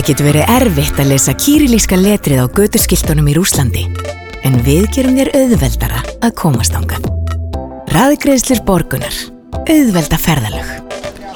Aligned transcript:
Það 0.00 0.08
getur 0.08 0.26
verið 0.30 0.50
erfitt 0.54 1.00
að 1.02 1.08
lesa 1.10 1.32
kýrilíska 1.36 1.96
letrið 2.00 2.38
á 2.40 2.46
götuskiltunum 2.56 3.26
í 3.28 3.34
Rúslandi, 3.36 3.82
en 4.48 4.54
við 4.64 4.86
gerum 4.96 5.18
þér 5.18 5.28
auðveldara 5.36 6.00
að 6.24 6.32
komast 6.40 6.72
ángað. 6.78 7.04
Raðgreðslir 7.92 8.62
borgunar. 8.64 9.18
Auðvelda 9.68 10.16
ferðalög. 10.24 10.72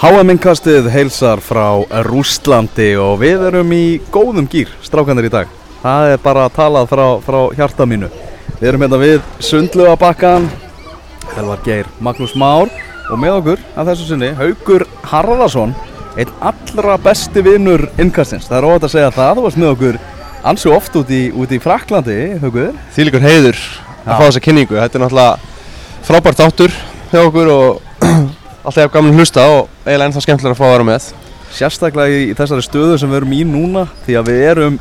HM-inkastið 0.01 0.89
heilsar 0.95 1.45
frá 1.45 1.85
Rústlandi 2.09 2.95
og 2.97 3.21
við 3.21 3.45
erum 3.51 3.77
í 3.77 3.85
góðum 4.09 4.49
gýr, 4.49 4.73
strákanir 4.81 5.29
í 5.29 5.35
dag. 5.37 5.53
Það 5.85 6.17
er 6.17 6.25
bara 6.25 6.49
að 6.49 6.57
talað 6.57 6.93
frá, 6.97 7.07
frá 7.29 7.41
hjarta 7.61 7.85
mínu. 7.85 8.09
Við 8.63 8.69
erum 8.71 8.89
hérna 8.89 9.05
við 9.05 9.33
Sundlugabakkan, 9.45 10.49
Helvar 11.37 11.61
Geir, 11.69 11.93
Magnús 12.01 12.33
Már 12.33 12.73
og 13.13 13.21
með 13.21 13.43
okkur 13.43 13.73
að 13.77 13.93
þessu 13.93 14.15
sinni 14.15 14.33
Haugur 14.41 14.89
Harðarsson, 15.13 15.77
einn 16.15 16.31
allra 16.41 16.99
besti 17.03 17.43
vinnur 17.43 17.89
innkastins. 17.99 18.47
Það 18.51 18.59
er 18.59 18.69
óvægt 18.69 18.87
að 18.87 18.95
segja 18.95 19.15
það, 19.15 19.35
þú 19.39 19.47
varst 19.47 19.61
með 19.61 19.73
okkur 19.75 19.99
ansi 20.45 20.71
oft 20.71 20.97
út 21.01 21.11
í, 21.11 21.25
út 21.35 21.53
í 21.55 21.61
Fraklandi, 21.63 22.21
Haugur. 22.43 22.73
Því 22.95 23.09
líkur 23.09 23.25
heiður 23.25 23.61
að 24.05 24.15
fá 24.15 24.25
þessa 24.29 24.45
kynningu. 24.45 24.79
Þetta 24.79 24.99
er 24.99 25.05
náttúrulega 25.05 25.53
frábært 26.05 26.43
áttur 26.45 26.75
hjá 27.11 27.21
okkur 27.25 27.53
og 27.55 28.09
alltaf 28.67 28.93
gaman 28.95 29.19
hlusta 29.19 29.47
og 29.51 29.71
eiginlega 29.85 30.11
ennþá 30.11 30.25
skemmtilega 30.27 30.55
að 30.55 30.61
fá 30.61 30.67
að 30.69 30.75
vera 30.77 30.89
með. 30.93 31.13
Sérstaklega 31.55 32.19
í, 32.19 32.35
þessari 32.37 32.67
stöðu 32.67 32.99
sem 33.01 33.11
við 33.11 33.23
erum 33.23 33.35
í 33.35 33.43
núna 33.49 33.87
því 34.05 34.19
að 34.21 34.31
við 34.31 34.45
erum, 34.53 34.79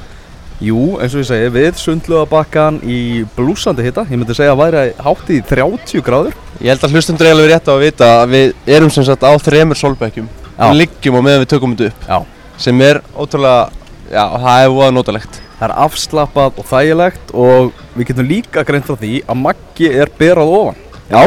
jú, 0.64 0.84
eins 1.00 1.16
og 1.16 1.24
ég 1.24 1.30
segi, 1.30 1.50
við 1.54 1.82
Sundlugabakkan 1.82 2.80
í 2.86 3.00
blúsandi 3.38 3.86
hitta. 3.86 4.06
Ég 4.10 4.20
myndi 4.20 4.38
segja 4.38 4.54
að 4.54 4.64
væri 4.66 4.86
hátt 5.06 5.34
í 5.34 5.42
30 5.50 6.06
gráður. 6.06 6.38
Ég 6.60 6.74
held 6.74 6.88
að 6.88 6.98
hlustundur 6.98 7.30
eiginlega 7.30 7.46
verið 7.48 7.56
rétt 7.56 7.70
á 7.70 7.74
að 7.74 7.84
vita 7.88 8.14
að 8.22 8.34
við 8.36 8.74
erum 8.78 8.94
sem 8.94 9.06
sagt 9.08 9.26
á 9.26 9.32
þremur 9.38 9.80
solbekkjum. 9.80 10.32
Já. 10.58 10.64
Við 10.70 10.78
liggjum 10.82 11.18
á 11.18 11.22
meðan 11.26 11.44
við 11.44 11.52
tökum 11.56 11.76
þetta 11.76 11.90
upp. 11.92 12.08
Já. 12.10 12.18
Sem 12.64 12.82
er 12.86 13.02
ótrúlega, 13.18 13.70
já, 14.14 14.24
það 14.46 14.64
er 14.64 14.74
voða 14.78 14.92
notalegt. 14.94 15.42
Það 15.60 15.68
er 15.70 15.76
afslappað 15.86 16.58
og 16.62 16.66
þægilegt 16.70 17.34
og 17.34 17.84
við 17.98 18.10
getum 18.12 18.30
líka 18.30 18.64
greint 18.68 18.86
frá 18.88 18.98
því 19.00 19.14
að 19.28 19.40
Maggi 19.44 19.92
er 19.94 20.12
berað 20.20 20.52
ofan. 20.60 20.82
Já, 21.10 21.22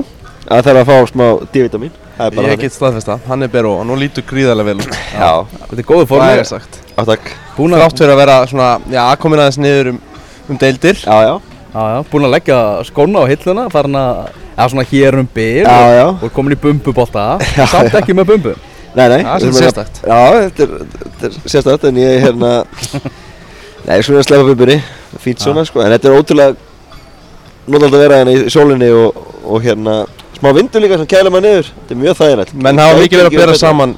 það 0.47 0.67
þarf 0.69 0.83
að 0.83 0.91
fá 0.91 1.11
smá 1.13 1.27
D-vitamin 1.53 1.95
Það 2.17 2.27
er 2.31 2.37
bara 2.39 2.53
Ég 2.55 2.61
get 2.63 2.73
staðfesta, 2.73 3.19
hann 3.29 3.45
er 3.45 3.51
beru 3.53 3.75
og 3.75 3.83
hann 3.83 3.99
lítur 4.01 4.25
gríðarlega 4.25 4.71
vel 4.71 4.79
út. 4.81 4.95
Já, 5.13 5.33
Þetta 5.69 5.83
er 5.83 5.89
góðu 5.91 6.07
Það 6.09 6.31
er 6.33 6.49
sagt. 6.49 6.79
á 6.97 7.03
takk 7.05 7.27
Búin 7.59 7.75
að, 7.77 7.83
Þrátt 7.83 8.01
fyrir 8.01 8.13
að 8.15 8.21
vera 8.23 8.37
svona, 8.49 8.69
já, 8.93 9.03
komin 9.21 9.43
aðeins 9.43 9.59
niður 9.61 9.91
um, 9.93 9.99
um 10.49 10.61
deildir. 10.63 11.03
Já, 11.03 11.17
já, 11.27 11.35
já, 11.75 11.83
já, 11.93 11.99
búin 12.13 12.25
að 12.29 12.33
leggja 12.37 12.61
skóna 12.89 13.21
á 13.21 13.25
hilluna, 13.29 13.67
farin 13.73 13.99
að, 14.01 14.23
eða 14.55 14.69
svona 14.73 14.87
hér 14.93 15.19
um 15.21 15.29
bil 15.37 15.67
Já, 15.67 15.77
og, 15.77 15.93
já. 15.99 16.07
og 16.15 16.33
komin 16.39 16.57
í 16.57 16.61
bumbubólta, 16.65 17.27
Já, 17.53 17.67
samt 17.69 17.93
já. 17.93 18.01
ekki 18.01 18.17
með 18.17 18.31
bumbu. 18.33 18.55
Nei, 18.97 19.07
nei 19.13 19.21
Það 19.23 19.35
er 19.35 19.43
svolítið 19.43 19.49
erum 19.49 19.59
sérstakt. 19.61 20.01
Já, 20.03 20.21
þetta 20.37 20.67
er, 20.67 20.71
þetta 21.05 21.29
er 21.29 21.53
sérstætt 21.55 21.87
en 21.91 22.01
ég 22.03 22.13
er 22.15 22.25
hérna 22.27 22.53
Nei, 23.87 23.99
svona 24.03 24.23
að 24.23 24.29
slefa 24.29 24.47
bumbunni 24.49 24.79
Fýnt 25.23 25.45
svona, 25.45 25.65
sko 25.69 25.85
En 25.85 25.93
þetta 25.95 26.11
er 26.11 26.19
ótrúlega 26.19 26.57
Nótald 27.67 27.95
að 27.97 28.03
vera 28.05 28.21
hérna 28.23 28.35
í 28.35 28.51
sólinni 28.53 28.91
og, 28.95 29.21
og 29.45 29.63
hérna 29.67 29.99
Smá 30.37 30.51
vindur 30.57 30.83
líka 30.85 30.99
sem 31.01 31.09
kæla 31.11 31.33
maður 31.33 31.47
niður 31.49 31.71
Þetta 31.73 31.95
er 31.97 32.03
mjög 32.03 32.19
þægilegt 32.21 32.57
Menn 32.67 32.83
hafa 32.83 32.99
mikið 33.01 33.23
verið 33.23 33.31
að 33.31 33.45
bera 33.45 33.59
saman 33.61 33.95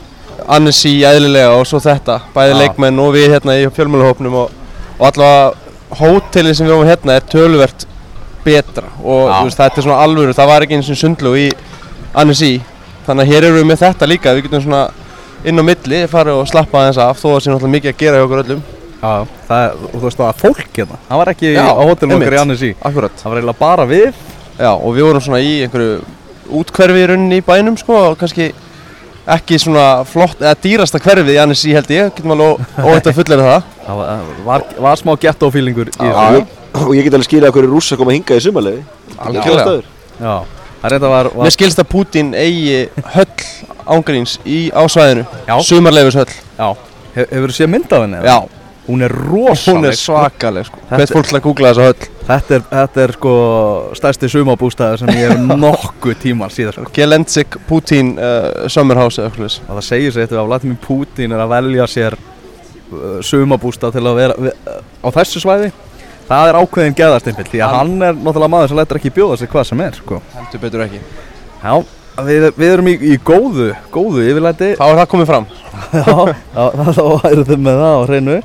Annessi 0.48 0.92
eðlilega 1.04 1.56
og 1.58 1.66
svo 1.68 1.80
þetta 1.82 2.20
Bæði 2.34 2.54
Já. 2.54 2.58
leikmenn 2.62 3.00
og 3.02 3.10
við 3.16 3.32
hérna 3.34 3.56
í 3.58 3.66
fjölmjölahópnum 3.76 4.36
og, 4.44 4.52
og 4.98 5.08
allavega 5.10 5.66
hótelið 5.98 6.56
sem 6.56 6.68
við 6.68 6.74
varum 6.74 6.88
hérna 6.88 7.16
er 7.18 7.26
töluvert 7.32 7.84
betra 8.44 8.90
og 9.02 9.28
þú 9.32 9.44
veist, 9.48 9.60
þetta 9.60 9.80
er 9.80 9.86
svona 9.86 10.00
alvöru, 10.04 10.34
það 10.36 10.50
var 10.50 10.64
ekki 10.64 10.76
eins 10.78 10.90
og 10.92 10.98
sundlu 11.00 11.32
í 11.40 11.46
Annessi 12.18 12.50
þannig 13.08 13.24
að 13.26 13.32
hér 13.34 13.46
eru 13.48 13.58
við 13.62 13.68
með 13.72 13.82
þetta 13.84 14.08
líka, 14.12 14.34
við 14.36 14.46
getum 14.48 14.64
svona 14.66 14.82
inn 15.48 15.60
á 15.60 15.64
milli, 15.68 16.00
farið 16.10 16.40
og 16.42 16.48
slappa 16.50 16.82
aðeins 16.82 17.00
af 17.02 17.18
þó 17.20 17.26
að 17.28 17.34
það 17.36 17.42
sé 17.44 17.50
náttúrulega 17.54 17.74
mikið 17.76 17.92
að 17.94 18.00
gera 18.04 18.20
hjá 18.20 18.26
okkur 18.28 18.42
öllum 18.44 18.62
Já, 18.98 19.10
það 19.46 19.64
er, 19.64 19.74
þú 19.92 20.00
veist 20.02 20.18
það 20.18 20.28
að 20.28 20.38
fólk 20.42 20.62
hérna, 20.80 20.96
það 21.08 21.20
var 21.20 21.28
ekki 21.32 21.50
Já, 21.54 21.64
á 21.70 21.82
einmitt. 21.86 22.14
okkar 22.18 22.34
í 22.34 22.40
Annesí. 22.42 22.70
Akkurat 22.88 23.20
Það 23.20 23.28
var 23.30 23.38
eiginlega 23.38 23.60
bara 23.60 23.84
við. 23.86 24.22
Já, 24.58 24.70
og 24.74 24.96
við 24.96 25.06
vorum 25.06 25.22
svona 25.22 25.38
í 25.44 25.52
einhverju 25.62 25.92
útkverfi 26.58 27.04
í 27.04 27.06
rauninni 27.12 27.38
í 27.38 27.44
bænum 27.46 27.76
sko 27.78 27.94
og 28.08 28.16
kannski 28.18 28.48
ekki 29.28 29.58
svona 29.62 29.84
flott, 30.08 30.40
eða 30.42 30.56
dýrasta 30.64 30.98
hverfið 31.04 31.30
í 31.36 31.38
Annessi 31.44 31.74
held 31.76 31.90
ég, 31.94 32.10
getum 32.16 32.34
alveg 32.34 32.74
óvænt 32.82 33.06
að 33.12 33.18
fullera 33.20 33.46
það 33.52 33.70
Það 33.86 34.00
var, 34.02 34.28
var, 34.50 34.64
var 34.88 35.00
smá 35.04 35.14
ghetto-feelingur 35.22 35.92
í 35.92 35.94
Já, 35.94 36.10
þessu. 36.18 36.42
já. 36.42 36.82
Og 36.82 36.92
ég 36.98 37.06
get 37.06 37.14
alveg 37.18 37.28
skilja 37.30 37.52
að 37.52 37.54
hverju 37.60 37.70
rússa 37.76 37.98
koma 38.00 38.16
hingað 38.16 38.40
í 38.40 38.46
sumarlegi 38.48 38.82
Algjörlega. 39.18 39.76
Já, 40.18 40.34
það 40.82 40.90
reynda 40.94 41.08
var, 41.12 41.30
var 41.34 41.48
Mér 41.48 41.54
skilst 41.56 41.80
að 41.82 41.88
Putin 41.92 42.34
eigi 42.38 42.88
höll 43.14 43.26
ángríns 43.88 44.36
í, 44.44 44.68
á 44.74 44.82
svæðinu 44.90 45.24
Já. 45.48 45.56
Sumarleifis 45.64 46.18
höll 46.20 46.30
hefur 47.18 47.50
þú 47.50 47.56
séð 47.58 47.72
mynd 47.74 47.92
af 47.92 48.04
henni? 48.06 48.22
Já, 48.28 48.38
Hún 48.88 49.02
er 49.04 49.12
rosaleg. 49.12 49.74
hún 49.76 49.84
er 49.84 49.96
svakaleg 50.00 50.64
sko. 50.64 50.78
Þetta- 50.88 50.96
Hvers 50.96 51.10
fólk 51.12 51.26
til 51.28 51.36
að 51.36 51.42
googla 51.44 51.72
þessa 51.74 51.88
höll 51.90 52.06
Þetta 52.28 52.54
er, 52.56 52.62
þetta 52.70 53.02
er 53.02 53.12
sko 53.18 53.32
stærsti 53.98 54.28
sumabústæði 54.32 54.98
sem 55.02 55.08
ég 55.12 55.32
hef 55.34 55.42
nokkuð 55.64 56.14
tíman 56.22 56.52
síðan 56.54 56.72
sko. 56.78 56.86
Gelendzik 56.96 57.58
Putin 57.68 58.14
uh, 58.16 58.64
Summerhouse 58.72 59.20
eða 59.20 59.28
eitthvað 59.28 59.58
Og 59.68 59.74
það 59.76 59.84
segir 59.90 60.12
sig 60.16 60.24
þetta 60.24 60.40
að 60.40 60.48
Vladimir 60.48 60.80
Putin 60.86 61.32
er 61.36 61.42
að 61.44 61.52
velja 61.52 61.86
sér 61.92 62.16
uh, 62.16 63.20
sumabústað 63.28 63.92
til 63.98 64.04
að 64.08 64.18
vera 64.22 64.38
við, 64.46 64.56
uh, 64.72 64.80
á 65.04 65.08
þessu 65.20 65.44
svæði 65.44 65.68
Það 66.28 66.50
er 66.50 66.58
ákveðin 66.60 66.96
geðastimpill 66.98 67.46
því 67.48 67.60
að 67.64 67.76
hann 67.78 67.94
er 68.04 68.16
náttúrulega 68.18 68.52
maður 68.52 68.72
sem 68.72 68.78
lætur 68.78 68.98
ekki 69.00 69.12
bjóða 69.16 69.38
sig 69.40 69.48
hvað 69.52 69.68
sem 69.70 69.80
er 69.80 69.94
sko. 69.96 70.18
Heldur 70.34 70.60
betur 70.64 70.82
ekki. 70.84 71.00
Já, 71.62 71.72
við, 72.26 72.44
við 72.58 72.72
erum 72.74 72.90
í, 72.90 72.94
í 73.00 73.16
góðu, 73.24 73.68
góðu 73.94 74.26
yfirlæti. 74.28 74.74
Þá 74.76 74.84
er 74.88 75.00
það 75.00 75.08
komið 75.14 75.30
fram. 75.30 75.48
Já, 76.02 76.66
þá 76.98 77.02
væru 77.24 77.46
þið 77.48 77.64
með 77.64 77.80
það 77.80 77.96
á 77.96 78.02
hreinu. 78.10 78.36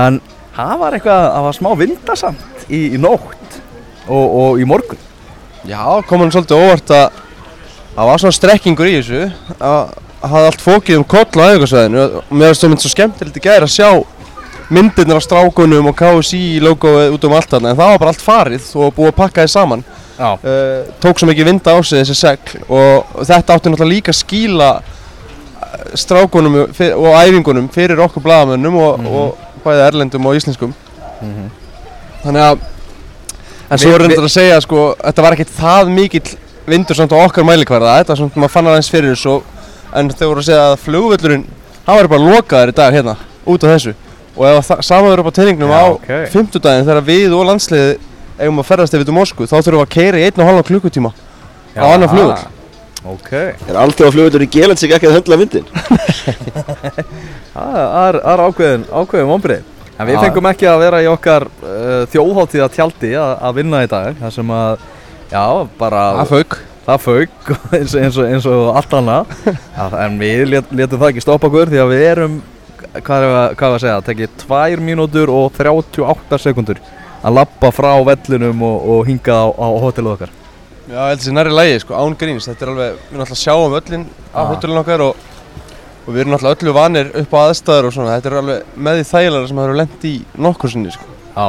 En 0.00 0.18
það 0.56 0.72
var 0.80 0.96
eitthvað, 0.96 1.28
það 1.34 1.46
var 1.48 1.58
smá 1.58 1.70
vindasamt 1.82 2.66
í, 2.70 2.80
í 2.96 3.02
nótt 3.04 3.60
og, 4.08 4.24
og 4.24 4.62
í 4.62 4.66
morgun. 4.68 5.04
Já, 5.66 5.82
kom 6.08 6.22
hann 6.22 6.32
svolítið 6.32 6.62
óvart 6.62 6.96
að 6.96 7.22
það 7.96 8.10
var 8.10 8.22
svona 8.22 8.36
strekkingur 8.40 8.88
í 8.88 8.98
þessu 9.00 9.22
að 9.56 9.94
það 10.16 10.32
hafði 10.32 10.50
allt 10.50 10.64
fókið 10.64 11.00
um 11.00 11.06
koll 11.10 11.42
á 11.42 11.48
æfingarsvæðinu 11.52 12.04
og 12.06 12.30
mér 12.32 12.50
finnst 12.50 12.64
það 12.64 12.72
mynd 12.72 12.84
svo 12.84 12.92
skemmtilegt 12.92 13.38
í 13.38 13.42
gæri 13.44 13.66
að 13.66 13.74
sjá 13.74 13.88
myndirnar 14.70 15.16
af 15.20 15.22
strákunum 15.26 15.86
og 15.92 15.96
KSI 15.98 16.58
logoið 16.64 17.12
út 17.14 17.24
um 17.28 17.32
allt 17.36 17.50
þarna 17.52 17.70
en 17.70 17.76
það 17.78 17.90
var 17.92 17.98
bara 18.02 18.12
allt 18.14 18.24
farið 18.24 18.70
og 18.74 18.94
búið 18.96 19.12
að 19.12 19.16
pakka 19.20 19.44
þið 19.46 19.52
saman. 19.52 19.84
Uh, 20.16 20.86
tók 21.02 21.18
svo 21.20 21.28
mikið 21.28 21.44
vinda 21.50 21.74
á 21.76 21.78
sig 21.84 22.00
þessi 22.02 22.14
segl 22.16 22.62
og 22.72 23.18
þetta 23.28 23.54
átti 23.58 23.68
náttúrulega 23.70 23.92
líka 23.92 24.10
að 24.14 24.20
skýla 24.22 24.70
eh, 24.80 25.84
strákunum 25.94 26.56
og 26.64 27.12
æfingunum 27.20 27.68
fyrir 27.74 28.00
okkur 28.00 28.22
blagamönnum 28.24 28.78
og, 28.80 28.98
Mhm. 28.98 29.06
og 29.06 29.36
bæði 29.64 29.86
erlendum 29.90 30.26
og 30.26 30.34
íslenskum. 30.38 30.72
Þannig 32.24 32.42
að 32.42 32.58
en 33.70 33.78
svo 33.82 33.92
er 33.94 34.02
reyndar 34.04 34.24
að 34.26 34.32
segja 34.34 34.60
sko 34.62 34.94
þetta 35.02 35.22
var 35.26 35.36
ekkert 35.36 35.54
það 35.58 35.90
mikill 35.94 36.36
vindur 36.66 36.94
samt 36.98 37.12
á 37.14 37.18
okkar 37.22 37.44
mælikvarða 37.46 37.96
þetta 38.00 38.12
er 38.14 38.20
svona 38.20 38.42
maður 38.42 38.54
fann 38.56 38.66
aðeins 38.70 38.90
fyrir 38.90 39.14
þessu 39.14 39.36
en 39.94 40.10
þau 40.10 40.26
voru 40.30 40.42
að 40.42 40.48
segja 40.48 40.64
að 40.72 40.76
flugvöllurinn 40.84 41.44
hann 41.86 41.96
var 42.00 42.08
bara 42.08 42.26
lokaður 42.30 42.72
í 42.72 42.76
dag 42.78 42.94
hérna 42.94 43.16
út 43.46 43.64
af 43.66 43.74
þessu 43.76 43.94
og 44.36 44.44
ef 44.50 44.68
það 44.70 44.82
samaður 44.90 45.22
upp 45.24 45.30
á 45.32 45.36
teiningnum 45.38 45.70
Já, 45.72 45.78
á 45.80 45.84
ok. 45.96 46.10
fimmtudaginn 46.34 46.86
þegar 46.88 47.06
við 47.08 47.36
og 47.38 47.46
landsliði 47.50 47.94
eigum 48.36 48.60
að 48.60 48.68
ferðast 48.68 48.94
yfir 48.98 49.08
til 49.08 49.16
Moskvu 49.16 49.46
þá 49.48 49.56
þurfum 49.56 49.78
við 49.80 49.86
að 49.86 49.94
keira 49.96 50.20
í 50.20 50.26
einn 50.28 50.42
og 50.44 50.50
halva 50.50 50.66
klukkutíma 50.68 51.12
á 51.76 51.84
annan 51.94 52.12
flugvöll 52.12 52.52
Ok, 53.06 53.28
Er 53.70 53.76
alltaf 53.78 54.08
að 54.08 54.16
flugvöldur 54.16 54.42
í 54.42 54.48
Gelendsik 54.50 54.90
ekki 54.96 55.06
að 55.06 55.12
höndla 55.20 55.36
vindin? 55.38 55.66
það 57.54 57.76
er, 58.02 58.18
er 58.32 58.42
ákveðin, 58.48 58.86
ákveðin 58.90 59.28
vonbrið 59.30 59.72
En 59.96 60.08
við 60.10 60.16
Já. 60.18 60.20
fengum 60.26 60.48
ekki 60.50 60.66
að 60.68 60.80
vera 60.82 60.98
í 61.00 61.06
okkar 61.08 61.46
uh, 61.48 62.02
þjóðháttíða 62.12 62.66
tjaldi 62.74 63.12
að, 63.16 63.30
að 63.48 63.54
vinna 63.60 63.78
í 63.86 63.88
dag 63.88 64.18
Það 64.18 64.34
sem 64.34 64.50
að, 64.58 64.82
já, 65.30 65.44
bara 65.80 66.02
það 66.18 66.32
fauk 66.34 66.58
það 66.86 67.00
fauk 67.06 67.48
eins, 67.78 67.94
og- 67.96 68.26
eins, 68.28 68.48
og, 68.50 68.66
allt 68.76 68.98
annað 68.98 69.32
Já, 69.78 69.86
En 70.02 70.18
við 70.20 70.44
let, 70.52 70.74
letum 70.82 71.00
það 71.00 71.14
ekki 71.14 71.24
stoppa 71.24 71.48
okkur 71.48 71.72
því 71.72 71.80
að 71.86 71.94
við 71.94 72.04
erum, 72.10 72.36
hvað 73.04 73.26
er 73.26 73.36
að, 73.36 73.46
er 73.56 73.66
að 73.68 73.82
segja, 73.84 74.00
tekið 74.06 74.34
2 74.46 74.80
mínútur 74.86 75.32
og 75.32 75.52
38 75.56 76.40
sekundur 76.42 76.80
að 77.26 77.36
lappa 77.40 77.70
frá 77.74 77.92
vellinum 78.06 78.62
og, 78.66 78.88
og 78.94 79.06
hinga 79.08 79.36
á, 79.36 79.46
á 79.50 79.66
hótelið 79.82 80.12
okkar. 80.14 80.34
Já, 80.86 80.98
held 81.08 81.22
þessi 81.22 81.34
næri 81.34 81.54
lægi, 81.54 81.78
sko, 81.82 81.96
án 81.98 82.14
gríns, 82.18 82.46
þetta 82.46 82.62
er 82.66 82.70
alveg, 82.72 82.98
við 83.10 83.20
náttúrulega 83.20 83.40
sjáum 83.40 83.76
öllin 83.80 84.04
á 84.30 84.38
Já. 84.38 84.48
hótelin 84.52 84.80
okkar 84.82 85.02
og, 85.08 85.24
og 86.06 86.10
við 86.12 86.20
erum 86.22 86.34
náttúrulega 86.36 86.60
öllu 86.60 86.74
vanir 86.76 87.10
upp 87.22 87.34
á 87.34 87.38
aðstæður 87.42 87.88
og 87.88 87.96
svona, 87.96 88.18
þetta 88.20 88.30
er 88.30 88.36
alveg 88.40 88.76
með 88.86 89.00
því 89.00 89.06
þægilega 89.10 89.48
sem 89.50 89.58
það 89.60 89.66
eru 89.66 89.78
lent 89.80 90.06
í 90.06 90.12
nokkur 90.46 90.72
sinni, 90.72 90.92
sko. 90.94 91.16
Já, 91.34 91.46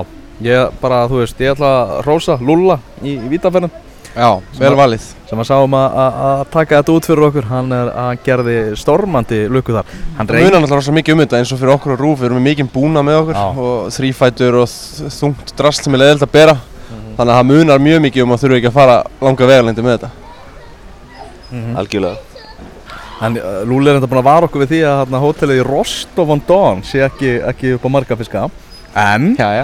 ég 0.48 0.80
bara, 0.82 1.04
þú 1.12 1.22
veist, 1.22 1.44
ég 1.46 1.54
ætla 1.54 1.74
að 1.84 1.94
rósa 2.08 2.40
Lúlla 2.42 2.80
í, 3.04 3.14
í 3.14 3.30
Vítaferðin 3.30 3.76
Já, 4.18 4.30
vel 4.58 4.74
valið. 4.78 5.04
sem 5.30 5.42
að 5.44 5.48
sáum 5.50 5.74
að, 5.78 5.98
að, 6.04 6.16
að 6.28 6.44
taka 6.54 6.80
þetta 6.80 6.94
út 6.96 7.08
fyrir 7.10 7.26
okkur 7.28 7.48
hann 7.52 7.74
er 7.76 7.90
að 7.92 8.12
gerði 8.26 8.56
stormandi 8.80 9.40
lukku 9.52 9.76
þar 9.76 9.92
hann 10.18 10.30
munar 10.32 10.56
náttúrulega 10.58 10.80
rosa 10.80 10.96
mikið 10.96 11.14
um 11.18 11.22
þetta 11.24 11.42
eins 11.42 11.52
og 11.54 11.60
fyrir 11.62 11.74
okkur 11.76 11.94
á 11.94 11.98
rúf, 12.02 12.20
við 12.22 12.30
erum 12.30 12.40
með 12.42 12.48
mikið 12.52 12.72
búna 12.74 13.04
með 13.06 13.20
okkur 13.22 13.38
Já. 13.38 13.48
og 13.68 13.92
þrýfætur 13.98 14.60
og 14.64 14.78
þungt 15.20 15.54
drast 15.60 15.86
sem 15.86 15.98
er 15.98 16.04
leðilt 16.04 16.26
að 16.26 16.34
bera. 16.34 16.56
Þannig 17.18 17.34
að 17.34 17.38
það 17.38 17.50
munar 17.52 17.84
mjög 17.84 18.02
mikið 18.08 18.24
um 18.24 18.34
að 18.36 18.42
þurfa 18.46 18.58
ekki 18.62 18.70
að 18.72 18.78
fara 18.78 18.98
langa 19.28 19.50
vegalengdi 19.52 19.86
með 19.86 19.96
þetta. 19.98 20.10
Mhm. 21.52 21.78
Algjörlega 21.82 22.18
En 23.18 23.38
uh, 23.40 23.64
Lúli 23.66 23.90
er 23.90 23.98
enda 23.98 24.10
búin 24.10 24.20
að 24.22 24.28
vara 24.30 24.46
okkur 24.46 24.62
við 24.62 24.74
því 24.76 24.80
að 24.92 25.16
hótelið 25.24 25.62
í 25.62 25.66
Rostov 25.66 26.30
on 26.36 26.42
Don 26.46 26.84
sé 26.86 27.02
ekki, 27.06 27.32
ekki 27.50 27.72
upp 27.78 27.88
á 27.88 27.90
marga 27.90 28.18
fiska 28.20 28.44
En, 28.98 29.32
já, 29.40 29.48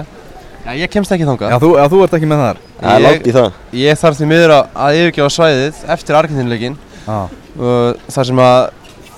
já 0.64 0.74
Já, 0.74 0.80
ég 0.80 0.90
kemst 0.90 1.12
ekki 1.12 1.26
þangað. 1.28 1.58
Þú, 1.60 1.68
já, 1.76 1.84
þú 1.92 1.98
ert 2.04 2.14
ekki 2.16 2.28
með 2.28 2.40
þar. 2.40 2.60
Er 2.80 2.88
Ég- 2.94 3.04
langt 3.04 3.26
í 3.28 3.32
það. 3.34 3.58
Ég 3.76 3.98
þarf 4.00 4.16
því 4.18 4.28
miður 4.30 4.54
að, 4.54 4.70
að 4.74 5.00
yfirgefa 5.00 5.32
svæðið 5.34 5.82
eftir 5.94 6.16
Argentinleikin 6.16 6.78
ah. 7.06 7.28
og 7.58 8.00
þar 8.14 8.28
sem 8.30 8.40
að 8.40 8.60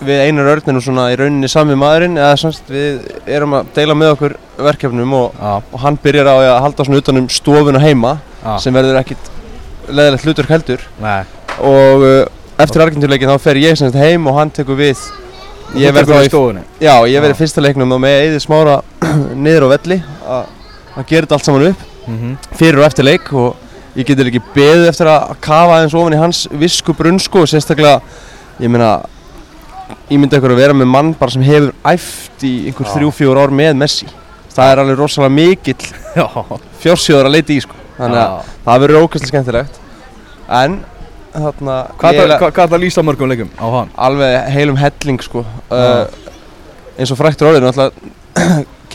við 0.07 0.23
einar 0.27 0.51
örninu 0.53 0.83
svona 0.85 1.07
í 1.13 1.17
rauninni 1.17 1.49
sami 1.49 1.77
maðurinn 1.79 2.19
eða 2.21 2.35
semst 2.37 2.67
við 2.69 3.07
erum 3.33 3.55
að 3.57 3.71
deila 3.79 3.95
með 3.97 4.11
okkur 4.17 4.35
verkefnum 4.67 5.15
og, 5.17 5.39
Já, 5.41 5.53
og 5.73 5.79
hann 5.87 5.99
byrjar 6.03 6.29
á 6.29 6.37
að 6.37 6.59
halda 6.67 6.85
svona 6.89 7.01
utanum 7.01 7.29
stofuna 7.33 7.81
heima 7.81 8.19
já, 8.43 8.59
sem 8.61 8.77
verður 8.77 9.01
ekkit 9.01 9.31
leðilegt 9.89 10.27
hlutur 10.27 10.51
heldur. 10.51 10.83
Nei. 11.01 11.23
Og 11.63 12.05
uh, 12.05 12.19
eftir 12.59 12.85
Argentinleikin 12.85 13.31
þá 13.31 13.39
fer 13.47 13.63
ég 13.63 13.79
semst 13.79 13.97
heim 13.97 14.27
og 14.27 14.37
hann 14.41 14.51
tekur 14.51 14.77
við. 14.83 14.99
Þá 15.67 15.79
í 15.79 15.87
í 15.87 16.29
stofunni? 16.29 16.61
Já, 16.79 16.95
ég 17.11 17.23
verði 17.23 17.33
Já. 17.33 17.39
í 17.39 17.41
fyrsta 17.41 17.63
leiknum 17.65 17.97
og 17.97 18.03
með 18.05 18.21
Eði 18.27 18.43
Smára 18.45 18.77
niður 19.47 19.67
á 19.67 19.69
velli 19.73 19.97
að 20.27 20.53
að 20.97 21.07
gera 21.11 21.27
þetta 21.27 21.39
allt 21.39 21.45
saman 21.49 21.67
upp 21.73 21.85
mm 22.07 22.37
fyrir 22.57 22.79
og 22.81 22.87
eftir 22.87 23.05
leik 23.05 23.33
og 23.33 23.57
ég 23.97 24.07
getur 24.07 24.29
ekki 24.31 24.43
beðið 24.55 24.89
eftir 24.91 25.09
að 25.11 25.35
kafa 25.41 25.77
aðeins 25.79 25.95
ofan 25.99 26.15
í 26.17 26.21
hans 26.21 26.45
visku 26.53 26.95
brunnsko 26.97 27.43
og 27.45 27.49
sérstaklega 27.51 28.01
ég 28.61 28.71
meina 28.71 28.91
ég 30.11 30.19
myndi 30.21 30.37
ykkur 30.39 30.55
að 30.55 30.61
vera 30.63 30.75
með 30.77 30.89
mann 30.93 31.13
bara 31.19 31.31
sem 31.35 31.43
hefur 31.47 31.73
æft 31.87 32.45
í 32.47 32.53
einhver 32.69 32.87
Já. 32.87 32.93
þrjú, 32.97 33.11
fjór 33.15 33.39
ár 33.43 33.53
með 33.55 33.77
Messi. 33.81 34.07
Það 34.57 34.71
er 34.73 34.81
alveg 34.83 34.99
rosalega 34.99 35.35
mikill 35.37 35.89
Já, 36.17 36.27
fjársjóður 36.83 37.29
að 37.29 37.35
leita 37.37 37.53
í 37.55 37.59
sko. 37.63 37.75
Þannig 37.99 38.21
að 38.23 38.53
það 38.67 38.83
verður 38.85 39.01
ókvæmstilega 39.05 39.33
skemmtilegt. 39.33 39.81
En 40.61 40.77
þarna 41.37 41.77
Hvað 42.01 42.21
er 42.23 42.35
það- 42.41 42.81
lýsa 42.81 43.05
mörgum 43.05 43.29
leikum 43.31 43.51
á 43.61 43.67
hann? 43.75 43.91
alveg 43.97 44.51
heilum 44.55 44.77
helling 44.81 45.21
sko. 45.23 45.45
Uh, 45.71 46.07
eins 46.99 47.11
og 47.13 47.19
fræktur 47.21 47.51
orðinu 47.51 47.69
alltaf 47.71 47.93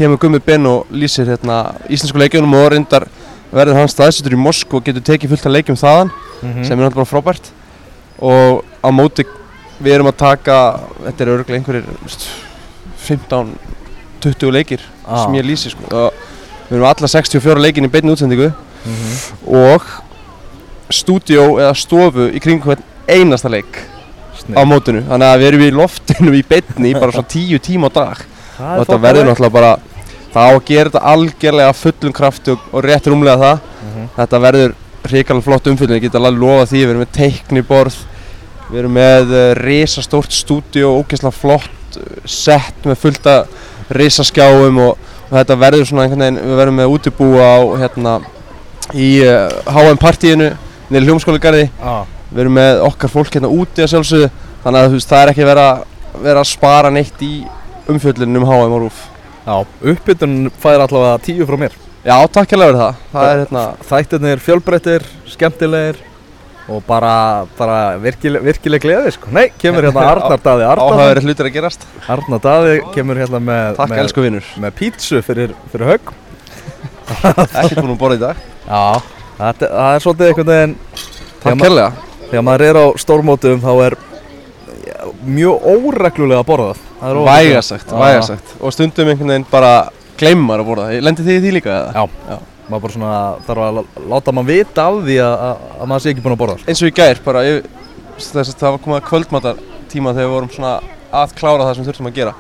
kemur 0.02 0.18
Gummi 0.22 0.40
Ben 0.44 0.66
og 0.70 0.88
lýsir 0.92 1.30
hérna 1.30 1.60
íslensku 1.90 2.18
leikjunum 2.22 2.54
og 2.58 2.72
reyndar 2.74 3.06
verður 3.52 3.78
hann 3.82 3.90
staðsettur 3.92 4.34
í 4.34 4.40
Moskva 4.40 4.80
og 4.80 4.86
getur 4.88 5.04
tekið 5.06 5.34
fullt 5.36 5.46
af 5.50 5.56
leikjum 5.58 5.78
þaðan 5.80 6.12
Mm 6.42 6.64
sem 6.66 6.74
er 6.80 6.88
náttúrulega 6.88 7.06
frábært. 7.12 7.52
Og 8.18 8.64
á 8.82 8.90
móti 8.90 9.28
við 9.82 9.94
erum 9.94 10.08
að 10.10 10.16
taka 10.18 10.56
þetta 11.06 11.22
er 11.22 11.30
örglega 11.36 11.58
einhverjir 11.60 11.84
veist, 12.02 12.24
15-20 14.22 14.52
leikir 14.56 14.82
Ah. 15.06 15.24
sem 15.26 15.34
ég 15.38 15.46
lýsi 15.46 15.70
sko. 15.70 15.86
Og 15.92 16.14
við 16.70 16.78
erum 16.80 16.88
alla 16.90 17.08
64 17.08 17.62
leikin 17.62 17.86
í 17.86 17.92
beinni 17.94 18.12
útsendingu 18.16 18.52
Mhm. 18.86 19.54
og 19.54 19.82
stúdíó 20.90 21.46
eða 21.62 21.76
stofu 21.78 22.30
í 22.34 22.40
kring 22.42 22.62
hvern 22.64 22.82
einasta 23.08 23.50
leik 23.50 23.78
á 24.56 24.62
mótinu. 24.66 25.04
Þannig 25.06 25.28
að 25.30 25.40
við 25.40 25.48
erum 25.52 25.62
í 25.62 25.72
loftinu 25.72 26.32
í 26.34 26.44
beinni 26.48 26.94
bara 26.94 27.12
svona 27.12 27.28
10 27.30 27.60
tíma 27.60 27.90
á 27.90 27.94
dag. 27.94 28.18
Og 28.62 28.86
þetta 28.86 29.00
verður 29.02 29.26
náttúrulega 29.30 29.52
bara 29.52 29.78
það 30.32 30.48
á 30.48 30.52
að 30.52 30.64
gera 30.70 30.90
þetta 30.90 31.04
algjörlega 31.12 31.76
fullum 31.78 32.16
krafti 32.16 32.54
og, 32.56 32.64
og 32.72 32.86
rétt 32.86 33.10
rúmlega 33.10 33.42
það. 33.42 33.68
Mhm. 33.82 34.08
þetta 34.16 34.42
verður 34.46 34.80
hrikalega 35.08 35.46
flott 35.46 35.68
umfyllin 35.72 35.98
ég 35.98 36.08
get 36.08 36.18
alveg 36.18 36.40
lofa 36.40 36.68
því, 36.70 36.82
við 36.82 36.94
erum 36.94 37.04
með 37.04 37.14
teikniborð 37.18 38.00
við 38.72 38.82
erum 38.82 38.94
með 38.96 39.34
uh, 39.36 39.46
risastórt 39.60 40.36
stúdíó, 40.36 40.94
ógeðslega 41.02 41.36
flott 41.36 41.98
uh, 42.00 42.12
sett 42.30 42.86
með 42.88 43.00
fullta 43.02 43.36
risaskjáum 43.92 44.80
og, 44.86 45.10
og 45.28 45.34
þetta 45.36 45.58
verður 45.60 45.90
svona 45.90 46.06
einhvern 46.06 46.24
veginn, 46.26 46.42
við 46.46 46.62
verðum 46.62 46.80
með 46.80 46.96
útibúa 46.96 47.50
á 47.52 47.60
hérna 47.84 48.18
í 48.96 49.12
uh, 49.26 49.48
HM 49.68 50.00
partíinu 50.02 50.52
niður 50.92 51.10
hljómskólagarði 51.10 51.70
ah. 51.80 52.04
við 52.32 52.46
erum 52.46 52.60
með 52.60 52.84
okkar 52.88 53.12
fólk 53.12 53.36
hérna 53.36 53.52
úti 53.52 53.84
að 53.84 53.94
sjálfsögðu. 53.96 54.32
Þannig 54.62 54.78
að 54.78 54.92
þú 54.92 54.98
veist, 55.00 55.10
það 55.10 55.24
er 55.24 55.32
ekki 55.32 55.48
vera, 55.48 55.70
vera 56.22 56.44
að 56.44 56.52
spara 56.52 56.92
neitt 56.94 57.24
í 57.26 57.32
umfjöllinu 57.90 58.44
um 58.44 58.48
HM 58.48 58.76
og 58.78 58.84
RÚF 58.86 59.08
Já, 59.42 59.56
uppbytun 59.94 60.36
fær 60.62 60.84
allavega 60.84 61.18
tíu 61.26 61.48
frá 61.50 61.58
mér. 61.58 61.76
Já, 62.06 62.16
takk 62.34 62.54
hérlega 62.54 62.72
fyrir 62.72 62.82
það. 62.82 63.02
Það 63.12 63.28
er 63.32 63.42
hérna, 63.42 63.64
Þættirnir 63.90 64.42
fjölbreyttir, 64.46 65.06
skemmtilegir 65.34 66.02
og 66.72 66.84
bara, 66.88 67.14
bara 67.58 67.78
virkileg, 68.02 68.46
virkileg 68.46 68.84
gleði 68.84 69.14
sko. 69.16 69.32
Nei, 69.34 69.48
kemur 69.62 69.88
hérna 69.88 70.06
Arnar 70.12 70.44
Daði. 70.46 70.68
Arnar 70.70 70.84
áhugaverið 70.86 71.30
hlutir 71.30 71.50
að 71.50 71.56
gerast. 71.58 71.88
Arnar 72.10 72.44
Daði 72.44 72.78
kemur 72.96 73.22
hérna 73.22 73.42
með, 73.42 73.74
Takk 73.80 73.94
með, 73.94 74.04
elsku 74.06 74.26
vinnur, 74.26 74.52
með 74.62 74.78
pítsu 74.78 75.24
fyrir, 75.26 75.56
fyrir 75.74 75.94
högg. 75.96 76.14
Ekkert 77.64 77.82
búin 77.82 77.96
að 77.96 78.00
borða 78.02 78.20
í 78.20 78.24
dag. 78.28 78.46
Já, 78.68 78.86
þetta, 79.42 79.74
það 79.74 79.98
er 79.98 80.06
svolítið 80.06 80.32
einhvern 80.32 80.54
veginn 80.54 80.80
Takk 81.42 82.08
Þegar 82.32 82.44
maður 82.48 82.62
er 82.64 82.78
á 82.80 82.86
stórmótum 83.02 83.60
þá 83.60 83.72
er 83.90 83.96
mjög 85.26 85.66
óreglulega 85.74 86.44
borðað. 86.48 86.80
Það 87.00 87.10
er 87.12 87.20
óreglulega. 87.20 87.50
Vægasagt, 87.50 87.92
Já. 87.92 88.00
vægasagt. 88.04 88.54
Og 88.62 88.74
stundum 88.76 89.12
einhvern 89.12 89.34
veginn 89.34 89.46
bara 89.52 89.74
gleymar 90.20 90.62
að 90.64 90.70
borða. 90.72 90.88
Lendi 91.02 91.26
þið 91.26 91.38
í 91.38 91.44
því 91.46 91.54
líka 91.58 91.74
eða? 91.76 91.92
Já, 91.96 92.40
maður 92.70 92.82
bara 92.86 92.94
svona 92.96 93.22
þarf 93.48 93.64
að 93.68 93.78
lá- 93.80 94.08
láta 94.14 94.32
maður 94.38 94.52
vita 94.52 94.88
af 94.88 95.00
því 95.08 95.18
að, 95.26 95.36
að, 95.48 95.68
að 95.82 95.92
maður 95.92 96.02
sé 96.06 96.10
ekki 96.14 96.24
búinn 96.26 96.36
að 96.38 96.42
borða 96.44 96.58
Eins 96.68 96.82
og 96.82 96.88
í 96.92 96.96
gær 97.02 97.22
bara 97.26 97.44
ég, 97.48 97.66
þess 98.18 98.54
að 98.54 98.60
það 98.62 98.72
var 98.76 98.82
komið 98.86 99.00
að 99.02 99.08
kvöldmatar 99.10 99.56
tíma 99.92 100.14
þegar 100.16 100.28
við 100.30 100.36
vorum 100.38 100.52
svona 100.56 100.74
að 101.12 101.34
klára 101.36 101.66
það 101.68 101.76
sem 101.76 101.86
þurftum 101.90 102.08
að 102.12 102.20
gera. 102.22 102.34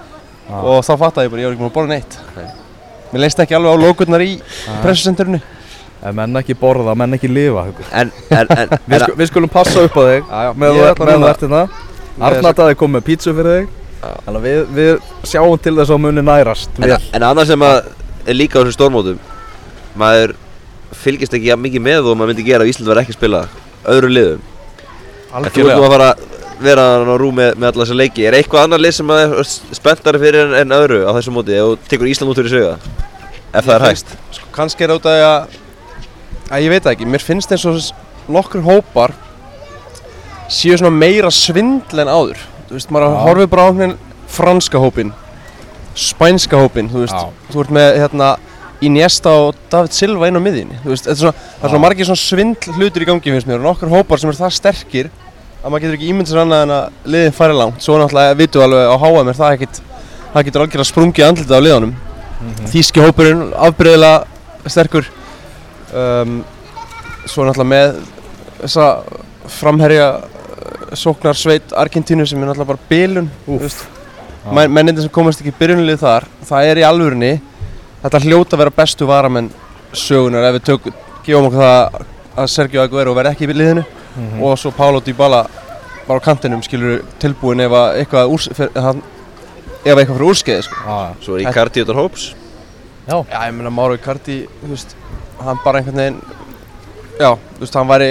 Já. 0.51 0.57
og 0.61 0.83
þá 0.83 0.93
fattaði 0.99 1.25
ég 1.27 1.31
bara, 1.31 1.41
ég 1.41 1.47
var 1.47 1.53
ekki 1.55 1.61
búin 1.63 1.71
að 1.71 1.77
borða 1.79 1.95
neitt. 1.95 2.19
Mér 3.11 3.21
leist 3.25 3.39
ekki 3.43 3.55
alveg 3.55 3.71
á 3.75 3.77
lókurnar 3.81 4.23
í 4.23 4.41
pressusenturinu 4.83 5.41
Ef 6.01 6.15
menn 6.17 6.33
ekki 6.39 6.55
borða, 6.57 6.95
menn 6.97 7.13
ekki 7.13 7.27
lifa. 7.29 7.67
En, 7.93 8.09
en, 8.33 8.47
en, 8.55 8.71
Við, 8.87 8.95
en 8.95 9.03
sku, 9.03 9.15
við 9.19 9.27
skulum 9.29 9.51
passa 9.53 9.83
upp 9.85 9.97
á 9.99 10.03
þig 10.07 10.23
Já, 10.31 10.39
já, 10.47 10.51
með 10.57 10.71
ég 10.79 10.81
þú 10.81 11.27
ætla 11.29 11.65
Daði 12.21 12.77
kom 12.77 12.93
með 12.95 13.07
pítsu 13.09 13.33
fyrir 13.35 13.57
þig. 13.57 13.71
Þannig 14.01 14.37
að 14.39 14.45
við, 14.45 14.61
við 14.77 15.27
sjáum 15.29 15.59
til 15.61 15.75
þess 15.77 15.93
að 15.93 15.99
muni 16.01 16.23
nærast 16.25 16.79
en, 16.81 16.93
en 17.13 17.25
annað 17.25 17.51
sem 17.51 17.65
að 17.65 17.75
er 18.25 18.37
líka 18.37 18.57
á 18.57 18.61
þessum 18.63 18.73
stórmótum 18.73 19.19
Maður 20.01 20.33
fylgist 21.03 21.35
ekki 21.37 21.53
mikið 21.59 21.83
með 21.85 22.09
og 22.09 22.17
maður 22.17 22.31
myndi 22.31 22.45
gera 22.47 22.65
ef 22.65 22.71
Ísland 22.71 22.89
var 22.89 23.01
ekki 23.03 23.13
að 23.13 23.19
spila 23.19 23.41
öðru 23.91 24.09
liðum. 24.11 24.43
En 25.31 25.47
þú 25.47 25.65
ert 25.67 25.77
nú 25.77 25.85
að 25.85 25.93
fara 25.93 26.09
að 26.11 26.25
vera 26.61 26.85
á 26.97 27.15
rú 27.21 27.29
með, 27.35 27.55
með 27.57 27.69
alla 27.69 27.85
þessa 27.85 27.97
leiki. 27.99 28.25
Er 28.25 28.37
eitthvað 28.37 28.65
annar 28.65 28.81
lið 28.81 28.95
sem 28.97 29.13
að 29.13 29.21
er 29.25 29.51
spenntari 29.77 30.21
fyrir 30.21 30.47
en, 30.47 30.55
en 30.61 30.75
öðru 30.77 31.01
á 31.05 31.11
þessu 31.17 31.33
móti? 31.35 31.57
Þú 31.57 31.91
tekur 31.91 32.11
Ísland 32.11 32.33
út 32.33 32.41
fyrir 32.41 32.53
sögða 32.55 32.75
Ef 33.51 33.67
það 33.67 33.73
er 33.75 33.85
hægt. 33.89 34.13
Sko, 34.37 34.49
kannski 34.55 34.85
er 34.85 34.93
það 34.93 35.01
út 35.01 35.09
af 35.11 35.25
að 35.27 35.59
að 36.51 36.65
ég 36.65 36.73
veit 36.73 36.89
ekki, 36.91 37.07
mér 37.07 37.23
finnst 37.23 37.51
eins 37.53 37.67
og 37.67 38.31
nokkur 38.31 38.63
hópar 38.65 39.13
séu 40.51 40.77
svona 40.77 40.93
meira 40.93 41.31
svindl 41.33 42.03
en 42.03 42.11
áður. 42.11 42.39
Þú 42.67 42.77
veist, 42.77 42.91
maður 42.93 43.15
Já. 43.15 43.19
horfir 43.25 43.51
bara 43.51 43.67
á 43.67 43.69
einhvern 43.71 43.97
franska 44.31 44.79
hópin 44.79 45.11
spænska 45.95 46.59
hópin, 46.59 46.89
þú 46.91 47.03
veist. 47.03 47.15
Já. 47.15 47.51
þú 47.51 47.63
ert 47.65 47.73
með 47.75 47.89
hérna 47.99 48.29
Iniesta 48.81 49.33
og 49.37 49.57
David 49.69 49.93
Silva 49.93 50.27
inn 50.27 50.39
á 50.39 50.41
miðjunni. 50.41 50.79
Þú 50.81 50.93
veist, 50.93 51.07
er 51.07 51.17
svona, 51.19 51.33
það 51.35 51.65
er 51.67 51.73
svona 51.73 51.83
margir 51.83 52.07
svona 52.07 52.21
svindl 52.21 52.77
hlutir 52.77 53.03
í 53.03 53.09
gangi 53.09 53.33
finnst 53.35 53.49
mér. 53.49 53.59
Og 53.59 53.67
nokkur 53.67 53.91
hópar 53.91 54.21
sem 54.21 54.31
eru 54.31 54.39
það 54.39 54.55
sterkir 54.55 55.09
að 55.61 55.67
maður 55.67 55.83
getur 55.83 55.97
ekki 55.99 56.09
ímyndið 56.09 56.31
sér 56.31 56.41
annað 56.41 56.63
en 56.65 56.73
að 56.77 57.11
liðin 57.13 57.35
færi 57.37 57.57
langt. 57.59 57.83
Svo 57.83 57.99
náttúrulega 58.01 58.37
vitum 58.39 58.63
við 58.63 58.65
alveg 58.65 58.89
á 58.89 58.95
HM 59.03 59.29
er 59.29 59.37
það 59.41 59.57
ekkit 59.57 59.81
það 60.31 60.47
getur 60.47 60.63
algjörlega 60.63 60.89
sprungið 60.89 61.27
andlitið 61.27 61.59
á 61.59 61.65
liðanum 61.67 61.93
Þíski 62.71 63.03
hópurinn 63.03 63.51
afbreyðilega 63.53 64.71
sterkur. 64.71 65.05
Um, 65.93 66.39
Svo 67.29 67.45
náttúrulega 67.45 67.69
með 67.69 67.99
þessa 68.63 68.87
framherja 69.59 70.07
sóknarsveit 70.97 71.73
Argentínu 71.77 72.25
sem 72.27 72.41
er 72.41 72.49
náttúrulega 72.51 72.71
bara 72.73 72.89
bilun 72.89 73.29
Úff. 73.47 73.83
Men, 74.51 74.71
Mennindir 74.73 75.05
sem 75.05 75.13
komast 75.13 75.41
ekki 75.43 75.53
byrjunlið 75.59 75.99
þar 76.01 76.25
Það 76.49 76.69
er 76.71 76.81
í 76.81 76.85
alvörinni 76.87 77.33
Þetta 78.01 78.21
hljóta 78.23 78.55
að 78.57 78.63
vera 78.63 78.73
bestu 78.81 79.05
varamenn 79.09 79.51
sögunar 79.93 80.47
ef 80.47 80.55
við 80.57 80.63
tök, 80.71 80.87
gefum 81.25 81.47
okkur 81.49 81.61
það 81.61 82.05
að 82.41 82.47
Sergio 82.49 82.81
Aguero 82.81 83.13
verði 83.13 83.33
ekki 83.35 83.45
í 83.45 83.53
liðinu. 83.53 83.83
Og 84.41 84.55
svo 84.57 84.71
Paulo 84.73 85.01
Dybala 85.03 85.43
bara 86.07 86.17
á 86.17 86.25
kantinum 86.25 86.63
skilur 86.65 87.03
tilbúin 87.21 87.61
ef 87.61 87.75
að 87.77 87.99
eitthvað 88.01 88.33
úr, 88.33 88.45
fyr, 88.57 88.71
hann, 88.87 89.01
ef 89.83 89.91
eitthvað 89.91 90.15
fyrir 90.15 90.27
úrskeiði 90.31 90.65
sko. 90.65 90.79
Já, 90.87 90.97
Svo 91.25 91.37
er 91.37 91.43
Icardi 91.45 91.83
utan 91.85 91.99
hóps. 92.01 92.25
Já, 93.05 93.15
Já, 93.19 93.37
ég 93.45 93.53
meina 93.57 93.73
Mauro 93.73 93.99
Icardi, 93.99 94.39
hann 95.41 95.61
bara 95.65 95.81
einhvern 95.81 96.01
veginn, 96.01 96.19
já, 97.19 97.31
þú 97.35 97.65
veist, 97.65 97.77
hann 97.77 97.91
væri, 97.91 98.09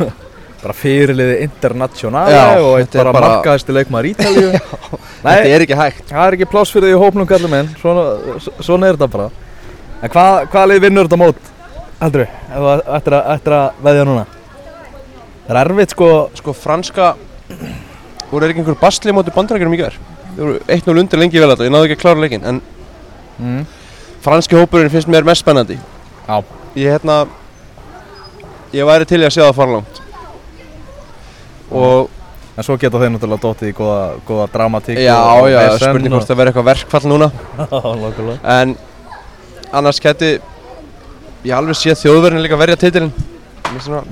bara 0.60 0.76
fyrirliði 0.76 1.36
internationale 1.46 2.34
Já, 2.34 2.60
og 2.60 2.74
eitt 2.78 2.90
þetta 2.90 3.04
bara, 3.04 3.12
bara- 3.16 3.30
markaðisti 3.36 3.76
leikmaður 3.76 4.10
Ítalíu 4.10 4.50
þetta 4.56 5.30
Nei, 5.30 5.52
er 5.54 5.64
ekki 5.66 5.78
hægt. 5.78 6.04
það 6.10 6.26
er 6.26 6.36
ekki 6.38 6.50
pláss 6.52 6.74
fyrir 6.74 6.90
því 6.90 6.96
í 6.96 7.00
hópnum 7.00 7.30
kallum 7.30 7.54
minn 7.54 7.70
svona, 7.80 8.04
svona 8.60 8.90
er 8.90 8.98
þetta 8.98 9.10
bara 9.14 9.30
En 10.00 10.12
hvað 10.12 10.46
hva 10.52 10.66
lið 10.68 10.84
vinnur 10.86 11.08
þetta 11.08 11.20
mót? 11.20 11.48
Heldur 12.00 12.22
við, 12.24 12.36
ef 12.48 12.62
þú 12.64 12.70
ættir 12.96 13.16
að, 13.18 13.26
ættir 13.34 13.56
að 13.58 13.82
veðja 13.88 14.06
núna 14.08 14.22
Það 15.48 15.58
er 15.58 15.60
erfitt 15.64 15.96
sko 15.96 16.08
Sko, 16.40 16.54
franska, 16.56 17.10
voru 18.30 18.46
er 18.46 18.54
ekki 18.54 18.62
einhver 18.62 18.78
basli 18.80 19.12
móti 19.14 19.34
bandarækjurum 19.34 19.76
í 19.76 19.80
gær? 19.80 19.98
Þau 20.36 20.42
voru 20.44 20.60
1-0 20.70 21.02
undir 21.02 21.20
lengi 21.20 21.42
vel 21.42 21.50
þetta, 21.50 21.66
ég 21.66 21.74
náðu 21.74 21.88
ekki 21.88 21.96
að 21.98 22.02
klára 22.04 22.22
leikinn, 22.22 22.44
en 22.46 22.60
mm. 23.40 23.64
franski 24.24 24.58
hópurinn 24.58 24.92
finnst 24.92 25.10
mér 25.10 25.26
mest 25.26 25.42
spennandi. 25.42 25.76
Já. 26.28 26.36
Ég, 26.78 26.94
hérna, 26.94 27.16
ég 28.76 28.86
væri 28.86 29.08
til 29.10 29.20
í 29.20 29.26
að 29.26 29.34
sjá 29.34 29.42
það 29.42 29.56
fara 29.58 29.74
langt. 29.74 30.00
Og, 31.70 32.08
En 32.58 32.66
svo 32.66 32.74
geta 32.76 32.98
þeir 33.00 33.12
náttúrulega 33.14 33.40
dottið 33.44 33.70
í 33.70 33.74
góða, 33.78 34.00
góða 34.28 34.46
dramatík 34.52 34.98
Já, 35.00 35.16
já, 35.48 35.60
spurning 35.80 36.12
hvort 36.12 36.28
það 36.28 36.40
verður 36.40 36.50
eitthvað 36.50 36.66
verkfall 36.66 37.06
núna. 37.08 37.28
En 38.58 38.74
annars 39.72 40.02
geti 40.02 40.32
Ég 41.46 41.54
alveg 41.56 41.78
sé 41.78 41.94
þjóðverðin 42.02 42.42
líka 42.44 42.58
verja 42.60 42.76
svona 43.80 44.02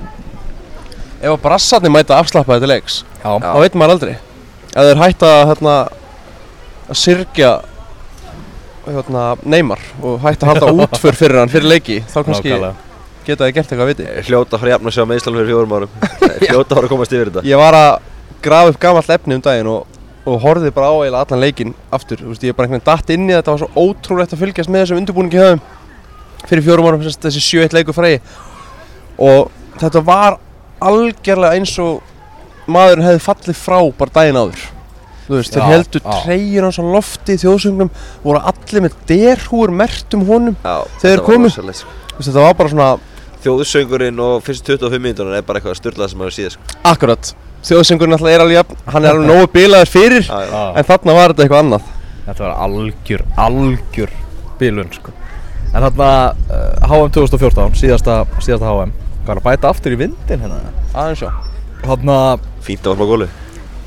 Ef 1.19 1.33
að 1.35 1.41
brassarnir 1.43 1.91
mæta 1.93 2.17
afslappaði 2.17 2.63
til 2.63 2.71
leiks 2.71 3.01
Já, 3.19 3.35
þá 3.43 3.59
veit 3.59 3.75
maður 3.77 3.97
aldrei 3.97 4.15
ef 4.69 4.85
þeir 4.85 5.01
hætta 5.01 5.29
að 5.33 5.47
hérna, 5.49 5.75
að 6.89 6.99
syrgja 7.01 7.53
hérna, 8.85 9.23
Neymar 9.49 9.81
og 10.01 10.19
hætta 10.23 10.47
að 10.47 10.51
halda 10.53 10.69
útför 10.85 11.17
fyrir 11.17 11.41
hann 11.41 11.51
fyrir 11.51 11.69
leiki 11.73 11.99
þá 12.05 12.19
kannski 12.21 12.53
nákvæmlega. 12.53 12.88
Geta 13.29 13.47
þeir 13.47 13.55
gert 13.57 13.71
eitthvað 13.73 13.91
viti 13.91 14.07
Hljóta 14.27 14.57
að 14.57 14.63
fara 14.63 14.73
jafn 14.75 14.89
að 14.89 14.95
sjá 14.97 15.05
meðslan 15.09 15.37
fyrir 15.39 15.49
fjórum 15.51 15.75
árum. 15.77 15.95
Hljóta 16.49 16.67
að 16.67 16.75
fara 16.75 16.89
að 16.89 16.93
komast 16.93 17.15
yfir 17.15 17.31
þetta. 17.31 17.45
Ég 17.49 17.61
var 17.61 17.77
að 17.79 17.89
grafa 18.45 18.73
upp 18.73 18.79
gamall 18.83 19.15
efni 19.15 19.37
um 19.37 19.43
daginn 19.45 19.71
og, 19.71 19.99
og 20.29 20.39
horfið 20.45 20.73
bara 20.75 20.91
á 20.91 20.95
eiginlega 20.99 21.23
allan 21.25 21.43
leikin 21.43 21.73
aftur, 21.95 22.21
þú 22.23 22.33
veist, 22.33 22.45
ég 22.45 22.53
er 22.53 22.57
bara 22.57 22.69
einhvern 22.69 22.79
veginn 22.79 22.89
datt 22.91 23.13
inn 23.15 23.27
í 23.29 23.35
þetta 23.35 23.55
var 23.55 23.63
svo 23.63 23.87
ótrúlegt 23.87 24.35
að 24.35 24.43
fylgjast 24.43 24.71
með 24.71 24.85
þessum 24.85 25.01
undirbúningi 25.01 25.41
höfum 25.41 25.63
fyrir 26.49 26.65
fjórum 26.65 26.87
árum, 26.87 27.03
þessi 27.03 27.43
7-1 27.43 27.75
leikur 27.75 27.97
fræði 27.97 28.21
og 29.19 29.49
þetta 29.81 30.03
var 30.07 30.37
algjörlega 30.79 31.59
eins 31.59 31.73
og 31.83 31.99
maðurinn 32.71 33.07
hefði 33.09 33.23
fallið 33.25 33.59
frá 33.59 33.79
bara 33.99 34.15
daginn 34.19 34.39
áður. 34.39 34.67
Þú 35.29 35.35
veist, 35.37 35.53
þeir 35.53 35.67
heldur 35.69 36.63
hans 36.65 36.79
á 36.81 36.83
lofti 36.89 37.35
í 37.35 37.41
þjóðsögnum 37.43 37.91
voru 38.23 38.39
allir 38.49 38.85
með 38.87 38.95
derhúur 39.11 39.73
mert 39.77 40.15
um 40.17 40.23
honum 40.25 40.55
Já, 40.63 40.77
Þeir 41.03 41.21
komu. 41.27 41.51
sko. 41.53 41.65
Þetta 42.17 42.45
var 42.47 42.55
bara 42.57 42.71
svona 42.71 42.87
Þjóðsöngurinn 43.43 44.19
og 44.19 44.41
fyrst 44.43 44.67
25 44.67 44.99
mínútur 45.03 45.29
er 45.31 45.45
bara 45.47 45.59
eitthvað 45.61 45.77
styrlað 45.79 46.11
sem 46.11 46.19
maður 46.19 46.35
síða 46.35 46.49
sko. 46.55 46.73
akkurat 46.91 47.29
þjóðsöngurinn 47.69 48.15
alltaf 48.17 48.31
er 48.33 48.43
alveg 48.43 48.57
jafn, 48.57 48.77
hann 48.91 49.05
er 49.05 49.13
alveg 49.15 49.29
nógu 49.29 49.47
bilaður 49.53 49.91
fyrir 49.93 50.25
Já, 50.27 50.39
já. 50.43 50.49
Já. 50.51 50.73
en 50.81 50.87
þarna 50.89 51.15
var 51.19 51.33
þetta 51.33 51.45
eitthvað 51.45 51.63
annað 51.63 51.87
Þetta 52.29 52.43
var 52.45 52.57
algjör, 52.65 53.21
algjör 53.41 54.11
bilun 54.59 54.91
sko. 54.93 55.13
En 55.73 55.81
þarna 55.87 56.09
uh, 56.51 56.89
HM 56.91 57.13
2014, 57.15 57.79
síðasta, 57.79 58.17
síðasta 58.43 58.69
HM 58.75 58.91
Hvað 59.23 59.31
er 59.33 59.39
að 59.41 59.47
bæta 59.47 59.71
aftur 59.71 59.95
í 59.95 59.99
vindin 60.03 60.43
hérna? 60.43 60.59
aðeins 60.93 61.23
já 61.23 61.31
Þarna, 61.85 62.17
Fínt 62.65 62.83
að 62.85 62.91
varma 62.97 63.07
gólu 63.13 63.29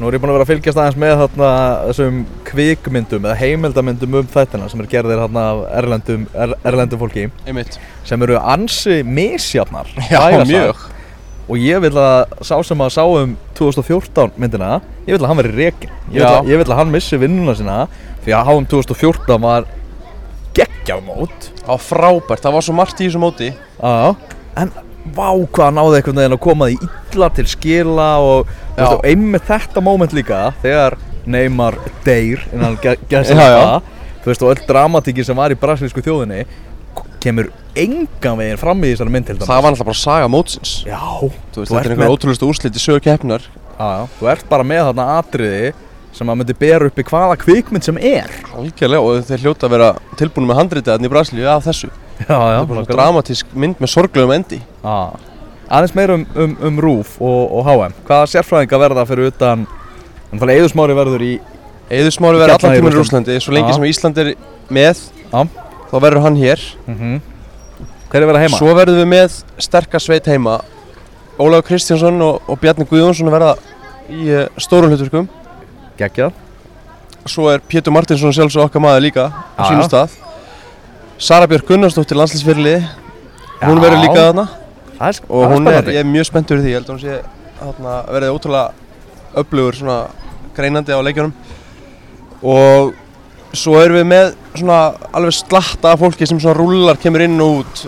nú 0.02 0.09
er 0.11 0.16
ég 0.16 0.23
búinn 0.23 0.32
að 0.32 0.38
vera 0.40 0.47
að 0.47 0.50
fylgjast 0.50 0.78
aðeins 0.82 0.97
með 0.99 1.12
þarna 1.21 1.49
þessum 1.87 2.16
kvikmyndum 2.49 3.26
eða 3.28 3.37
heimildamyndum 3.38 4.16
um 4.18 4.30
þættina 4.32 4.71
sem 4.73 4.80
er 4.82 4.88
gerðir 4.90 5.21
þarna 5.23 5.44
af 5.52 5.61
erlendum, 5.78 6.25
er, 6.35 6.54
erlendum 6.66 7.00
fólki. 7.04 7.28
Einmitt. 7.47 7.78
Sem 8.09 8.25
eru 8.26 8.40
ansi 8.40 8.99
misjafnar 9.06 9.92
já, 10.11 10.42
mjög. 10.49 10.82
Og 11.47 11.62
ég 11.62 11.82
vil 11.85 11.92
að 11.99 12.35
sá 12.42 12.56
sem 12.66 12.82
að 12.82 12.94
sá 12.97 13.02
um 13.06 13.37
2014 13.59 14.35
myndina 14.42 14.73
ég 15.06 15.14
vil 15.14 15.23
að 15.23 15.30
hann 15.30 15.40
veri 15.42 15.54
rekin 15.59 15.94
ég 16.14 16.50
ég 16.50 16.59
vil 16.62 16.66
að 16.66 16.78
hann 16.80 16.94
missi 16.94 17.18
vinnuna 17.18 17.54
sína 17.59 17.78
því 18.25 18.35
að 18.38 18.50
HM 18.50 18.68
2014 18.75 19.42
var 19.42 19.71
geggjað 20.56 21.04
mót. 21.06 21.50
Á 21.62 21.75
frábært, 21.78 22.42
það 22.42 22.56
var 22.56 22.66
svo 22.66 22.75
margt 22.76 23.00
í 23.00 23.06
þessu 23.06 23.23
móti. 23.23 23.52
Já, 23.78 24.14
en 24.59 24.73
vá 25.16 25.28
hvað 25.35 25.64
hann 25.66 25.78
náði 25.80 25.99
einhvern 25.99 26.21
veginn 26.21 26.37
að 26.37 26.42
koma 26.44 26.68
því 26.71 26.90
illa 27.12 27.28
til 27.37 27.47
skila 27.50 28.11
og, 28.23 28.52
og 28.78 29.06
einmitt 29.09 29.49
þetta 29.49 29.82
moment 29.85 30.14
líka 30.16 30.44
þegar 30.62 30.99
Neymar 31.26 31.76
deyr 32.06 32.42
innan 32.52 32.76
gæsa 32.82 33.35
Já, 33.35 33.38
þetta 33.38 33.49
já. 33.50 33.80
þú 34.23 34.30
veist 34.30 34.44
og 34.47 34.52
öll 34.54 34.66
dramatíkin 34.68 35.26
sem 35.26 35.38
var 35.38 35.54
í 35.54 35.59
brasilísku 35.59 36.02
þjóðinni 36.02 36.44
kemur 37.23 37.50
engan 37.78 38.38
veginn 38.40 38.59
fram 38.61 38.82
í 38.82 38.90
þessari 38.92 39.14
mynd 39.14 39.28
til 39.28 39.37
dæmis. 39.38 39.49
það 39.49 39.62
var 39.62 39.73
alltaf 39.73 39.88
bara 39.88 40.00
saga 40.02 40.28
mótsins. 40.30 40.73
Já, 40.85 40.99
þú 41.23 41.62
veist, 41.62 41.71
þetta 41.71 41.82
er 41.87 41.94
einhver 41.94 42.12
ótrúlega 42.16 42.49
úrslit 42.50 42.76
í 42.76 42.82
sögu 42.82 43.02
keppnar 43.06 43.47
já, 43.47 44.06
þú 44.18 44.28
ert 44.35 44.49
bara 44.50 44.66
með 44.66 44.88
þarna 44.90 45.06
atriði 45.21 45.73
sem 46.12 46.28
að 46.28 46.40
myndi 46.42 46.56
bera 46.59 46.90
upp 46.90 46.99
í 47.00 47.04
hvaða 47.09 47.38
kvikmynd 47.40 47.87
sem 47.87 47.97
er. 47.97 48.28
Algjörlega 48.52 49.06
og 49.06 49.23
þeir 49.30 49.47
hljóta 49.47 49.68
að 49.68 49.75
vera 49.78 49.92
tilbúinu 50.21 50.50
með 50.50 50.59
handritið 50.61 50.92
þarna 50.92 51.09
í 51.09 51.12
Brasilíu 51.14 51.47
af 51.49 51.64
þessu 51.71 51.88
Já, 52.23 52.38
já, 52.38 52.59
þetta 52.59 52.62
er 52.62 52.66
bara 52.69 52.83
svona 52.83 52.97
dramatísk 52.97 53.54
mynd 53.54 53.81
með 53.83 53.92
sorglegum 53.92 54.35
endi. 54.35 54.61
Já, 54.83 54.99
aðeins 55.73 55.95
meira 55.97 56.19
um, 56.19 56.26
um, 56.37 56.59
um 56.69 56.83
RÚF 56.85 57.16
og, 57.23 57.40
og 57.59 57.66
HM 57.71 57.97
Hvaða 58.07 58.28
sérfræðinga 58.35 58.81
verða 58.83 59.07
fyrir 59.09 59.33
utan 59.33 59.66
Eðusmári 60.33 60.97
verður 60.97 61.25
í 61.26 61.33
Eður 61.92 62.14
Smári 62.14 62.40
verður 62.40 62.57
allan 62.57 62.73
í 62.73 62.81
tíminn 62.81 62.95
í. 62.95 62.97
Rúslandi 62.97 63.35
svo 63.42 63.52
lengi 63.52 63.69
Já. 63.69 63.76
sem 63.76 63.85
Ísland 63.90 64.21
er 64.23 64.31
með 64.73 65.00
Já. 65.28 65.42
þá 65.90 65.97
verður 65.99 66.25
hann 66.28 66.40
hér. 66.40 66.64
Mm 66.88 67.21
Hver 68.12 68.21
er 68.21 68.28
verða 68.28 68.40
heima? 68.42 68.59
Svo 68.61 68.73
verðum 68.76 68.99
við 69.00 69.07
með 69.09 69.37
sterkar 69.64 70.02
sveit 70.04 70.26
heima. 70.28 70.59
Ólafur 71.40 71.64
Kristjánsson 71.71 72.19
og, 72.21 72.42
og 72.45 72.59
Bjarni 72.61 72.85
Guðjónsson 72.85 73.31
verða 73.33 73.54
í 74.12 74.26
uh, 74.28 74.42
stórum 74.61 74.92
hluturkum 74.92 75.31
Geggjað. 75.97 76.35
Svo 77.25 77.49
er 77.49 77.64
Pétur 77.64 77.95
Martinsson 77.97 78.35
sjálfsög 78.37 78.66
okkar 78.66 78.85
maður 78.85 79.07
líka 79.07 79.25
á 79.33 79.61
sínum 79.64 79.88
stað 79.88 80.12
Sara 81.22 81.46
Björk 81.50 81.68
Gunnarsdóttir 81.68 82.18
landslýsfyrirlið 82.18 82.82
Hún 83.62 83.78
verður 83.78 84.00
líka 84.02 84.22
þarna. 84.26 84.44
Er, 85.02 85.18
og 85.30 85.44
hún 85.52 85.68
er, 85.70 85.86
ég 85.94 86.00
er 86.02 86.06
mjög 86.08 86.26
spenntur 86.28 86.58
fyrir 86.58 86.64
því, 86.64 86.72
ég 86.72 86.80
held 86.80 86.88
að 86.88 86.94
hún 86.96 87.02
sé 87.02 87.18
þarna, 87.60 87.92
verið 88.14 88.32
ótrúlega 88.34 89.38
öflugur 89.42 89.78
svona 89.78 89.96
greinandi 90.56 90.94
á 90.94 90.98
leikjunum. 91.06 91.32
Og 92.42 92.90
svo 93.54 93.76
erum 93.82 94.00
við 94.00 94.08
með 94.10 94.32
svona 94.58 94.78
alveg 95.14 95.36
slatta 95.38 95.92
af 95.94 96.02
fólki 96.02 96.26
sem 96.26 96.40
svona 96.42 96.56
rúlar 96.58 96.98
kemur 97.02 97.22
inn 97.22 97.38
og 97.42 97.62
út. 97.62 97.84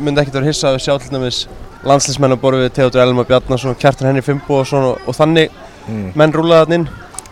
Myndi 0.00 0.24
ekkert 0.24 0.38
vera 0.40 0.48
hissa 0.48 0.70
að 0.70 0.78
við 0.78 0.86
sjá 0.86 0.96
til 1.04 1.12
dæmis 1.18 1.42
landslismenn 1.84 2.32
að 2.36 2.42
borða 2.46 2.64
við 2.64 2.74
Theodor 2.78 3.04
Elmar 3.04 3.28
Bjarnason 3.28 3.76
Kjartan 3.80 4.08
Henry 4.08 4.24
Fimbo 4.24 4.62
og 4.62 4.68
svona 4.72 4.94
og 5.04 5.20
þannig 5.20 5.52
Mm. 5.84 6.14
menn 6.16 6.32
rúlaði 6.32 6.62
þarna 6.64 6.76
inn. 6.78 6.84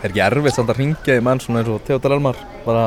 Er 0.03 0.11
ekki 0.11 0.21
erfitt 0.21 0.53
samt 0.53 0.69
að 0.69 0.77
ringja 0.77 1.15
í 1.17 1.21
menn 1.25 1.39
svona 1.41 1.63
eins 1.63 1.71
og 1.73 1.79
Theodor 1.87 2.13
Elmar 2.13 2.35
Bara, 2.67 2.83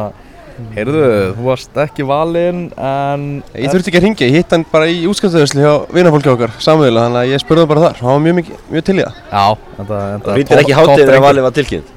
heyrðu, 0.77 1.03
þú 1.37 1.47
varst 1.47 1.81
ekki 1.83 2.07
valinn 2.09 2.63
En 2.77 3.27
ég 3.53 3.73
þurfti 3.73 3.91
ekki 3.91 4.01
að 4.01 4.07
ringja, 4.07 4.29
ég 4.29 4.39
hitt 4.41 4.55
hann 4.55 4.65
bara 4.71 4.89
í 4.89 5.03
útskjöftuðusli 5.11 5.65
hjá 5.65 5.75
vinafólki 5.97 6.33
okkar 6.33 6.55
samviðilega 6.63 7.09
þannig 7.09 7.21
að 7.23 7.33
ég 7.33 7.43
spurði 7.45 7.65
hann 7.65 7.73
bara 7.73 7.85
þar, 7.87 8.01
hann 8.03 8.13
var 8.13 8.25
mjög, 8.27 8.39
mikið, 8.41 8.63
mjög 8.73 8.87
til 8.89 8.97
í 8.97 9.03
það. 9.03 9.21
Já, 9.31 9.45
þetta, 9.77 10.01
þetta 10.01 10.31
Það 10.31 10.41
rýndir 10.41 10.63
ekki 10.63 10.79
hátið 10.81 11.05
þegar 11.05 11.25
valið 11.27 11.47
var 11.47 11.57
tilkynnt? 11.61 11.93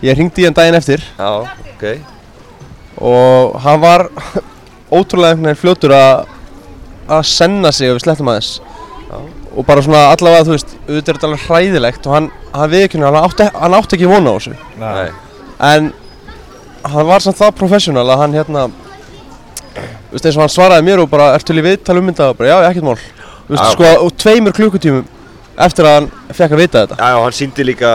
Ég 0.00 0.20
ringdi 0.20 0.42
í 0.42 0.48
hann 0.48 0.58
daginn 0.58 0.80
eftir. 0.80 1.06
Já, 1.20 1.30
ok. 1.74 1.86
Og 3.10 3.58
hann 3.64 3.82
var 3.84 4.06
ótrúlega 4.98 5.36
einhvern 5.36 5.50
veginn 5.50 5.62
fljótur 5.62 5.94
að 5.96 6.26
að 7.10 7.26
senna 7.26 7.72
sig 7.74 7.90
ef 7.90 7.96
við 7.98 8.04
slettum 8.04 8.30
aðeins. 8.30 8.60
Já. 9.10 9.18
og 9.58 9.66
bara 9.66 9.82
svona 9.82 10.04
allavega 10.12 10.44
þú 10.46 10.52
veist 10.54 10.74
auðvitað 10.86 11.08
er 11.10 11.16
þetta 11.16 11.26
alveg 11.26 11.46
hræðilegt 11.48 12.04
og 12.06 12.12
hann, 12.14 12.28
hann 12.54 12.70
viðkynna, 12.70 13.08
hann 13.08 13.24
átti, 13.24 13.46
hann 13.56 13.74
átti 13.74 13.96
ekki 13.96 14.10
vona 14.10 14.30
á 14.30 14.34
þessu. 14.36 14.52
Nei. 14.78 15.08
en 15.70 15.88
hann 16.84 17.06
var 17.06 17.24
samt 17.24 17.38
það 17.40 17.56
professional 17.60 18.06
að 18.08 18.22
hann 18.24 18.36
hérna 18.38 18.66
þú 20.10 20.16
veist 20.16 20.26
eins 20.26 20.36
og 20.36 20.44
hann 20.44 20.52
svaraði 20.56 20.86
mér 20.88 21.04
og 21.04 21.10
bara 21.12 21.32
ertu 21.36 21.52
til 21.52 21.62
í 21.62 21.64
viðtal 21.68 21.98
um 22.00 22.10
þetta? 22.10 22.30
Og 22.32 22.38
bara 22.40 22.50
já, 22.50 22.58
ekkert 22.70 22.86
mál. 22.88 22.98
Þú 23.46 23.54
veist 23.56 23.72
sko 23.74 23.90
og 24.04 24.12
tveimur 24.18 24.56
klukkutímum 24.56 25.08
eftir 25.60 25.84
að 25.84 25.96
hann 25.98 26.06
fekk 26.32 26.54
að 26.54 26.60
vita 26.62 26.82
þetta. 26.84 26.96
Já, 26.96 27.08
já, 27.12 27.18
hann 27.20 27.36
síndi 27.36 27.64
líka 27.68 27.90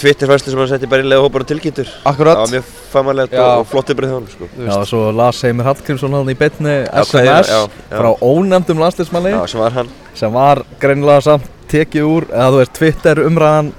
Twitter-fæslu 0.00 0.50
sem 0.50 0.60
hann 0.62 0.70
setti 0.72 0.88
bara 0.90 1.04
innlega 1.04 1.22
hópar 1.22 1.44
og 1.44 1.50
tilkynntur 1.50 1.86
Það 1.90 2.08
akkurat 2.10 2.40
var 2.40 2.52
mjög 2.54 2.70
famanlegt 2.90 3.36
og 3.44 3.66
flott 3.70 3.92
yfir 3.94 4.08
því 4.08 4.18
sko. 4.32 4.48
Já, 4.50 4.64
veist, 4.64 4.90
svo 4.90 5.02
las 5.14 5.42
Heimir 5.46 5.68
Hallgrímsson 5.68 6.16
hann 6.16 6.32
í 6.32 6.36
beinni 6.40 6.76
Já, 6.80 7.04
SMS 7.04 7.52
já, 7.52 7.60
já. 7.60 7.94
frá 7.94 8.10
ónefndum 8.26 8.82
landslismanni 8.82 9.34
Já, 9.36 9.42
sem 9.52 9.62
var 9.62 9.76
hann. 9.76 9.92
Sem 10.18 10.34
var 10.34 10.64
greinilega 10.82 11.26
samt 11.28 11.46
tekið 11.70 12.08
úr 12.08 12.26
eða 12.32 12.48
þú 12.50 12.62
veist 12.64 12.74
Twitter 12.80 13.22
umræðan 13.28 13.70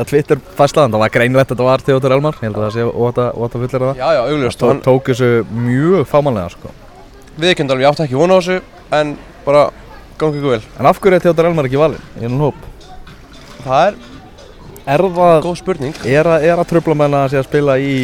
eða 0.00 0.08
Twitter 0.10 0.40
fæslaðan, 0.58 0.94
það 0.96 1.02
var 1.04 1.12
greinilegt 1.14 1.50
að 1.50 1.54
þetta 1.54 1.66
var 1.68 1.84
Theodor 1.86 2.14
Elmar. 2.16 2.38
Ég 2.40 2.46
held 2.48 2.56
að 2.58 2.66
það 2.66 2.74
sé 2.76 2.86
óta, 3.04 3.26
fullir 3.60 3.84
það. 3.84 4.00
Já, 4.00 4.08
já, 4.16 4.50
Tó, 4.60 4.68
hann 4.72 4.80
tók 4.88 5.10
þessu 5.12 5.30
mjög 5.52 6.06
fámanlega 6.10 6.54
sko. 6.56 6.72
viðkynna 7.40 7.72
alveg, 7.76 7.84
ég 7.84 7.90
átti 7.92 8.04
ekki 8.08 8.18
vona 8.20 8.36
á 8.36 8.38
þessu 8.40 8.56
en 8.96 9.12
bara 9.46 9.62
gangi 10.20 10.40
ykkur 10.40 10.54
vel. 10.56 10.62
En 10.80 10.86
af 10.90 10.98
hverju 11.00 11.16
er 11.20 11.22
Theodor 11.24 11.48
Elmar 11.50 11.68
ekki 11.68 11.78
valinn? 11.80 12.02
Í 12.20 12.24
ennum 12.28 12.46
hóp? 12.48 12.66
það 13.64 13.86
er 13.90 13.94
Er 14.90 15.02
það, 15.04 15.42
góð 15.44 15.56
spurning. 15.60 15.94
er 16.08 16.26
að, 16.26 16.44
er 16.48 16.58
að 16.58 16.68
tröfla 16.72 16.94
með 16.96 17.06
hann 17.10 17.14
að 17.20 17.30
sé 17.30 17.38
að 17.38 17.44
spila 17.46 17.74
í 17.78 17.94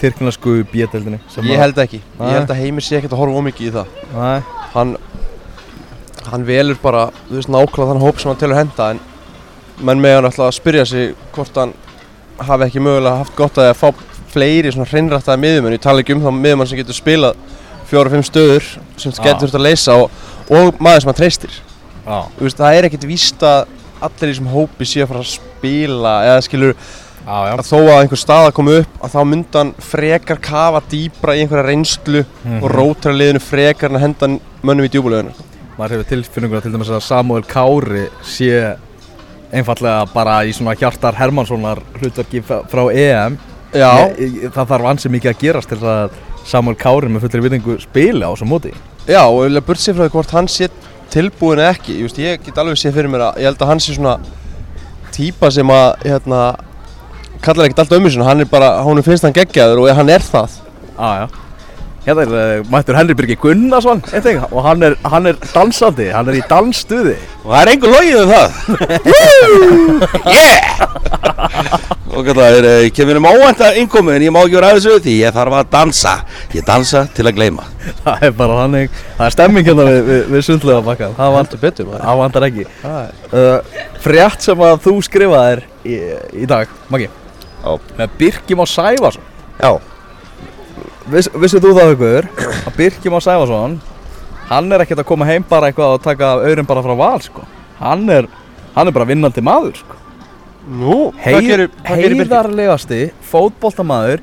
Tyrknasku 0.00 0.54
bíeteldinni 0.72 1.18
Ég 1.44 1.60
held 1.60 1.78
ekki, 1.78 2.00
Nei. 2.18 2.28
ég 2.32 2.38
held 2.40 2.50
að 2.50 2.60
Heimir 2.60 2.82
sé 2.84 2.96
ekkert 2.98 3.12
að 3.14 3.20
horfa 3.20 3.40
ómikið 3.40 3.68
í 3.68 3.72
það. 3.76 3.92
Nei, 4.16 4.40
Hann, 4.74 4.96
hann 6.32 6.46
velur 6.48 6.78
bara, 6.82 7.04
þú 7.28 7.36
veist, 7.38 7.52
nákvæmlega 7.52 7.92
þann 7.92 8.02
hóp 8.02 8.18
sem 8.20 8.30
hann 8.32 8.40
telur 8.40 8.58
henda 8.58 8.88
En 8.94 9.00
menn 9.80 10.02
með 10.02 10.18
hann 10.18 10.30
ætla 10.30 10.48
að 10.48 10.56
spyrja 10.58 10.86
sig 10.88 11.14
hvort 11.34 11.58
hann 11.58 11.74
hafi 12.38 12.68
ekki 12.68 12.82
mögulega 12.82 13.22
haft 13.22 13.36
gott 13.38 13.58
að, 13.58 13.72
að 13.72 13.80
fá 13.80 13.88
fleiri 14.34 14.72
svona 14.74 14.88
hreinrættaði 14.90 15.42
miðjumenn. 15.44 15.76
Ég 15.76 15.84
tala 15.84 16.02
ekki 16.02 16.16
um 16.16 16.24
þá 16.24 16.30
miðjumann 16.34 16.70
sem 16.70 16.80
getur 16.80 16.98
spilað 16.98 17.38
fjóra 17.88 18.10
og 18.10 18.16
fimm 18.16 18.26
stöður 18.26 18.68
sem 18.98 19.14
Já. 19.14 19.22
getur 19.28 19.44
þurft 19.44 19.58
að 19.60 19.66
leysa 19.68 19.96
og, 20.02 20.20
og 20.50 20.82
maður 20.82 21.04
sem 21.04 21.12
hann 21.12 21.20
treystir. 21.20 21.56
Veist, 22.40 22.58
það 22.58 22.78
er 22.78 22.88
ekkert 22.88 23.08
víst 23.08 23.46
að 23.46 23.64
allir 24.04 24.28
í 24.28 24.34
þessum 24.34 24.52
hópi 24.52 24.88
sé 24.88 25.02
að 25.04 25.10
fara 25.12 25.22
að 25.24 25.32
spila 25.32 26.14
eða 26.26 26.44
skilur 26.44 26.74
já. 26.74 27.38
að 27.54 27.64
þó 27.70 27.78
að 27.80 28.00
einhver 28.02 28.20
staða 28.20 28.52
komi 28.56 28.76
upp 28.82 29.04
að 29.06 29.14
þá 29.14 29.20
myndi 29.30 29.60
hann 29.60 29.72
frekar 29.92 30.40
kafa 30.44 30.82
dýbra 30.90 31.36
í 31.36 31.44
einhverja 31.44 31.66
reynslu 31.70 32.24
og 32.60 32.66
rótra 32.72 33.14
liðinu 33.14 33.40
frekar 33.40 33.92
en 33.92 34.00
að 34.00 34.06
henda 34.08 34.30
mönnum 34.64 34.88
í 34.88 34.92
djúbuleginu 34.92 35.50
Maður 35.74 35.96
hefur 35.96 36.10
tilfinninguna 36.12 36.62
til 36.62 36.70
dæmis 36.74 36.92
að 36.92 37.00
Samuel 37.02 37.46
Kári 37.50 38.04
sé 38.22 38.76
einfallega 39.54 40.04
bara 40.12 40.38
í 40.46 40.52
svona 40.54 40.76
Hjartar 40.78 41.16
Hermanssonar 41.18 41.82
hlutverki 42.00 42.42
frá 42.44 42.84
EM 42.90 43.38
Já, 43.74 43.90
Það 44.54 44.68
þarf 44.70 44.86
ansi 44.86 45.10
mikið 45.10 45.32
að 45.32 45.40
gerast 45.40 45.72
til 45.72 45.80
að 45.82 46.18
Samuel 46.46 46.76
Kári 46.78 47.08
með 47.10 47.24
fullri 47.24 47.42
vitningu 47.46 47.78
spila 47.82 48.28
á 48.30 48.32
þessum 48.34 48.52
móti. 48.52 48.70
Já, 49.08 49.24
og 49.24 49.40
ég 49.42 49.50
vil 49.50 49.58
að 49.58 49.66
burt 49.66 49.82
sér 49.82 49.96
frá 49.96 50.04
því 50.04 50.12
hvort 50.14 50.34
hann 50.36 50.50
sé 50.52 50.68
tilbúin 51.10 51.62
eða 51.62 51.72
ekki. 51.74 51.96
Just, 52.04 52.20
Ég 52.22 52.44
get 52.44 52.60
alveg 52.60 52.78
séð 52.78 52.98
fyrir 53.00 53.10
mér 53.10 53.26
að 53.30 53.40
ég 53.42 53.50
held 53.50 53.64
að 53.64 53.72
hann 53.72 53.82
sé 53.82 53.96
svona 53.96 54.14
típa 55.14 55.50
sem 55.54 55.70
að 55.74 55.88
hérna, 56.04 56.42
kallar 57.42 57.66
ekkert 57.66 57.82
allt 57.84 57.96
um 57.98 58.06
þessu 58.06 58.28
hann 58.28 58.44
er 58.44 58.50
bara, 58.50 58.70
hún 58.86 59.02
finnst 59.06 59.26
hann 59.26 59.34
geggjaður 59.34 59.82
og 59.84 59.98
hann 59.98 60.12
er 60.14 60.22
það. 60.22 60.60
Ah. 60.94 61.26
Hérna 62.04 62.24
er 62.26 62.32
uh, 62.60 62.66
mættur 62.68 62.96
Henry 62.98 63.14
Birgi 63.16 63.36
Gunnarsson 63.40 64.02
og 64.50 64.60
hann 64.66 64.84
er, 64.84 64.94
hann 65.08 65.26
er 65.30 65.38
dansandi, 65.54 66.10
hann 66.12 66.28
er 66.28 66.36
í 66.36 66.42
dansstuði. 66.50 67.16
Og 67.44 67.48
það 67.54 67.60
er 67.62 67.70
einhver 67.72 67.94
logið 67.94 68.18
um 68.20 68.30
það. 68.34 68.48
Yeah! 70.28 70.68
Og 72.14 72.28
það 72.28 72.56
er, 72.60 72.66
eh, 72.68 72.84
kemur 72.94 73.18
um 73.18 73.24
óvænta 73.26 73.72
innkomu 73.74 74.12
En 74.14 74.22
ég 74.22 74.30
má 74.30 74.38
ekki 74.44 74.54
vera 74.54 74.68
aðeins 74.70 74.84
auðvitað 74.86 75.06
því 75.08 75.14
ég 75.18 75.34
þarf 75.34 75.56
að 75.58 75.70
dansa. 75.72 76.12
Ég 76.54 76.66
dansa 76.68 77.00
til 77.16 77.26
að 77.26 77.34
gleyma. 77.40 77.64
Það 78.04 78.22
er 78.28 78.36
bara 78.38 78.58
þannig, 78.60 79.00
það 79.16 79.26
er 79.26 79.34
stemming 79.34 79.66
hérna 79.66 79.86
við, 79.88 79.98
við, 80.10 80.20
við 80.30 80.44
sundlega 80.46 80.84
bakkan 80.86 81.16
Það 81.18 81.34
vant, 81.34 81.50
Heldur 81.50 81.64
betur 81.64 81.88
maður. 81.88 82.04
Það 82.04 82.20
vantar 82.22 82.46
ekki. 82.48 82.66
Er- 82.92 83.34
uh, 83.40 83.82
Frétt 84.04 84.46
sem 84.46 84.64
að 84.68 84.78
þú 84.86 84.94
skrifaðir 85.08 85.64
í, 85.82 85.98
í 86.44 86.48
dag, 86.54 86.70
Maggi. 86.92 87.10
Með 87.98 88.16
Birkjum 88.20 88.60
á 88.60 88.66
Sæfarsson 88.68 89.28
Já, 89.56 89.70
Viss, 91.12 91.28
Vissið 91.36 91.64
þú 91.66 91.72
það 91.76 91.90
ykkur 91.94 92.28
að 92.68 92.76
Birkjum 92.78 93.16
á 93.16 93.20
Sæfarsson 93.26 93.74
Hann 94.48 94.72
er 94.72 94.84
ekkert 94.84 95.02
að 95.02 95.08
koma 95.08 95.26
heim 95.28 95.44
bara 95.48 95.68
eitthvað 95.70 95.96
og 95.98 96.02
taka 96.04 96.30
auðrin 96.44 96.68
bara 96.68 96.82
frá 96.84 96.94
val 96.96 97.20
sko. 97.24 97.44
hann, 97.80 98.04
er, 98.12 98.26
hann 98.74 98.88
er 98.88 98.94
bara 98.94 99.06
vinnandi 99.08 99.42
maður 99.44 99.78
sko. 99.80 99.96
Nú, 100.68 100.96
Hei, 101.20 101.34
gerir, 101.44 101.70
hvað 101.84 102.00
gerir 102.00 102.16
Birgir? 102.18 102.30
Heiðarlegasti 102.30 103.00
fótboltamaður 103.28 104.22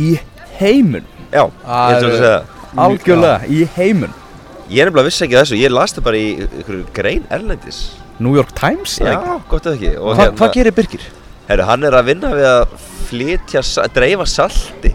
í 0.00 0.14
heimun 0.60 1.04
já, 1.32 1.42
ég 1.44 1.58
ætla 1.64 2.08
að 2.08 2.14
segja 2.14 2.30
það 2.30 2.52
Algjörlega, 2.84 3.48
í 3.52 3.60
heimun 3.76 4.14
Ég 4.72 4.80
er 4.80 4.88
nefnilega 4.88 5.06
vissi 5.10 5.24
ekki 5.26 5.36
þessu, 5.36 5.58
ég 5.60 5.72
las 5.74 5.92
það 5.96 6.06
bara 6.08 6.20
í 6.22 6.28
einhverju 6.46 6.86
grein 6.96 7.26
erlendis 7.36 7.80
New 8.18 8.32
York 8.38 8.54
Times 8.56 8.96
Já, 9.02 9.12
ekki? 9.18 9.36
gott 9.52 9.68
eða 9.68 9.76
ekki 9.76 9.92
Hva, 10.00 10.28
Hvað 10.40 10.54
gerir 10.56 10.76
Birgir? 10.78 11.04
Herru, 11.50 11.66
hann 11.68 11.84
er 11.84 11.98
að 11.98 12.08
vinna 12.12 12.30
við 12.32 12.48
að 12.48 12.76
flytja, 13.10 13.60
sa- 13.66 13.84
dreifa 13.92 14.24
salti 14.30 14.94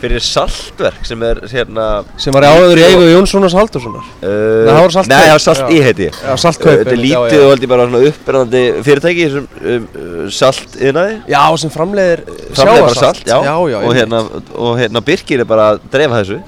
fyrir 0.00 0.22
saltverk 0.24 1.06
sem 1.08 1.22
er 1.26 1.40
hérna 1.50 1.86
Sem 2.20 2.34
var 2.36 2.46
áður 2.48 2.80
í 2.80 2.84
eigu 2.86 3.06
Jónssonas 3.10 3.54
Haldurssonar 3.56 4.04
uh, 4.20 4.28
það 4.68 4.80
var 4.80 4.94
Salt 4.96 5.10
Nei, 5.10 5.16
það 5.22 5.32
var 5.34 5.44
salt 5.46 5.72
í 5.72 5.78
heiti. 5.84 6.08
Já, 6.12 6.32
saltkaup 6.44 6.80
Þetta 6.82 6.94
er 6.96 7.00
lítið 7.02 7.44
og 7.44 7.52
held 7.52 7.66
ég 7.66 7.72
bara 7.72 7.86
svona 7.88 8.10
uppbrennandi 8.10 8.64
fyrirtæki 8.86 9.28
sem 9.36 9.46
um, 9.74 9.86
uh, 10.02 10.18
salt 10.40 10.76
yðnaði 10.80 11.16
Já, 11.32 11.40
sem 11.62 11.72
framleiðir 11.74 12.24
Framleiðir 12.26 12.56
bara 12.56 12.98
sjávarsalt. 12.98 13.22
salt, 13.22 13.30
já, 13.30 13.38
já, 13.46 13.56
já 13.72 13.78
og, 13.80 13.96
hérna, 14.00 14.22
og 14.56 14.76
hérna 14.80 15.04
Birkir 15.06 15.42
er 15.42 15.48
bara 15.48 15.70
að 15.74 15.82
dreifa 15.92 16.20
þessu. 16.22 16.42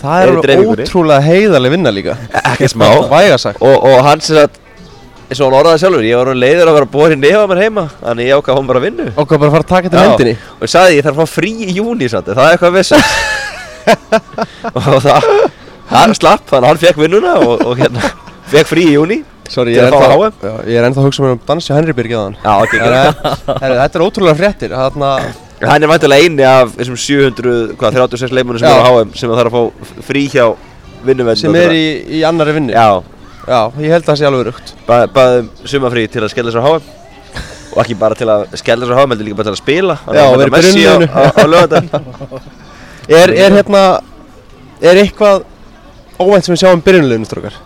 Það 0.00 0.22
er 0.22 0.30
er 0.54 0.62
ótrúlega 0.64 1.24
heiðarlega 1.24 1.74
vinna 1.74 1.90
líka. 1.92 2.14
Ekki 2.40 2.70
smá. 2.72 2.86
Væga 3.10 3.36
sagt. 3.40 3.60
Og, 3.60 3.74
og 3.84 3.98
hann 4.06 4.22
sem 4.24 4.38
sagt 4.38 4.59
eins 5.30 5.40
og 5.40 5.46
hann 5.46 5.58
orðaði 5.60 5.80
sjálfur, 5.84 6.06
ég 6.08 6.18
var 6.18 6.30
leiður 6.34 6.70
að 6.70 6.76
vera 6.76 6.90
búin 6.90 7.14
í 7.14 7.18
nefa 7.20 7.46
mér 7.50 7.62
heima 7.64 7.84
þannig 8.00 8.30
ég 8.30 8.40
ákvað 8.40 8.58
hún 8.58 8.70
bara 8.70 8.80
að 8.80 8.86
vinnu. 8.88 9.06
Og 9.14 9.28
hvað 9.30 9.42
bara 9.42 9.50
að 9.50 9.54
fara 9.54 9.64
að 9.64 9.70
taka 9.70 9.90
Já. 9.90 10.00
hendinni 10.02 10.34
og 10.56 10.64
ég 10.66 10.72
sagði 10.72 10.96
ég 10.96 11.06
þarf 11.06 11.18
að 11.18 11.28
fá 11.30 11.34
frí 11.38 11.52
í 11.62 11.74
júni 11.76 12.08
samt, 12.10 12.30
það 12.34 12.46
er 12.46 12.56
eitthvað 12.56 12.78
vissast 12.80 13.10
og 14.76 14.98
það 15.06 15.28
það 15.90 16.16
slapp, 16.18 16.46
þannig 16.50 16.64
að 16.64 16.70
hann 16.70 16.82
fekk 16.84 16.98
vinnuna 17.04 17.36
og, 17.44 17.62
og 17.66 17.78
hérna, 17.78 18.10
fekk 18.50 18.72
frí 18.72 18.88
í 18.90 18.96
júni 18.96 19.20
Sorry, 19.50 19.74
Til 19.74 19.82
ég 19.82 19.90
að 19.90 20.68
ég 20.70 20.76
er 20.78 20.84
ennþá 20.86 21.00
að 21.02 21.06
hugsa 21.08 21.24
mér 21.24 21.32
um 21.34 21.40
dansi 21.48 21.72
ok, 22.62 22.74
okay. 22.78 23.64
Þetta 23.66 23.88
er 23.98 24.04
ótrúlega 24.04 24.38
fréttir 24.38 24.74
hann 25.66 25.84
er 25.84 25.90
vantilega 25.90 26.24
eini 26.24 26.44
af 26.46 26.70
þessum 26.76 26.96
700, 26.96 27.74
hvað, 27.80 27.96
36 27.98 28.36
leimunum 28.36 28.60
sem 28.62 28.70
er 28.70 28.78
á 28.80 28.90
HM 28.94 29.10
sem 29.18 29.32
það 29.32 29.40
þarf 29.42 29.56
að 29.58 29.66
fá 29.90 30.04
frí 30.06 30.22
hjá 30.32 30.44
vinnuvend 31.04 31.40
sem 31.40 31.58
er 31.58 31.74
í, 31.74 31.84
í 32.16 32.22
annari 32.28 32.54
vinnu. 32.56 32.72
Já, 32.72 33.02
Já, 33.48 33.60
ég 33.80 33.92
held 33.94 34.02
að 34.04 34.08
það 34.10 34.18
sé 34.20 34.26
alveg 34.28 34.46
rugt 34.50 34.72
ba 34.86 34.98
baðum 35.14 35.46
sumafrí 35.64 36.04
til 36.12 36.22
að 36.24 36.32
skella 36.34 36.52
sér 36.52 36.60
á 36.60 36.68
HM 36.68 36.88
og 37.70 37.78
ekki 37.84 37.96
bara 38.00 38.18
til 38.18 38.28
að 38.28 38.44
skella 38.60 38.86
sér 38.88 38.98
á 38.98 39.00
HM, 39.00 39.14
heldur 39.14 39.28
líka 39.28 39.38
bara 39.38 39.48
til 39.48 39.54
að 39.54 39.62
spila 39.62 39.96
Já, 40.10 40.22
og 40.26 40.36
vera 40.40 41.48
lögadaginn 41.54 41.90
Er, 43.20 43.32
er 43.32 43.56
hérna 43.56 43.82
Er 44.84 45.00
eitthvað 45.00 45.42
óvænt 46.20 46.46
sem 46.46 46.54
við 46.54 46.62
sjáum 46.62 46.82
byrjunleginu 46.84 47.28
strókar? 47.28 47.56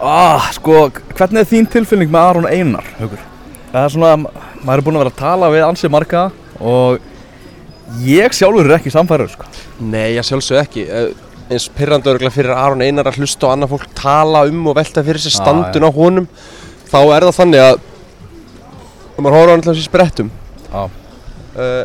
Ah, 0.00 0.48
sko, 0.56 0.88
hvernig 1.16 1.42
er 1.42 1.48
þín 1.50 1.66
tilfinning 1.70 2.10
með 2.12 2.26
Aron 2.30 2.48
Einar, 2.48 2.86
Haukur? 2.98 3.20
Það 3.70 3.82
er 3.84 3.92
svona, 3.94 4.12
maður 4.64 4.80
er 4.80 4.84
búinn 4.86 4.98
að 4.98 5.02
vera 5.04 5.12
að 5.12 5.18
tala 5.20 5.50
við 5.52 5.64
ansið 5.66 5.92
marga 5.92 6.22
og 6.58 7.02
ég 8.06 8.34
sjálfur 8.36 8.70
er 8.70 8.78
ekki 8.78 8.92
samfærður, 8.94 9.34
sko. 9.34 9.50
Nei, 9.82 10.14
ég 10.16 10.26
sjálfsög 10.26 10.62
ekki 10.62 10.86
Eh, 10.88 11.10
eins 11.50 11.66
pyrrandu 11.74 12.12
örgulega 12.12 12.34
fyrir 12.34 12.54
Aron 12.54 12.82
Einar 12.84 13.08
að 13.10 13.18
hlusta 13.20 13.48
og 13.48 13.54
annað 13.56 13.72
fólk 13.72 13.86
tala 13.98 14.44
um 14.46 14.68
og 14.70 14.76
velta 14.78 15.02
fyrir 15.06 15.22
sér 15.22 15.34
Já, 15.34 15.40
standun 15.40 15.86
á 15.86 15.90
honum 15.96 16.28
þá 16.90 16.98
er 17.02 17.26
það 17.26 17.36
þannig 17.40 17.64
að 17.64 17.80
og 19.10 19.18
maður 19.24 19.36
horfður 19.36 19.52
hann 19.54 19.64
til 19.64 19.72
þess 19.72 19.82
í 19.82 19.88
sprettum 19.88 20.30
Já. 20.70 20.82
uh, 20.84 21.82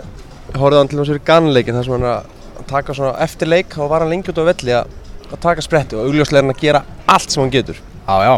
horfður 0.54 0.78
hann 0.80 0.92
til 0.94 1.02
þess 1.02 1.16
í 1.18 1.26
ganleikin 1.32 1.80
þar 1.80 1.88
sem 1.88 1.98
hann 1.98 2.08
að 2.12 2.70
taka 2.70 2.96
svona 2.98 3.18
eftir 3.26 3.50
leik 3.52 3.74
þá 3.74 3.84
var 3.90 4.06
hann 4.06 4.14
lengi 4.14 4.32
út 4.32 4.42
á 4.42 4.50
velli 4.52 4.78
að, 4.78 4.96
að 5.32 5.44
taka 5.50 5.66
spretti 5.66 5.98
og 5.98 6.08
augljóslega 6.08 6.42
er 6.42 6.48
hann 6.48 6.56
að 6.56 6.64
gera 6.64 6.84
allt 7.18 7.34
sem 7.34 7.44
hann 7.44 7.54
getur 7.54 7.82
Já, 8.06 8.16
já. 8.22 8.34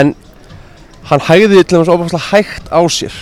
en 0.00 0.14
hann 1.10 1.24
hægði 1.28 1.62
til 1.62 1.80
þess 1.82 1.92
óbærslega 1.92 2.28
hægt 2.32 2.72
á 2.72 2.80
sér 2.88 3.16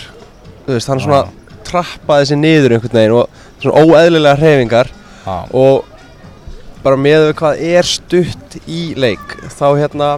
veist, 0.67 0.87
hann 0.87 1.03
svona 1.03 1.25
trappaði 1.67 2.31
sér 2.31 2.39
niður 2.39 2.77
einhvern 2.77 2.95
veginn 2.99 3.17
og 3.19 3.41
svona 3.59 3.83
óeðlilega 3.83 4.39
hreyfingar 4.39 4.91
Já. 5.23 5.35
og 5.51 5.92
bara 6.83 6.97
með 6.99 7.29
hvað 7.39 7.61
er 7.73 7.83
stutt 7.87 8.57
í 8.67 8.93
leik 8.99 9.35
þá 9.57 9.65
hérna 9.81 10.11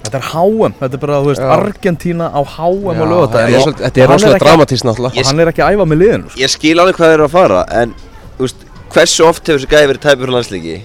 Þetta 0.00 0.16
er 0.16 0.24
HM, 0.32 0.72
þetta 0.80 0.96
er 0.96 1.00
bara, 1.02 1.16
þú 1.20 1.28
veist, 1.28 1.40
Já. 1.44 1.50
Argentína 1.54 2.26
á 2.32 2.40
HM 2.40 2.86
á 2.88 2.92
Já, 2.96 3.02
lögadaginn. 3.04 3.20
þetta 3.30 3.40
er 3.40 3.56
og 3.56 3.62
svolítið- 3.66 3.84
þetta 3.84 4.00
er 4.02 4.08
rosalega 4.10 4.38
dramatískt 4.44 4.84
náttúrulega 4.88 5.20
Og 5.20 5.26
hann 5.28 5.40
er 5.40 5.50
ekki 5.52 5.62
að 5.62 5.74
æfa 5.76 5.84
með 5.90 5.98
liðinu, 6.00 6.30
sko. 6.30 6.40
ég 6.40 6.50
skil 6.50 6.76
alveg 6.80 6.94
hvað 6.96 7.06
þeir 7.10 7.14
eru 7.20 7.24
að 7.28 7.34
fara 7.36 7.60
en 7.82 7.94
þú 8.38 8.40
veist, 8.46 8.56
hversu 8.90 9.26
oft 9.28 9.46
hefur 9.46 9.60
þessi 9.60 9.70
gæði 9.70 9.88
verið 9.90 10.00
tæpur 10.06 10.24
fyrir 10.24 10.34
landslíki 10.34 10.76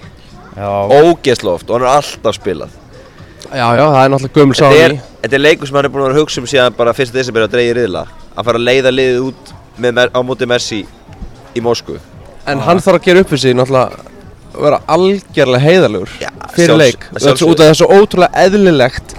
Já. 0.56 0.68
ógeðslega 1.00 1.54
oft 1.56 1.70
og 1.70 1.74
hann 1.80 1.86
er 1.88 1.94
alltaf 1.96 2.34
spilað 2.36 2.70
já 3.46 3.66
já 3.78 3.84
það 3.88 4.04
er 4.04 4.10
náttúrulega 4.14 4.36
gömul 4.36 4.54
þetta 4.54 4.84
er, 4.84 4.90
sáni 4.90 5.00
þetta 5.22 5.34
er 5.34 5.42
leikur 5.46 5.66
sem 5.66 5.76
hann 5.76 5.84
er 5.84 5.90
búin 5.90 6.02
að 6.02 6.06
vera 6.06 6.14
að 6.16 6.20
hugsa 6.22 6.40
um 6.40 6.46
síðan 6.52 6.76
bara 6.76 6.92
fyrsta 6.92 7.12
desember 7.18 7.42
að 7.46 7.50
dreigja 7.56 7.74
riðla 7.80 8.04
að 8.36 8.44
fara 8.44 8.58
að 8.58 8.66
leiða 8.68 8.90
liðið 8.94 9.20
út 9.26 9.52
með, 9.78 9.92
Mer- 9.96 10.12
á 10.14 10.20
móti 10.22 10.46
Messi 10.46 10.86
í 11.56 11.60
Moskvu 11.64 11.98
en 12.46 12.60
hann 12.60 12.78
þarf 12.78 13.00
að 13.00 13.04
gera 13.08 13.20
upp 13.24 13.28
fyrir 13.32 13.40
sig 13.40 13.54
náttúrulega 13.56 13.90
að 13.90 14.15
vera 14.64 14.80
algjörlega 14.88 15.62
heiðalegur 15.66 16.10
Já, 16.20 16.30
fyrir 16.54 16.72
sjálfs- 16.72 16.82
leik. 16.82 16.98
að 17.00 17.12
Þetta 17.12 17.16
er 17.16 17.26
sjálfsögðu. 17.26 17.50
út 17.52 17.60
af 17.60 17.70
þessu 17.72 17.88
ótrúlega 17.96 18.44
eðlilegt 18.44 19.14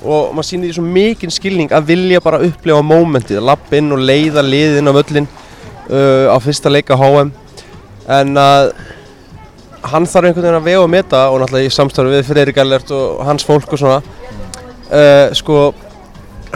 og 0.00 0.30
maður 0.34 0.48
sýnir 0.48 0.70
því 0.70 0.76
svo 0.78 0.84
mikinn 0.94 1.30
skilning 1.34 1.70
að 1.76 1.90
vilja 1.92 2.20
bara 2.24 2.38
upplifa 2.46 2.80
mómentið 2.82 3.36
að 3.42 3.48
lappa 3.50 3.76
inn 3.76 3.92
og 3.92 3.98
leiða 4.00 4.42
liðin 4.46 4.88
á 4.88 4.92
völlin 4.96 5.28
uh, 5.90 6.26
á 6.32 6.36
fyrsta 6.40 6.72
leik 6.72 6.88
á 6.88 6.96
HM 6.96 7.32
en 8.10 8.34
að 8.40 8.72
hann 9.90 10.06
þarf 10.08 10.26
einhvern 10.30 10.44
veginn 10.44 10.58
að 10.60 10.66
vega 10.70 10.80
og 10.84 10.90
meta 10.92 11.20
og 11.32 11.40
náttúrulega 11.40 11.68
í 11.68 11.74
samstarfi 11.76 12.14
við 12.16 12.26
Freyri 12.28 12.52
Gallert 12.56 12.90
og 12.96 13.20
hans 13.28 13.44
fólk 13.48 13.70
og 13.72 13.80
svona 13.80 14.00
uh, 14.00 15.28
sko 15.36 15.60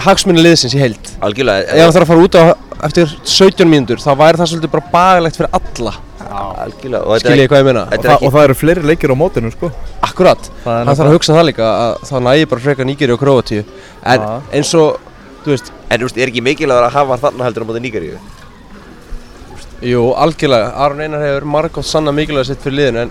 hagsmunni 0.05 0.43
liðsins 0.43 0.75
í 0.75 0.81
heild. 0.83 1.13
Algjörlega 1.23 1.69
ef 1.71 1.85
hann 1.85 1.93
þarf 1.95 2.09
að 2.09 2.11
fara 2.11 2.25
út 2.27 2.35
á 2.41 2.45
eftir 2.89 3.13
17 3.23 3.69
mínútur 3.71 4.01
þá 4.03 4.11
væri 4.19 4.41
það 4.41 4.51
svolítið 4.51 4.73
bara 4.75 4.89
bagalegt 4.93 5.39
fyrir 5.39 5.53
alla 5.61 5.93
algjörlega 6.33 7.19
skiljið 7.23 7.49
hvað 7.51 7.61
ég 7.63 7.65
meina? 7.69 7.83
Og, 7.85 7.93
það, 8.05 8.13
ekki- 8.15 8.27
og 8.27 8.33
það 8.35 8.45
eru 8.45 8.55
fleiri 8.55 8.83
leikir 8.91 9.11
á 9.13 9.17
mótinu, 9.17 9.51
sko. 9.53 9.71
akkurat, 10.03 10.51
Það 10.65 10.81
er 10.81 10.85
hann 10.87 10.97
þarf 10.97 11.09
að 11.11 11.17
hugsa 11.19 11.35
það 11.39 11.47
líka 11.51 11.67
að 11.85 11.99
þá 12.11 12.15
nægir 12.29 12.49
bara 12.49 12.61
freka 12.61 12.85
Nígeri 12.85 13.13
og 13.13 13.21
Króatíu. 13.21 13.65
En 14.05 14.21
eins 14.53 14.75
og, 14.75 14.99
þú 15.45 15.51
veist, 15.55 15.73
en 15.91 16.01
þú 16.01 16.05
veist, 16.09 16.19
er 16.19 16.29
ekki 16.33 16.43
mikilvægur 16.45 16.89
að 16.89 16.97
hafa 16.99 17.17
þarna 17.25 17.45
heldur 17.49 17.65
á 17.65 17.67
móti 17.69 17.81
Nígeríu? 17.85 18.19
Jú, 19.85 20.13
algjörlega. 20.17 20.73
Aron 20.81 21.01
Einar 21.05 21.21
hefur 21.21 21.45
margótt 21.45 21.85
sanna 21.89 22.13
mikilvæg 22.15 22.47
sitt 22.49 22.63
fyrir 22.65 22.79
liðinu 22.79 23.03
en 23.05 23.11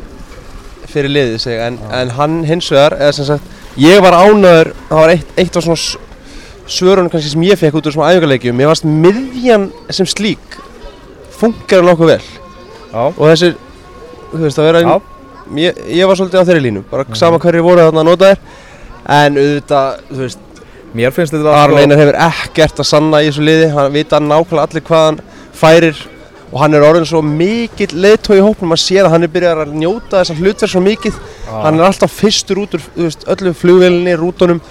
fyrir 0.89 1.09
liðið 1.11 1.39
sig 1.39 1.59
en, 1.61 1.77
en 1.91 2.09
hann 2.17 2.39
hins 2.45 2.69
vegar, 2.71 2.95
eða 2.97 3.13
sem 3.13 3.25
sagt 3.25 3.43
ég 3.77 4.01
var 4.01 4.13
ánæður, 4.13 4.73
það 4.89 4.99
var 5.03 5.09
eitt, 5.13 5.31
eitt 5.37 5.57
af 5.57 5.63
svona 5.63 5.77
s- 5.77 5.97
svörunum 6.67 7.09
kannski 7.11 7.29
sem 7.33 7.41
ég 7.45 7.57
fekk 7.59 7.77
út 7.79 7.87
úr 7.89 7.93
svona 7.95 8.11
æfingarleikjum, 8.13 8.59
ég 8.61 8.69
varst 8.71 8.85
miðjan 8.85 9.69
sem 9.93 10.05
slík 10.09 10.57
funkar 11.37 11.83
nokkuð 11.85 12.11
vel. 12.13 12.19
Já. 12.21 12.42
Og 12.93 13.25
þessir, 13.25 13.57
þú 14.31 14.43
veist, 14.45 14.61
að 14.61 14.69
vera 14.69 14.83
Já. 14.85 14.93
ég, 15.63 15.83
ég 15.99 16.09
var 16.09 16.19
svolítið 16.19 16.43
á 16.43 16.47
þeirri 16.47 16.65
línu 16.67 16.85
bara 16.91 17.05
sama 17.17 17.41
hverju 17.41 17.65
voru 17.65 17.85
þarna 17.87 18.03
að 18.03 18.09
nota 18.11 18.31
þér 18.31 18.41
en 19.13 19.39
auðvitað, 19.41 20.03
þú 20.09 20.23
veist, 20.23 20.43
Mér 20.93 21.09
finnst 21.09 21.33
þetta, 21.33 21.53
Aron 21.57 21.79
Einar 21.81 21.97
hefur 21.97 22.15
ekkert 22.21 22.81
að 22.83 22.85
sanna 22.85 23.23
í 23.23 23.29
þessu 23.31 23.45
liði. 23.47 23.69
Hann 23.73 23.95
vita 23.95 24.19
nákvæmlega 24.21 24.65
allir 24.67 24.83
hvað 24.85 25.05
hann 25.07 25.17
færir 25.57 26.01
og 26.51 26.59
hann 26.61 26.77
er 26.77 26.85
orðin 26.85 27.07
svo 27.09 27.23
mikill 27.25 27.89
leiðtói 27.97 28.35
í 28.37 28.43
hópnum. 28.45 28.75
Að 28.75 28.81
sé 28.83 28.99
að 29.01 29.09
hann 29.15 29.25
er 29.25 29.31
byrjað 29.33 29.63
að 29.63 29.73
njóta 29.81 30.19
þessar 30.19 30.43
hlutverð 30.43 30.73
svo 30.75 30.83
mikið. 30.85 31.19
Hann 31.49 31.81
er 31.81 31.87
alltaf 31.87 32.13
fyrstur 32.13 32.61
út 32.61 32.77
úr 32.77 32.85
veist, 32.99 33.25
öllu 33.33 33.55
flugvélinni, 33.57 34.13
rútunum 34.21 34.61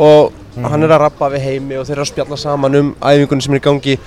og 0.00 0.32
hann 0.64 0.88
er 0.88 0.96
að 0.96 1.02
rappa 1.04 1.28
við 1.36 1.44
heimi 1.44 1.76
og 1.76 1.84
þeir 1.84 1.98
eru 1.98 2.06
að 2.06 2.12
spjalla 2.14 2.40
saman 2.40 2.80
um 2.80 2.92
æfingunni 3.04 3.44
sem 3.44 3.58
er 3.58 3.60
í 3.60 3.66
gangi. 3.68 4.00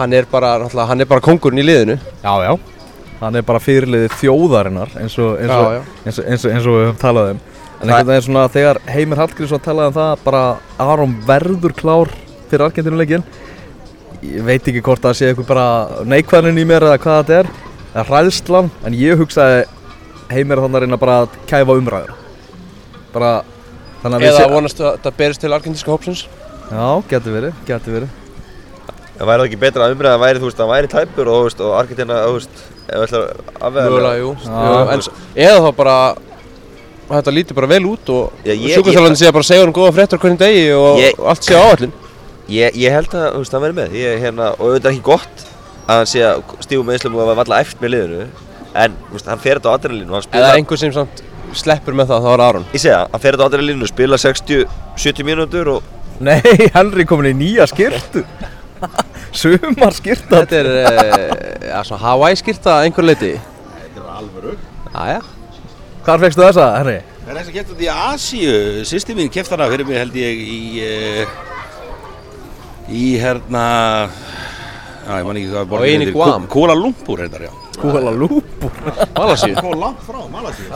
Hann 0.00 0.16
er 0.16 0.28
bara, 0.30 0.56
hann 0.88 1.04
er 1.04 1.10
bara 1.10 1.28
kongurinn 1.28 1.60
í 1.60 1.68
liðinu. 1.68 2.00
Já, 2.24 2.32
já 2.48 2.79
Hann 3.20 3.36
er 3.36 3.44
bara 3.44 3.60
fyrirliðið 3.60 4.14
þjóðarinnar 4.20 4.94
eins 5.00 5.16
og, 5.20 5.34
eins 5.40 5.52
og, 5.52 5.64
Já, 5.66 5.74
já. 5.76 5.82
eins 6.06 6.18
og, 6.22 6.28
eins 6.30 6.44
og, 6.46 6.76
við 6.78 6.86
höfum 6.86 7.00
talað 7.02 7.32
um. 7.34 7.40
En 7.80 7.88
einhvern 7.90 8.10
veginn 8.12 8.26
svona 8.26 8.44
þegar 8.52 8.78
Heimir 8.92 9.20
Hallgrímsson 9.20 9.62
talaði 9.64 9.90
um 9.92 9.96
það 9.98 10.22
bara 10.24 10.40
Aron 10.84 11.14
verður 11.28 11.74
klár 11.76 12.10
fyrir 12.50 12.64
Argentinuleikin 12.66 13.24
Ég 14.20 14.42
veit 14.44 14.66
ekki 14.68 14.82
hvort 14.84 15.00
það 15.04 15.14
sé 15.16 15.28
eitthvað 15.30 15.46
bara 15.48 15.66
neikvæðin 16.04 16.58
í 16.60 16.64
mér 16.68 16.84
eða 16.90 16.98
hvað 17.00 17.20
þetta 17.22 17.36
er. 17.38 17.46
Eða 17.94 18.02
hræðslan, 18.10 18.66
en 18.84 18.96
ég 19.00 19.16
hugsaði 19.20 19.62
Heimir 20.30 20.58
er 20.58 20.64
þannig 20.66 20.76
að 20.76 20.84
reyna 20.84 20.98
bara 21.00 21.14
að 21.24 21.38
kæfa 21.50 21.76
umræður 21.80 22.10
bara 23.14 23.30
eða 24.04 24.34
sé- 24.36 24.50
vonastu 24.52 24.84
að 24.86 24.98
það 25.06 25.16
berist 25.18 25.40
til 25.42 25.52
argentíska 25.56 25.90
hópsins? 25.90 26.20
Já, 26.70 26.84
getur 27.10 27.34
verið, 27.34 27.56
getur 27.66 27.96
verið 27.96 28.12
Það 29.20 29.28
væri 29.28 29.42
það 29.42 29.46
ekki 29.50 29.58
betra 29.60 29.84
að 29.86 29.94
umræða 29.98 30.18
væri, 30.22 30.40
þú 30.40 30.46
veist, 30.48 30.56
það 30.60 30.70
væri 30.72 30.88
tæpur 30.94 31.28
og, 31.28 31.34
þú 31.36 31.44
veist, 31.50 31.58
og 31.60 31.72
Argentina, 31.76 32.18
þú 32.24 32.36
veist, 32.38 32.60
ef 32.88 32.94
það 32.94 33.02
ætlar 33.04 33.24
að 33.60 33.74
mögulega, 33.76 34.12
jú, 34.22 34.30
Já. 34.40 34.60
jú 34.64 34.78
en, 34.94 35.02
eða 35.44 35.58
þá 35.60 35.70
bara 35.76 35.96
þetta 37.10 37.34
lítur 37.36 37.58
bara 37.58 37.68
vel 37.74 37.82
út 37.90 38.12
og 38.14 38.32
Já, 38.46 38.52
ég- 38.54 38.72
sjúkvæðarþjálfandi 38.78 39.20
sé 39.20 39.28
að 39.28 39.36
bara 39.36 39.48
segja 39.50 39.66
um 39.66 39.74
góða 39.76 39.92
fréttar 39.98 40.20
hvernig 40.22 40.40
degi 40.40 40.64
og, 40.72 41.00
Ég- 41.04 41.18
og 41.20 41.28
allt 41.34 41.44
sé 41.44 41.52
á 41.52 41.60
áallin 41.68 41.92
Ég, 42.50 42.74
ég 42.80 42.90
held 42.96 43.12
að, 43.14 43.26
þú 43.34 43.42
veist, 43.44 43.52
það 43.54 43.64
væri 43.66 43.76
með, 43.80 43.92
ég, 44.00 44.16
hérna, 44.24 44.46
og 44.56 44.62
auðvitað 44.70 44.88
er 44.88 44.94
ekki 44.96 45.04
gott 45.10 45.44
að 45.84 45.94
hann 46.00 46.08
sé 46.14 46.22
að 46.26 46.40
stífum 46.64 46.88
meðslum 46.88 47.18
og 47.20 47.28
að 47.28 47.38
valla 47.42 47.60
eftir 47.60 47.84
með 47.84 47.92
liðinu, 47.94 48.24
en, 48.74 48.96
þú 49.10 49.18
veist, 49.18 49.28
hann 49.34 49.42
fer 49.44 49.60
þetta 49.60 49.70
á 49.70 49.76
adrenalínu, 49.76 50.10
hann 50.10 50.22
eða 50.22 50.28
spila, 50.30 50.50
einhver 50.56 50.80
sem 50.80 50.92
samt 50.96 51.22
sleppur 51.60 51.94
með 51.98 52.10
það, 52.14 52.24
þá 52.26 52.30
er 52.32 52.42
Aron. 52.48 52.66
Ég 52.72 52.82
segja, 52.82 52.98
hann 53.12 53.20
fer 53.22 53.36
þetta 53.36 53.46
á 53.46 53.48
adrenalínu, 53.50 53.90
spila 53.90 54.18
60-70 54.22 55.26
mínútur 55.28 55.72
og 55.76 55.82
Nei, 56.20 56.40
Henry 56.74 57.06
komin 57.08 57.30
í 57.30 57.36
nýja 57.38 57.66
skirtu 57.70 58.24
Sumar 59.30 59.94
skirta 59.94 60.42
þetta 60.42 60.56
er 60.58 60.68
uh, 60.70 61.68
ja, 61.70 61.82
svona 61.86 62.00
Hawaii 62.02 62.38
skýrta 62.40 62.78
að 62.78 62.88
einhver 62.88 63.06
leiti 63.06 63.34
þetta 63.36 64.00
er 64.00 64.08
alvöru 64.16 64.56
aðja 64.90 65.20
Hvar 66.00 66.22
fegstu 66.22 66.40
þessa, 66.40 66.66
Henry? 66.78 66.96
Það 67.20 67.30
er 67.30 67.36
þess 67.36 67.50
að 67.50 67.56
geta 67.58 67.70
þetta 67.70 67.84
í 67.84 67.90
Asíu, 67.92 68.52
sýsti 68.88 69.16
mín 69.18 69.28
kefti 69.32 69.52
hana 69.52 69.66
fyrir 69.70 69.86
mig 69.86 69.98
held 70.00 70.16
ég 70.16 70.40
í, 70.40 70.60
uh, 70.80 71.34
í 72.88 73.04
hérna, 73.20 73.64
já 75.04 75.12
ég 75.12 75.28
man 75.28 75.40
ekki 75.42 75.52
hvað 75.52 75.68
borgin 75.74 75.92
einu 75.92 76.06
heitir. 76.06 76.16
Guam. 76.16 76.48
Kuala 76.50 76.78
Lumpur 76.78 77.20
reyndar 77.20 77.44
já. 77.44 77.52
Kuala 77.80 78.14
Lumpur 78.16 78.72
Malasíu 79.14 79.54
Kó 79.60 79.76
langt 79.76 80.02
frá 80.08 80.18
Malasíu. 80.32 80.72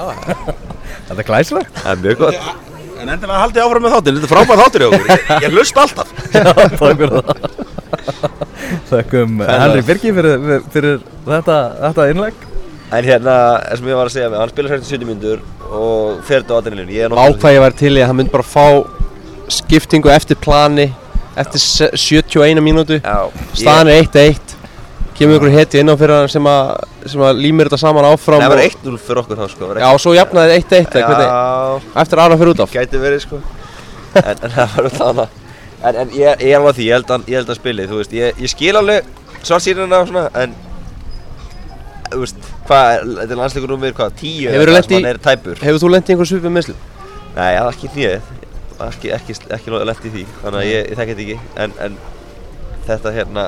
Þetta 1.08 1.18
er 1.18 1.28
glæsilegt 1.32 1.80
það 1.80 1.92
er 1.96 2.04
mjög 2.04 2.22
gott. 2.22 2.70
En 3.00 3.10
endilega 3.16 3.42
haldið 3.42 3.64
áfram 3.64 3.88
með 3.88 3.96
þáttin, 3.96 4.20
þetta 4.20 4.28
er 4.28 4.36
frábær 4.36 4.62
þáttur 4.62 4.84
hjá 4.84 4.90
okkur, 4.92 5.10
ég, 5.10 5.36
ég 5.48 5.56
hlust 5.56 5.84
alltaf. 5.86 6.16
Já, 6.30 6.50
takk 6.52 6.78
fyrir 6.84 7.16
það 7.16 7.63
Þakkum 8.90 9.40
Henry 9.46 9.84
Birgi 9.86 10.12
fyrir, 10.16 10.64
fyrir 10.72 10.98
þetta, 11.26 11.58
þetta 11.84 12.08
innlegg. 12.12 12.42
En 12.94 13.06
hérna, 13.06 13.36
eins 13.70 13.80
og 13.82 13.88
ég 13.90 13.98
var 13.98 14.10
að 14.10 14.14
segja, 14.14 14.30
hann 14.38 14.52
spila 14.52 14.70
60-70 14.74 15.08
mínútur 15.08 15.40
og 15.74 16.20
fer 16.26 16.44
þetta 16.44 16.60
á 16.60 16.84
ég 16.94 17.06
er 17.08 17.16
ákvæði 17.16 17.62
var 17.64 17.74
til 17.78 17.94
í 17.96 18.02
að 18.02 18.10
hann 18.10 18.18
myndi 18.20 18.34
bara 18.34 18.46
fá 18.46 18.66
skiptingu 19.50 20.12
eftir 20.12 20.38
plani 20.40 20.90
eftir 21.36 21.60
se- 21.62 21.90
71 21.96 22.60
mínútu. 22.62 23.00
Staðan 23.56 23.90
er 23.90 24.04
1-1 24.04 24.54
kemur 25.14 25.38
ykkur 25.38 25.52
heti 25.54 25.80
inn 25.80 25.90
á 25.90 25.94
fyrir 25.98 26.16
hann 26.20 26.30
sem 26.30 26.46
að, 26.50 26.70
sem 27.10 27.22
að 27.22 27.40
límir 27.42 27.68
þetta 27.70 27.78
saman 27.84 28.06
áfram 28.08 28.42
Það 28.42 28.54
var 28.54 28.62
og- 28.62 28.78
1-0 28.84 28.98
fyrir 28.98 29.22
okkur 29.22 29.40
þá 29.42 29.46
sko 29.52 29.70
já 29.78 29.86
og 29.90 30.00
svo 30.02 30.14
jafnaði 30.14 30.58
1-1 30.58 30.90
eða 30.90 31.06
hvernig? 31.08 31.28
Já, 31.30 32.00
eftir 32.02 32.18
að 32.18 32.24
Aron 32.24 32.40
fyrir 32.42 32.54
út 32.54 32.62
af. 32.64 32.74
Gæti 32.74 33.02
verið 33.02 33.24
sko. 33.26 33.40
En, 34.14 34.36
en 34.42 34.50
það 34.50 34.76
var 34.76 34.88
alltaf 34.90 35.06
hana 35.10 35.28
En, 35.84 35.96
en 36.00 36.12
ég, 36.16 36.40
ég 36.40 36.54
er 36.54 36.58
alveg 36.60 36.70
að 36.72 36.78
því, 36.78 36.84
ég 36.88 36.94
held 36.98 37.10
að, 37.16 37.26
ég 37.28 37.36
held 37.40 37.50
að 37.52 37.58
spili, 37.58 37.84
þú 37.90 37.98
veist, 38.00 38.12
ég, 38.16 38.38
ég 38.40 38.52
skil 38.52 38.72
alveg 38.80 39.08
svarsýrina 39.44 39.98
og 40.00 40.08
svona, 40.12 40.28
en 40.44 40.54
Þú 42.14 42.20
veist, 42.22 42.48
hvað, 42.68 43.04
þetta 43.18 43.34
er 43.34 43.38
landsleikur 43.40 43.70
númer, 43.74 43.94
hvað, 43.96 44.12
10 44.20 44.48
Hefurðu 44.54 44.74
eða 44.74 44.80
í- 44.80 44.86
sem 44.86 44.96
hann 45.00 45.08
er 45.10 45.18
tæpur 45.24 45.62
hefur 45.64 45.80
þú 45.82 45.88
lendið 45.90 46.12
einhver 46.14 46.28
svipið 46.30 46.52
meðslu? 46.54 46.74
Nei, 47.34 47.48
það 47.56 47.64
er 47.64 47.70
ekki 47.72 47.90
nýið, 47.96 48.28
ekki, 48.86 49.10
ekki, 49.16 49.36
ekki 49.56 49.74
lent 49.90 50.04
í 50.04 50.12
því, 50.14 50.24
þannig 50.42 50.60
að 50.60 50.68
ég, 50.68 50.90
ég 50.92 51.00
þekki 51.00 51.16
þetta 51.16 51.24
ekki 51.24 51.64
En, 51.64 51.74
en 51.86 51.96
þetta 52.86 53.14
hérna, 53.16 53.46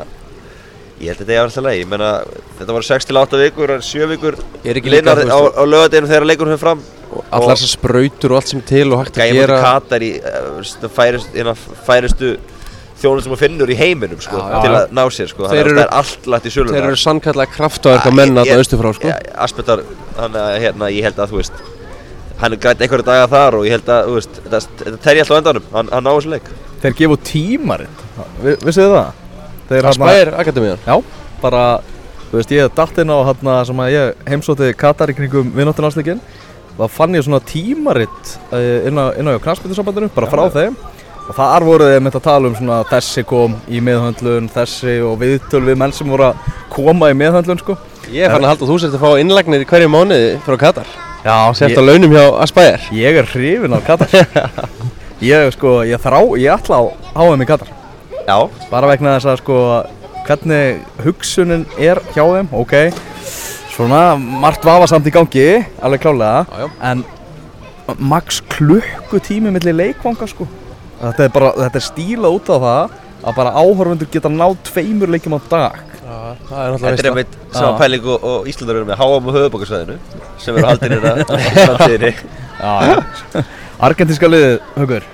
ég 1.00 1.10
held 1.12 1.20
að 1.20 1.22
þetta 1.26 1.36
er 1.36 1.42
alltaf 1.44 1.64
leið, 1.66 1.78
ég 1.82 1.88
meina, 1.92 2.10
þetta 2.58 2.76
voru 2.76 2.88
6 2.88 3.08
til 3.10 3.20
8 3.20 3.40
vikur, 3.42 3.72
en 3.76 3.82
7 3.84 4.10
vikur 4.14 4.38
Er 4.64 4.80
Linnar 4.80 5.20
á, 5.28 5.38
á 5.52 5.62
lögadeginu 5.68 6.08
þegar 6.10 6.28
leikurinn 6.30 6.56
fyrir 6.56 6.64
fram 6.64 6.84
allar 7.30 7.54
þessar 7.56 7.72
sprautur 7.76 8.32
og 8.34 8.40
allt 8.40 8.50
sem 8.52 8.60
er 8.62 8.68
til 8.70 8.86
og 8.92 9.02
hægt 9.04 9.18
að 9.20 9.32
gera 9.36 9.56
mútið 9.56 9.66
Katar 9.66 10.04
í 10.06 10.10
uh, 10.20 10.88
færist, 10.96 11.36
eina 11.36 11.54
færistu 11.86 12.32
þjónum 12.96 13.22
sem 13.26 13.34
að 13.36 13.40
finnur 13.44 13.70
í 13.72 13.76
heiminum 13.76 14.20
sko, 14.24 14.40
Já, 14.40 14.48
já. 14.54 14.60
til 14.64 14.72
að 14.72 14.92
ná 14.96 15.02
sér 15.12 15.28
sko. 15.28 15.48
Þeir 15.50 15.50
Þannig 15.52 15.60
að 15.60 15.66
eru- 15.66 15.76
það 15.76 15.86
er 15.86 15.96
allt 16.00 16.28
lagt 16.32 16.46
í 16.48 16.52
söluna 16.54 16.76
þeir 16.78 16.86
eru 16.88 17.00
sannkallega 17.02 17.52
kraftaverka 17.52 18.12
menn 18.16 18.40
að 18.40 18.48
það 18.50 18.62
austur 18.62 18.80
frá 18.80 18.92
sko 18.96 19.10
ja, 19.10 19.16
Aspetar, 19.46 19.82
þannig 20.16 20.40
að 20.46 20.56
hérna, 20.64 20.88
ég 20.96 21.04
held 21.10 21.20
að 21.20 21.34
þú 21.34 21.40
veist 21.42 21.60
hann 22.40 22.56
er 22.56 22.60
grænt 22.64 22.82
einhverja 22.84 23.08
daga 23.10 23.28
þar 23.32 23.58
og 23.60 23.68
ég 23.68 23.76
held 23.76 23.92
að 23.92 24.10
þetta, 24.16 24.62
þetta 24.80 25.02
terji 25.04 25.22
alltaf 25.26 25.36
á 25.36 25.40
endanum 25.42 25.68
hann, 25.76 25.92
hann 25.92 26.08
ná 26.08 26.10
þessu 26.16 26.32
leik 26.34 26.50
Þeir 26.82 26.96
gefa 27.02 27.16
út 27.16 27.28
tímaritt 27.28 28.02
Vi, 28.42 28.56
Vissuðu 28.64 28.96
það? 28.96 29.22
Spæðir 29.68 30.34
akademíðan 30.40 30.82
Já, 30.86 30.96
bara 31.42 31.66
Þú 32.26 32.40
veist, 32.40 32.50
ég 32.50 32.72
datt 32.74 32.98
inn 32.98 33.12
á 33.14 33.18
hérna 33.28 33.60
sem 33.68 33.80
að 33.84 33.92
ég 33.94 34.26
heimsóti 34.26 34.72
Katar 34.74 35.12
í 35.12 35.14
kringum 35.14 35.52
vinnáttunarslíkin 35.54 36.18
Það 36.76 36.92
fann 36.92 37.16
ég 37.16 37.24
svona 37.24 37.40
tímaritt 37.46 38.32
eh, 38.52 38.88
inn 38.90 39.00
á, 39.00 39.08
á 39.08 39.40
knarspindursambandinu, 39.40 40.10
bara 40.12 40.28
frá 40.28 40.42
þeim. 40.52 40.74
Og 41.26 41.34
þar 41.34 41.64
voru 41.66 41.86
þeir 41.88 42.02
með 42.04 42.18
að 42.18 42.26
tala 42.26 42.50
um 42.50 42.56
svona 42.58 42.80
þessi 42.90 43.24
kom 43.26 43.54
í 43.72 43.80
meðhöndlun, 43.82 44.50
þessi 44.52 44.98
og 45.02 45.16
viðtöl 45.22 45.62
við 45.66 45.78
menn 45.80 45.94
sem 45.96 46.10
voru 46.12 46.28
að 46.28 46.50
koma 46.74 47.08
í 47.10 47.16
meðhöndlun 47.18 47.62
sko. 47.62 47.78
Ég 48.12 48.28
fann 48.30 48.44
að 48.44 48.52
halda 48.52 48.66
að 48.66 48.72
þú 48.74 48.76
sért 48.82 48.98
að 48.98 49.06
fá 49.06 49.22
innlagnir 49.22 49.64
í 49.64 49.70
hverju 49.70 49.88
mánuði 49.90 50.28
frá 50.44 50.58
Katar. 50.66 50.92
Já, 51.24 51.38
sért 51.58 51.80
að 51.80 51.88
launum 51.88 52.12
hjá 52.14 52.22
Aspæðir 52.44 52.84
Ég 52.94 53.16
er 53.22 53.32
hrifin 53.32 53.74
á 53.74 53.80
Katar. 53.88 54.28
Ég 55.24 55.48
sko, 55.56 55.80
ég 55.88 55.98
þrá, 56.04 56.20
ég 56.36 56.52
ætla 56.52 56.76
á 56.76 56.84
HM 57.16 57.40
í 57.40 57.48
Katar 57.48 57.75
Já, 58.26 58.38
Bara 58.70 58.90
vegna 58.90 59.16
þess 59.16 59.30
að 59.30 59.40
sko 59.42 59.58
hvernig 60.26 60.80
hugsunin 61.04 61.66
er 61.78 62.00
hjá 62.14 62.24
þeim, 62.24 62.48
ok. 62.58 62.74
Svona 63.76 64.16
margt 64.18 64.64
vafasamt 64.66 65.06
í 65.06 65.12
gangi, 65.14 65.48
alveg 65.84 66.02
klálega 66.02 66.46
Já, 66.48 66.64
já. 66.64 66.68
En 66.90 67.04
max 68.02 68.40
klukkutími 68.50 69.52
milli 69.54 69.74
leikvanga 69.76 70.26
sko. 70.26 70.48
Þetta 70.98 71.26
er 71.28 71.34
bara, 71.34 71.52
þetta 71.60 71.78
er 71.78 71.84
stílað 71.86 72.38
út 72.40 72.48
á 72.50 72.56
það 72.56 72.96
að 73.26 73.36
bara 73.36 73.52
áhorfundur 73.60 74.08
geta 74.10 74.30
náð 74.32 74.56
tveimur 74.66 75.12
leikjum 75.14 75.36
á 75.38 75.40
dag. 75.50 75.82
Það 76.06 76.26
er 76.26 76.36
þetta 76.40 76.62
er 76.62 76.72
náttúrulega 76.72 77.10
einmitt 77.10 77.36
Já. 77.36 77.56
sama 77.58 77.78
pæling 77.80 78.04
og, 78.06 78.24
og 78.30 78.48
Íslandar 78.50 78.78
eru 78.80 78.88
með 78.88 79.00
HM 79.02 79.28
og 79.30 79.36
höfubókarsvæðinu 79.36 79.96
sem 80.42 80.58
eru 80.58 80.66
haldin 80.68 80.94
hérna. 80.94 81.14
Á 81.26 81.34
framtíðinni 81.66 82.12
Já, 82.56 83.02
Argentinska 83.88 84.30
liðið, 84.30 84.58
Haugur 84.76 85.08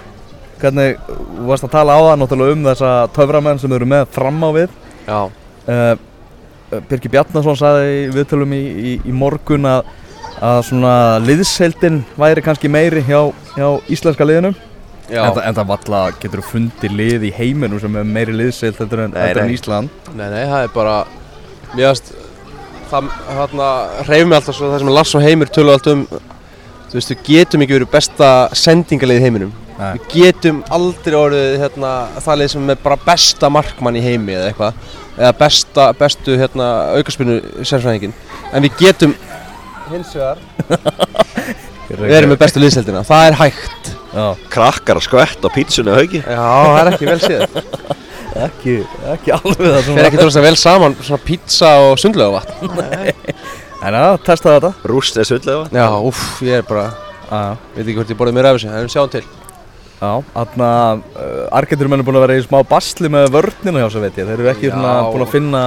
Hvernig, 0.63 0.97
þú 1.11 1.47
varst 1.51 1.67
að 1.67 1.73
tala 1.75 1.97
á 1.99 2.01
það 2.07 2.19
náttúrulega 2.23 2.57
um 2.57 2.67
þessa 2.71 2.91
töframenn 3.17 3.59
sem 3.63 3.73
eru 3.77 3.89
með 3.91 4.05
fram 4.15 4.39
á 4.47 4.51
við. 4.55 4.77
Já. 5.09 5.21
Uh, 5.67 5.95
Birgir 6.89 7.13
Bjarnason 7.13 7.59
sagði 7.59 7.89
í 8.07 8.11
viðtölum 8.15 8.53
í, 8.57 8.61
í, 8.63 8.93
í 9.11 9.13
morgun 9.13 9.67
að, 9.69 9.89
að 10.41 10.61
svona 10.71 10.93
liðseildin 11.21 11.99
væri 12.17 12.45
kannski 12.47 12.71
meiri 12.73 13.03
hjá, 13.05 13.19
hjá 13.59 13.67
íslenska 13.93 14.25
liðinu. 14.29 14.55
Já, 15.11 15.27
en, 15.27 15.35
það- 15.35 15.47
en 15.49 15.57
það 15.59 15.71
valla 15.73 16.03
getur 16.23 16.41
þú 16.41 16.49
fundið 16.55 16.95
lið 16.97 17.25
í 17.29 17.33
heiminum 17.37 17.81
sem 17.83 17.97
er 18.01 18.07
meiri 18.09 18.33
liðseild 18.39 18.79
heldur 18.81 19.03
en, 19.05 19.17
en. 19.19 19.51
Ísland? 19.53 19.91
Nei, 20.15 20.29
nei, 20.31 20.45
það 20.47 20.69
er 20.69 20.77
bara 20.77 20.95
veist 21.75 22.13
Það 22.93 23.09
reyfum 24.07 24.29
mig 24.31 24.37
alltaf 24.37 24.57
svo 24.57 24.69
það 24.69 24.83
sem 24.83 24.91
Lass 24.93 25.15
og 25.17 25.23
Heimir 25.25 25.49
tölu 25.53 25.73
allt 25.73 25.87
um 25.89 26.03
Þú 26.93 26.99
veist, 26.99 27.13
við 27.13 27.23
getum 27.29 27.65
ekki 27.65 27.77
verið 27.79 27.93
besta 27.93 28.29
sendingalið 28.57 29.21
í 29.21 29.25
heiminum 29.25 29.53
Nei. 29.83 29.93
Við 29.99 30.09
getum 30.15 30.61
aldrei 30.71 31.17
orðið 31.19 31.55
hérna, 31.65 31.93
það 32.23 32.39
lið 32.43 32.51
sem 32.53 32.73
er 32.75 32.83
bara 32.85 32.99
besta 33.03 33.49
markmann 33.51 33.99
í 33.99 34.03
heimi 34.05 34.37
eða 34.37 34.51
eitthvað. 34.53 34.83
Eða 35.19 35.33
besta, 35.43 35.87
bestu 35.99 36.37
hérna, 36.41 36.67
aukarspinnu 36.97 37.35
sérfræðingin 37.69 38.15
En 38.57 38.65
við 38.65 38.79
getum 38.81 39.13
hins 39.91 40.15
vegar 40.17 40.39
Við 41.93 42.15
erum 42.17 42.31
með 42.33 42.39
bestu 42.41 42.63
liðseldina, 42.63 43.03
það 43.05 43.27
er 43.27 43.37
hægt. 43.37 43.91
Já, 44.13 44.25
krakkar 44.55 45.01
að 45.01 45.05
skvett 45.05 45.45
á 45.45 45.49
pítsunni 45.53 45.93
á 45.93 45.97
haugi 45.99 46.23
Já, 46.23 46.47
það 46.47 46.79
er 46.81 46.91
ekki 46.95 47.11
vel 47.11 47.19
séð. 47.27 47.59
Ekki, 48.47 48.75
ekki 49.13 49.33
alveg 49.37 49.59
það 49.67 49.89
Fer 49.91 50.07
ekki 50.07 50.17
tróðast 50.23 50.41
vel 50.47 50.55
saman, 50.57 50.95
svona 51.05 51.21
pizza 51.27 51.73
og 51.85 51.99
sundlega 52.01 52.33
vatn 52.39 52.73
En 53.85 53.97
já, 53.99 54.07
testa 54.25 54.55
þetta. 54.57 54.71
Rúst 54.89 55.19
eða 55.21 55.29
sundlega 55.35 55.69
Já, 55.77 55.87
uff, 56.09 56.25
ég 56.49 56.63
er 56.63 56.65
bara, 56.65 56.87
veit 57.75 57.85
ekki 57.85 57.99
hvort 58.01 58.15
ég 58.15 58.21
borðið 58.23 58.39
mér 58.39 58.49
af 58.49 58.57
þessu, 58.57 58.73
en 58.73 58.87
við 58.87 58.95
sjáum 58.97 59.13
til 59.13 59.25
já 60.03 60.13
Þarna, 60.35 60.71
uh, 61.15 61.59
Argentinum 61.61 61.95
er 61.97 62.03
búin 62.07 62.19
að 62.19 62.25
vera 62.27 62.39
í 62.41 62.43
smá 62.45 62.59
basli 62.67 63.11
með 63.13 63.29
vörnina 63.37 63.85
hjá 63.85 63.89
sér 63.95 64.03
veit 64.09 64.19
ég. 64.19 64.27
Þeir 64.27 64.41
eru 64.41 64.51
ekki 64.53 64.69
Já. 64.69 64.75
svona 64.75 64.95
búin 65.13 65.25
að 65.27 65.33
finna 65.37 65.63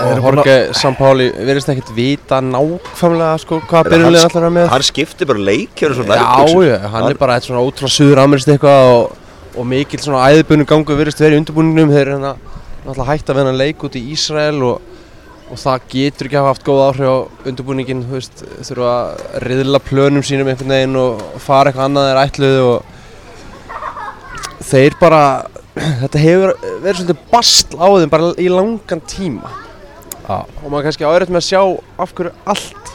Og 0.00 0.20
Jorge 0.24 0.54
Sampaoli 0.78 1.26
verðist 1.34 1.68
ekkert 1.72 1.90
vita 1.92 2.38
nákvæmlega 2.40 3.32
sko 3.42 3.58
hvað 3.68 3.90
hann- 3.90 4.16
allar 4.16 4.46
er 4.46 4.54
með. 4.54 4.68
Hann 4.72 4.84
skipti 4.86 5.26
bara 5.28 5.38
leik 5.38 5.74
hérna 5.76 5.94
svona 5.98 6.16
Já, 6.16 6.46
já, 6.64 6.78
hann 6.88 7.10
er 7.10 7.18
bara 7.20 7.34
eitt 7.36 7.44
svona 7.48 7.60
ótrúlega 7.60 7.96
suður 7.96 8.22
amerískt 8.24 8.52
eitthvað 8.54 8.92
og 8.94 9.16
og 9.58 9.66
mikill 9.66 9.98
svona 10.00 10.22
æðbunum 10.30 10.66
gangu 10.68 10.94
virðist 10.96 11.20
verið 11.20 11.36
í 11.36 11.40
undirbúningnum. 11.42 11.90
Þeir 11.90 12.00
eru 12.06 12.16
hérna 12.16 12.34
náttúrulega 12.86 13.08
hægt 13.10 13.30
að 13.32 13.40
vinna 13.40 13.52
leik 13.58 13.82
út 13.84 13.96
í 13.98 14.02
Ísrael 14.14 14.62
og, 14.62 14.80
og 15.50 15.58
það 15.58 15.86
getur 15.90 16.28
ekki 16.28 16.38
hafa 16.38 16.52
haft 16.52 16.66
góð 16.66 16.80
áhrif 16.84 17.10
á 17.10 17.18
undirbúningin 17.50 18.04
þú 18.06 18.14
veist, 18.14 18.42
þurfa 18.68 18.90
að 18.94 19.06
riðla 19.46 19.80
plönum 19.82 20.24
sínum 20.26 20.50
einhvern 20.50 20.74
veginn 20.74 20.98
og 21.00 21.24
fara 21.42 21.70
eitthvað 21.70 21.88
annað 21.88 22.06
þeir 22.08 22.20
ætluðu 22.22 22.62
og 22.68 22.78
þeir 24.70 24.98
bara 25.00 25.22
þetta 26.04 26.22
hefur 26.22 26.54
verið 26.84 27.00
svolítið 27.00 27.26
bastl 27.32 27.80
á 27.82 27.86
þeim 27.96 28.14
bara 28.14 28.30
í 28.38 28.48
langan 28.52 29.02
tíma 29.10 29.50
Já. 30.30 30.36
og 30.38 30.66
maður 30.68 30.86
kannski 30.86 31.08
árætt 31.10 31.32
með 31.34 31.42
að 31.42 31.48
sjá 31.48 31.62
af 32.04 32.14
hverju 32.14 32.32
allt 32.54 32.94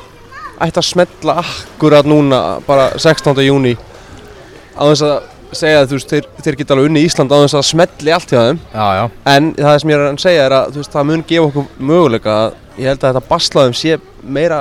ætti 0.63 0.79
að 0.79 0.87
smetla 0.87 1.33
akkurat 1.41 2.07
núna 2.07 2.41
bara 2.67 2.93
16. 2.95 3.43
júni 3.43 3.75
á 4.79 4.83
þess 4.87 5.03
að 5.03 5.34
segja 5.59 5.81
að 5.81 5.89
þú 5.91 5.97
veist, 5.99 6.13
þeir, 6.13 6.29
þeir 6.45 6.57
geta 6.61 6.75
alveg 6.75 6.89
unni 6.89 7.03
í 7.03 7.09
Ísland 7.09 7.33
á 7.33 7.37
þess 7.41 7.57
að 7.59 7.67
smetli 7.69 8.13
allt 8.15 8.33
hjá 8.33 8.39
þeim. 8.47 8.59
Já, 8.73 8.85
já, 8.99 9.03
en 9.35 9.51
það 9.59 9.77
sem 9.81 9.93
ég 9.93 9.99
er 9.99 10.05
að 10.07 10.19
segja 10.25 10.45
er 10.45 10.55
að 10.59 10.73
þú 10.73 10.81
veist, 10.81 10.95
það 10.95 11.07
mun 11.11 11.25
gefa 11.31 11.49
okkur 11.51 11.85
möguleika 11.91 12.35
að 12.41 12.57
ég 12.75 12.89
held 12.91 12.99
að 13.05 13.15
þetta 13.15 13.29
baslaðum 13.29 13.77
sé 13.79 13.97
meira 14.37 14.59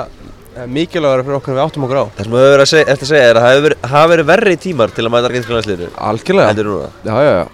eh, 0.55 0.65
mikilvægara 0.77 1.27
fyrir 1.27 1.39
okkur 1.39 1.53
en 1.53 1.59
við 1.59 1.65
áttum 1.65 1.87
okkur 1.87 2.01
á. 2.01 2.05
Það 2.15 2.27
sem 2.27 2.35
við 2.35 2.43
höfum 2.45 2.55
verið 2.55 2.65
að 2.65 2.71
segja, 2.73 2.87
eftir 2.95 3.07
að 3.09 3.13
segja 3.13 3.29
er 3.29 3.39
að 3.39 3.45
það 3.45 3.51
hafi 3.51 3.65
verið, 3.67 3.85
verið 4.15 4.29
verri 4.31 4.57
tímar 4.65 4.95
til 4.95 5.05
að 5.05 5.13
mæta 5.15 5.29
argentinska 5.31 5.57
landsliðinu 5.57 5.91
algjörlega. 6.09 6.49
já, 7.05 7.15
já, 7.25 7.33
já. 7.35 7.45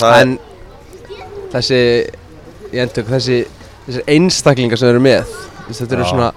Það 0.00 0.20
en 0.20 0.38
þessi 1.52 1.80
ég 2.70 2.84
endök, 2.84 3.08
þessi, 3.10 3.38
þessi 3.86 4.04
einstaklingar 4.14 4.80
sem 4.80 4.90
eru 4.92 5.02
með 5.02 5.24
veist, 5.66 5.82
þetta 5.82 5.96
eru 5.96 6.06
Já. 6.06 6.10
svona 6.12 6.30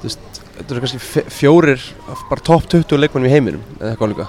þú 0.00 0.08
veist, 0.08 0.40
þetta 0.56 0.74
eru 0.74 0.82
kannski 0.84 1.24
fjórir 1.34 1.86
af 2.12 2.26
bara 2.30 2.46
topp 2.46 2.68
20 2.76 3.00
leikmennum 3.02 3.30
í 3.30 3.34
heiminum 3.34 3.64
eða 3.80 3.94
eitthvað 3.94 4.12
líka 4.14 4.28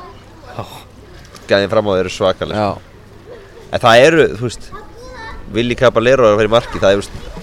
gæðin 1.49 1.71
fram 1.71 1.89
á 1.89 1.91
þeir 1.95 2.03
eru 2.05 2.13
svakalega 2.13 2.67
já, 2.67 2.69
En 3.67 3.83
það 3.83 4.03
eru, 4.07 4.27
þú 4.37 4.47
veist 4.47 4.69
Willi 5.55 5.75
Caballero 5.79 6.27
er 6.27 6.33
að 6.33 6.41
fara 6.41 6.49
í 6.49 6.55
marki 6.57 6.81
Það 6.83 6.93
er, 6.93 7.01
þú 7.01 7.03
veist 7.03 7.37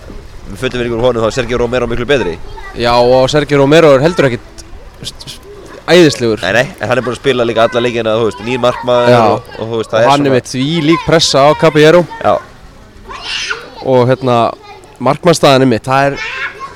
Við 0.44 0.60
fötum 0.60 0.80
við 0.82 0.90
ykkur 0.90 1.00
honum 1.02 1.24
þá 1.24 1.28
er 1.30 1.34
Sergio 1.38 1.58
Romero 1.58 1.86
miklu 1.88 2.06
betri. 2.06 2.34
Já 2.78 2.92
og 2.94 3.30
Sergio 3.32 3.58
Romero 3.58 3.94
er 3.96 4.02
heldur 4.04 4.28
ekkit 4.28 5.38
æðislegur. 5.90 6.42
Nei, 6.44 6.52
nei, 6.54 6.66
en 6.78 6.90
hann 6.90 7.00
er 7.00 7.04
búin 7.04 7.16
að 7.16 7.20
spila 7.20 7.46
líka 7.48 7.64
alla 7.66 7.82
leikina 7.82 8.14
Þú 8.20 8.28
veist, 8.28 8.42
nýr 8.44 8.60
markmaður 8.62 9.16
og, 9.18 9.48
og 9.58 9.72
og 9.78 9.88
það 9.90 10.08
hann 10.10 10.28
er 10.28 10.34
með 10.36 10.50
því 10.52 10.66
lík 10.84 11.06
pressa 11.08 11.46
á 11.48 11.50
Caballero. 11.60 12.04
Já, 12.20 12.34
og 13.84 14.04
hérna 14.12 14.38
markmannstaðan 15.02 15.66
er 15.66 15.72
mitt. 15.72 15.88
Það 15.88 16.10
er, 16.10 16.28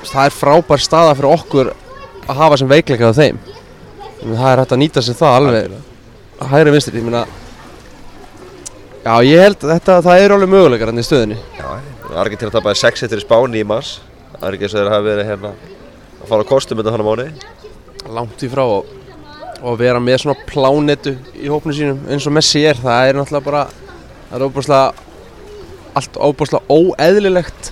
það 0.09 0.25
er 0.25 0.37
frábær 0.41 0.83
staða 0.83 1.15
fyrir 1.19 1.37
okkur 1.37 1.71
að 2.25 2.41
hafa 2.41 2.59
sem 2.61 2.73
veikleika 2.73 3.13
á 3.13 3.19
þeim. 3.21 3.39
Það 4.19 4.49
er 4.51 4.63
hægt 4.63 4.75
að 4.75 4.83
nýta 4.83 5.05
sér 5.05 5.21
það 5.21 5.37
alveg 5.39 5.77
hægri 6.47 6.71
vinstri 6.71 6.99
ég 6.99 7.07
meina 7.07 7.25
já 9.03 9.13
ég 9.27 9.43
held 9.43 9.63
að 9.63 9.73
þetta 9.75 10.01
það 10.05 10.25
eru 10.25 10.37
alveg 10.37 10.53
möguleikar 10.53 10.91
hann 10.91 11.01
í 11.01 11.07
stöðinni 11.07 11.39
Argentina 12.17 12.51
tapaði 12.53 12.79
6 12.81 13.03
eftir 13.05 13.21
í 13.21 13.23
Spáni 13.23 13.59
í 13.61 13.65
mars. 13.67 13.99
Það 14.39 14.45
er 14.47 14.55
ekki 14.55 14.65
eins 14.65 14.73
og 14.73 14.79
þeir 14.79 14.91
hafa 14.93 15.05
verið 15.05 15.27
hérna 15.29 15.51
að 15.51 16.31
fara 16.31 16.45
á 16.45 16.49
kostum 16.49 16.79
þetta 16.79 16.93
hann 16.95 17.03
á 17.03 17.09
mánu 17.09 17.27
langt 18.15 18.43
í 18.43 18.49
frá 18.49 18.63
og, 18.63 18.87
og 19.59 19.75
vera 19.77 19.99
með 20.01 20.23
svona 20.23 20.47
plánetu 20.49 21.13
í 21.37 21.51
hópnu 21.51 21.75
sínum 21.75 21.99
eins 22.09 22.25
og 22.25 22.33
Messi 22.33 22.63
er 22.65 22.79
það 22.79 23.09
er 23.09 23.19
náttúrulega 23.19 23.45
bara 23.45 23.63
það 24.29 24.37
er 24.39 24.45
óbúslega 24.47 24.87
allt 25.99 26.19
óbúslega 26.29 26.77
óeðlilegt 26.79 27.71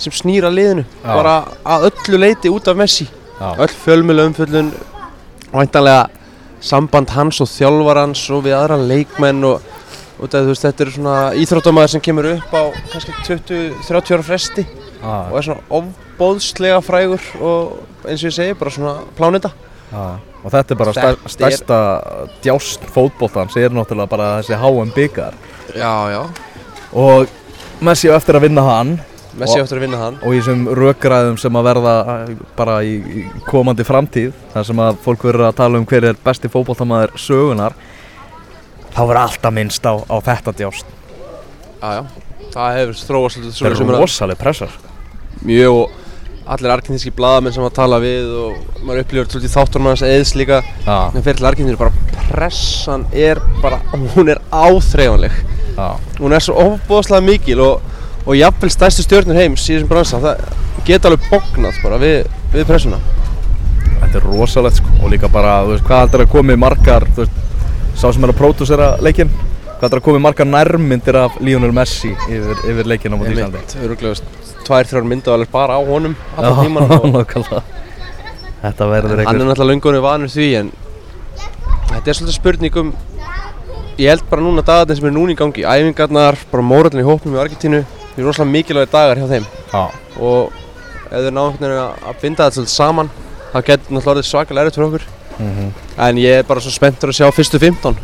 sem 0.00 0.12
snýra 0.12 0.50
liðinu. 0.52 0.84
Já. 1.04 1.12
bara 1.12 1.36
að 1.64 1.88
öllu 1.90 2.20
leiti 2.20 2.52
út 2.52 2.68
af 2.68 2.80
Messi. 2.80 3.06
Já, 3.36 3.48
öll 3.54 3.74
fjölmjölu 3.84 4.26
umfjöllun 4.30 4.72
væntanlega 5.52 6.08
samband 6.64 7.12
hans 7.14 7.40
og 7.44 7.50
þjálfarans 7.50 8.22
og 8.34 8.44
við 8.46 8.56
aðra 8.58 8.78
leikmenn 8.80 9.44
og, 9.48 9.64
og 10.18 10.30
það, 10.32 10.50
veist, 10.50 10.64
þetta 10.66 10.84
er 10.84 10.92
svona 10.94 11.16
íþróttamæður 11.42 11.92
sem 11.94 12.04
kemur 12.04 12.30
upp 12.32 12.56
á 12.56 12.62
kannski 12.92 13.16
20-30 13.28 14.16
ára 14.16 14.26
fresti 14.26 14.66
já, 14.66 15.14
og 15.30 15.36
er 15.38 15.48
svona 15.48 15.80
ofbóðslega 15.80 16.80
frægur 16.84 17.28
og 17.40 18.06
eins 18.06 18.22
og 18.22 18.30
ég 18.30 18.36
segi 18.38 18.58
bara 18.58 18.74
svona 18.74 18.96
plánita 19.18 19.52
já. 19.92 20.06
Og 20.46 20.52
þetta 20.54 20.74
er 20.74 20.78
bara 20.78 20.92
stær, 20.94 21.16
stærsta 21.32 21.76
djást 22.44 22.84
fótboltans 22.94 23.56
er 23.58 23.72
náttúrulega 23.74 24.12
bara 24.12 24.28
þessi 24.38 24.60
HM 24.62 24.94
byggar 24.94 25.34
já 25.74 25.94
já. 26.14 26.22
Og 26.94 27.26
Messi 27.84 28.08
á 28.08 28.16
eftir 28.16 28.38
að 28.38 28.46
vinna 28.46 28.62
hann 28.64 28.96
Messi 29.36 29.58
áttur 29.60 29.78
að 29.80 29.84
vinna 29.84 29.98
hann. 30.00 30.16
og 30.22 30.32
í 30.32 30.38
þessum 30.40 30.62
rökræðum 30.78 31.36
sem 31.40 31.58
að 31.60 31.66
verða 31.68 31.94
eh, 32.14 32.30
bara 32.56 32.76
í, 32.86 32.94
í 32.96 33.24
komandi 33.48 33.84
framtíð 33.84 34.32
þar 34.54 34.64
sem 34.70 34.80
að 34.86 35.00
fólk 35.04 35.26
verður 35.28 35.48
að 35.50 35.58
tala 35.60 35.80
um 35.80 35.84
hver 35.90 36.06
er 36.12 36.16
besti 36.24 36.48
fótboltamaður 36.52 37.12
sögunar 37.20 37.76
þá 38.94 39.00
verður 39.02 39.20
alltaf 39.26 39.52
minnst 39.52 39.84
á, 39.84 39.92
á 40.08 40.16
þetta 40.24 40.54
djást. 40.56 40.86
Já 41.82 41.88
já. 41.98 42.02
Það 42.56 42.76
hefur 42.78 42.98
þróast 43.02 43.36
svolítið 43.36 43.52
það 43.52 43.58
svona 43.60 43.76
sem 43.76 43.88
er 43.90 43.94
að- 43.96 44.00
rosaleg 44.06 44.38
pressar. 44.40 44.76
Mjög 45.44 45.74
og 45.82 45.90
allir 46.46 46.70
argentinski 46.72 47.10
blaðamenn 47.12 47.52
sem 47.52 47.64
að 47.66 47.74
tala 47.76 47.98
við 48.00 48.30
og 48.40 48.80
maður 48.86 49.02
upplifur 49.02 49.28
svolítið 49.34 49.54
þáttunum 49.58 49.90
hans 49.90 50.04
eðs 50.06 50.32
líka. 50.38 50.62
Já, 50.86 50.98
sem 51.12 51.22
fyrir 51.26 51.40
til 51.42 51.48
Argentínu 51.50 51.76
bara 51.76 51.92
pressan 52.30 53.04
er 53.12 53.40
bara, 53.60 53.80
hún 54.14 54.30
er 54.32 54.40
áþreifanleg. 54.54 55.32
Já, 55.76 55.88
hún 56.22 56.32
er 56.32 56.40
svo 56.46 56.54
ofbóðslega 56.62 57.20
mikil 57.26 57.60
og, 57.66 57.82
og 58.26 58.34
jafnvel 58.34 58.70
stærstu 58.74 59.04
stjórnur 59.06 59.38
heims 59.38 59.64
í 59.68 59.76
þessum 59.76 59.90
bransa 59.90 60.20
það 60.22 60.40
geta 60.86 61.10
alveg 61.10 61.26
bóknað 61.30 61.80
bara 61.82 61.98
við, 62.02 62.16
við 62.54 62.66
pressuna. 62.68 62.98
Þetta 63.96 64.18
er 64.18 64.26
rosalegt 64.26 64.80
sko. 64.80 64.94
og 65.02 65.12
líka 65.12 65.30
bara, 65.32 65.60
þú 65.64 65.74
veist, 65.74 65.84
hvað 65.86 66.02
heldur 66.04 66.24
að 66.26 66.32
komi 66.34 66.56
margar 66.60 67.06
þú 67.14 67.24
veist, 67.24 67.38
sá 67.94 68.06
sem 68.10 68.26
er 68.26 68.32
að 68.32 68.40
pródúsera 68.40 68.88
leikinn? 69.02 69.30
Hvað 69.66 69.86
heldur 69.86 70.02
að 70.02 70.06
komi 70.08 70.22
margar 70.26 70.50
nærmyndir 70.50 71.18
af 71.20 71.38
Lionel 71.40 71.72
Messi 71.76 72.12
yfir, 72.26 72.60
yfir 72.66 72.90
leikinn 72.92 73.14
á 73.14 73.18
móti 73.18 73.34
Íslandi? 73.34 73.64
öruglegast 73.86 74.28
tvær, 74.66 74.88
þrjár 74.90 75.08
myndavælir 75.10 75.50
bara 75.52 75.78
á 75.78 75.80
honum 75.86 76.16
allan 76.36 76.62
tíman 76.66 76.86
Þetta 78.66 78.86
verður 78.88 79.20
hann 79.22 79.36
er 79.36 79.46
náttúrulega 79.46 79.68
löngunni 79.68 79.98
vanur 80.02 80.30
því 80.32 80.46
en 80.58 80.70
þetta 81.92 82.10
er 82.10 82.16
svolítið 82.18 82.36
spurning 82.38 82.78
um 82.80 82.94
ég 84.00 84.10
held 84.10 84.24
bara 84.30 84.42
núna 84.42 84.64
dagarnir 84.66 84.98
sem 84.98 85.06
er 85.06 85.14
núna 85.14 85.34
í 85.34 85.38
gangi 85.38 85.62
æfingarnar, 85.62 86.40
bara 86.50 86.64
mórallin 86.66 87.04
í 87.04 87.06
hópnum 87.06 87.36
í 87.36 87.40
Argentínu 87.40 87.84
því 88.16 88.22
er 88.22 88.26
rosalega 88.26 88.52
mikilvægi 88.52 88.90
dagar 88.92 89.16
hjá 89.20 89.28
þeim. 89.28 89.46
Já, 89.72 89.84
og 90.20 90.52
ef 91.06 91.20
þeir 91.20 91.30
ná 91.36 91.42
einhvern 91.44 91.60
veginn 91.60 91.78
að- 92.08 92.20
binda 92.22 92.46
þetta 92.50 92.56
svolítið 92.56 92.74
saman 92.74 93.10
þá 93.52 93.58
getur 93.66 93.92
náttúrulega 93.92 94.14
orðið 94.16 94.28
svakalega 94.30 94.64
erfitt 94.66 94.74
fyrir 94.80 94.88
okkur. 94.88 95.06
Mhm. 95.38 95.72
en 95.98 96.16
ég 96.16 96.38
er 96.38 96.42
bara 96.44 96.60
svo 96.60 96.70
spenntur 96.72 97.10
að 97.10 97.16
sjá 97.20 97.30
fyrstu 97.30 97.58
15 97.60 97.96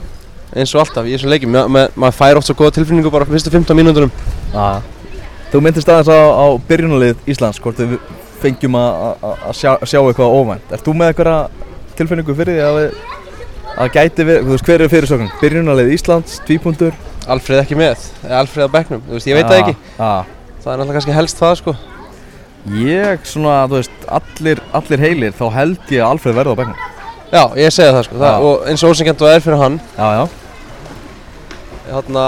eins 0.55 0.75
og 0.75 0.81
alltaf 0.85 1.05
þessum 1.07 1.31
leikjum. 1.33 1.49
Ma, 1.51 1.67
ma, 1.67 1.87
maður 1.97 2.13
fær 2.19 2.37
oft 2.37 2.47
svo 2.47 2.55
góða 2.55 2.75
tilfinningu 2.77 3.11
bara 3.11 3.25
fyrstu 3.25 3.51
15 3.51 3.75
mínúndunum 3.77 4.11
Þú 5.53 5.61
myndist 5.61 5.89
aðeins 5.89 6.09
á, 6.09 6.17
á 6.33 6.47
byrjunalið 6.69 7.17
Íslands 7.29 7.59
hvort 7.61 7.77
við 7.77 7.99
fengjum 8.41 8.73
að 8.73 9.53
sjá, 9.53 9.77
sjá 9.85 9.99
eitthvað 10.01 10.33
óvænt. 10.33 10.73
Ert 10.73 10.85
þú 10.85 10.95
með 10.97 11.13
eitthvað 11.13 11.51
tilfinningu 11.97 12.37
fyrir 12.37 12.57
því 12.57 12.63
að 12.69 12.79
að 13.83 13.91
gæti 13.93 14.25
veist, 14.29 14.65
hver 14.65 14.81
er 14.85 14.89
fyrirsökun? 14.93 15.31
Byrjunalið 15.41 15.93
Íslands, 15.93 16.41
tvípundur 16.49 16.93
Alfreð 17.31 17.63
ekki 17.63 17.77
með, 17.79 18.07
eða 18.25 18.39
Alfreð 18.43 18.67
á 18.67 18.75
bekknum 18.77 19.03
þú 19.07 19.17
veist, 19.17 19.29
ég 19.31 19.39
veit 19.39 19.47
það 19.47 19.61
ekki, 19.63 19.75
Já, 19.99 20.13
það 20.63 20.73
er 20.73 20.79
náttúrulega 20.81 20.97
kannski 20.99 21.17
helst 21.17 21.43
það 21.43 21.55
sko. 21.61 21.75
Ég 22.83 23.25
svona, 23.27 23.57
þú 23.71 23.79
veist, 23.79 23.95
allir, 24.19 24.63
allir 24.79 25.03
heilir 25.03 25.37
þá 25.39 25.45
held 25.57 25.93
ég 25.95 26.03
að 26.03 26.11
Alfred 26.17 26.37
verði 26.39 26.55
á 26.55 26.61
bekknum. 26.61 26.89
Já, 27.33 27.43
ég 27.59 27.75
segja 27.75 27.95
það 27.97 28.07
sko, 28.09 28.19
það, 28.23 28.35
Já. 28.35 28.49
og 28.49 28.67
eins 28.71 28.83
og 28.85 28.93
ósengjant 28.95 29.23
og 29.25 29.31
er 29.33 29.45
fyrir 29.45 29.63
hann. 29.63 29.79
Já, 29.97 30.09
já, 30.19 30.25
þarna, 31.93 32.27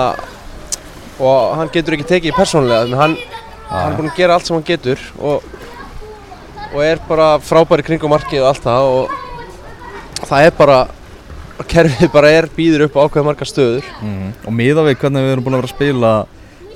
og 1.21 1.55
hann 1.59 1.71
getur 1.75 1.97
ekki 1.97 2.09
tekið 2.09 2.33
í 2.33 2.37
persónulega 2.37 2.89
en 2.89 2.99
hann, 2.99 3.17
hann 3.71 3.93
er 3.93 3.99
búinn 3.99 4.11
að 4.11 4.19
gera 4.19 4.39
allt 4.39 4.49
sem 4.49 4.57
hann 4.57 4.67
getur 4.67 5.03
og, 5.21 5.45
og 6.73 6.81
er 6.85 7.03
bara 7.09 7.29
frábæri 7.43 7.87
kringum 7.87 8.13
markið 8.15 8.43
og 8.43 8.51
allt 8.51 8.67
það 8.67 8.89
og 8.95 10.27
það 10.29 10.49
er 10.49 10.57
bara 10.59 10.79
kerfið 11.71 12.11
bara 12.13 12.31
er 12.35 12.49
býður 12.57 12.87
upp 12.89 12.97
á 12.99 13.05
ákveða 13.07 13.25
margar 13.29 13.49
stöður. 13.51 13.85
Mhm. 14.03 14.33
Og 14.47 14.53
miða 14.53 14.85
við 14.89 14.99
hvernig 15.03 15.27
við 15.27 15.33
erum 15.35 15.45
búin 15.47 15.55
að 15.57 15.63
vera 15.63 15.71
að 15.71 15.77
spila 15.77 16.13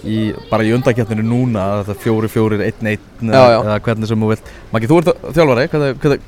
í, 0.05 0.19
bara 0.51 0.65
í 0.65 0.73
undakeppninu 0.77 1.25
núna 1.27 1.67
þetta 1.83 1.97
fjóri 2.05 2.31
fjórir, 2.31 2.63
einn 2.69 2.91
einn 2.93 3.33
eða 3.35 3.79
hvernig 3.83 4.09
sem 4.09 4.21
þú 4.21 4.29
vilt. 4.33 4.53
Maggi, 4.73 4.91
þú 4.91 4.99
ert 5.03 5.33
þjálfari, 5.35 5.69
hvernig, 5.73 5.99
hvernig, 6.03 6.21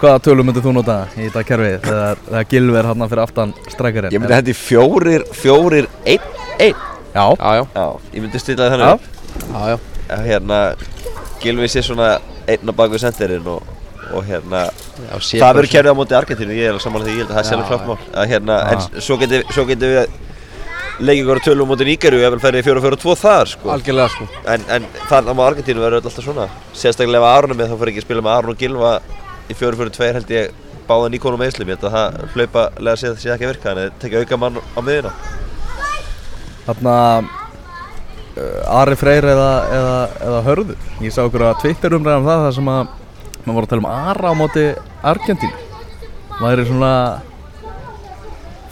hvaða 0.00 0.22
tölum 0.26 0.46
myndir 0.50 0.64
þú 0.66 0.72
nota 0.76 0.98
í 1.16 1.28
þetta 1.28 1.44
kerfið 1.48 1.76
þegar, 1.86 2.22
þegar 2.26 2.48
Gilver 2.50 2.90
hann 2.90 3.08
fyrir 3.08 3.22
aftan 3.22 3.54
strækarinn? 3.72 4.12
Ég 4.12 4.20
myndi 4.20 4.34
hendi 4.36 4.56
fjórir, 4.56 5.24
fjórir, 5.32 5.86
einn, 6.04 6.26
einn. 6.58 6.74
Já, 7.16 7.26
já, 7.32 7.52
já, 7.56 7.64
Já, 7.72 7.86
ég 8.12 8.20
myndi 8.26 8.38
stilla 8.42 8.70
þannig 8.72 8.90
Já. 8.90 8.94
upp. 8.94 9.02
Já, 9.52 9.68
já. 9.70 9.78
að 10.16 10.26
hérna 10.26 10.58
Gilvi 11.42 11.68
sé 11.68 11.82
svona 11.82 12.18
einn 12.46 12.70
á 12.70 12.72
baku 12.76 12.98
sendirinn 13.00 13.46
og, 13.50 13.62
og 14.14 14.28
hérna 14.28 14.62
Já, 14.66 15.16
það 15.16 15.58
verður 15.58 15.72
kerfið 15.72 15.90
á 15.92 15.98
móti 15.98 16.16
Argentínu, 16.18 16.56
ég 16.56 16.70
er 16.70 16.78
samanlega 16.82 17.10
því, 17.10 17.16
ég 17.16 17.24
held 17.24 17.30
að 17.30 17.36
það 17.36 17.42
er 17.42 17.46
Já, 17.46 17.50
sjálfur 17.50 17.70
klátt 17.72 17.86
mál. 17.90 17.98
Að 18.12 18.30
hérna, 18.32 18.58
en 18.72 19.02
svo 19.06 19.66
getur 19.70 19.94
við 19.94 20.22
leikið 20.96 21.22
ykkur 21.22 21.42
tölum 21.44 21.68
á 21.68 21.70
móti 21.72 21.88
Nígeru 21.88 22.20
ef 22.24 22.36
við 22.36 22.44
ferðið 22.46 22.68
fjóra 22.68 22.84
fjóra 22.84 23.00
tvo 23.00 23.16
þar 23.20 23.50
sko. 23.52 23.72
algjörlega 23.74 24.12
sko. 24.14 24.28
En, 24.48 24.68
en 24.72 24.86
þannig 25.10 25.40
á 25.40 25.46
Argentínu 25.46 25.82
verður 25.84 26.00
alltaf 26.00 26.24
svona. 26.24 26.46
Sérstaklega 26.72 27.20
ef 27.20 27.28
Aron 27.32 27.52
er 27.52 27.60
með 27.60 27.72
þá 27.72 27.80
fyrir 27.82 27.92
ekki 27.92 28.04
að 28.04 28.08
spila 28.08 28.24
með 28.24 28.36
Aron 28.36 28.54
og 28.54 28.62
Gilva 28.62 28.92
í 29.46 29.56
fjóra 29.58 29.80
fjóra 29.80 29.96
tveir 29.98 30.16
held 30.20 30.32
ég 30.32 30.62
báða 30.86 31.10
ég 31.10 31.74
held 31.74 31.84
að 31.84 31.96
það 31.96 32.20
hlaupa 32.36 32.68
lega 32.78 33.00
séð 33.02 33.18
sé 33.20 33.34
ekki 33.34 33.44
að 33.44 33.52
virka, 33.52 33.72
en 33.72 33.80
það 33.82 33.98
tekja 34.00 34.22
auka 34.22 34.38
mann 34.40 34.60
á 34.62 34.80
miðuna 34.86 35.12
Þarna 36.66 36.94
uh, 37.22 38.78
Ari 38.80 38.96
Freyr 38.98 39.26
eða, 39.30 39.50
eða, 39.70 39.98
eða 40.26 40.40
Hörður. 40.46 40.86
Ég 41.04 41.14
sá 41.14 41.20
okkur 41.22 41.44
að 41.46 41.60
Twitter 41.62 41.94
umræðan 41.94 42.26
það 42.26 42.46
þar 42.46 42.56
sem 42.56 42.70
að 42.72 42.94
maður 43.46 43.56
voru 43.56 43.66
að 43.66 43.72
tala 43.72 43.82
um 43.82 43.90
Ara 43.94 44.32
á 44.32 44.34
móti 44.36 44.64
Argentín 45.06 45.54
maður 46.40 46.62
er 46.62 46.68
svona 46.68 46.92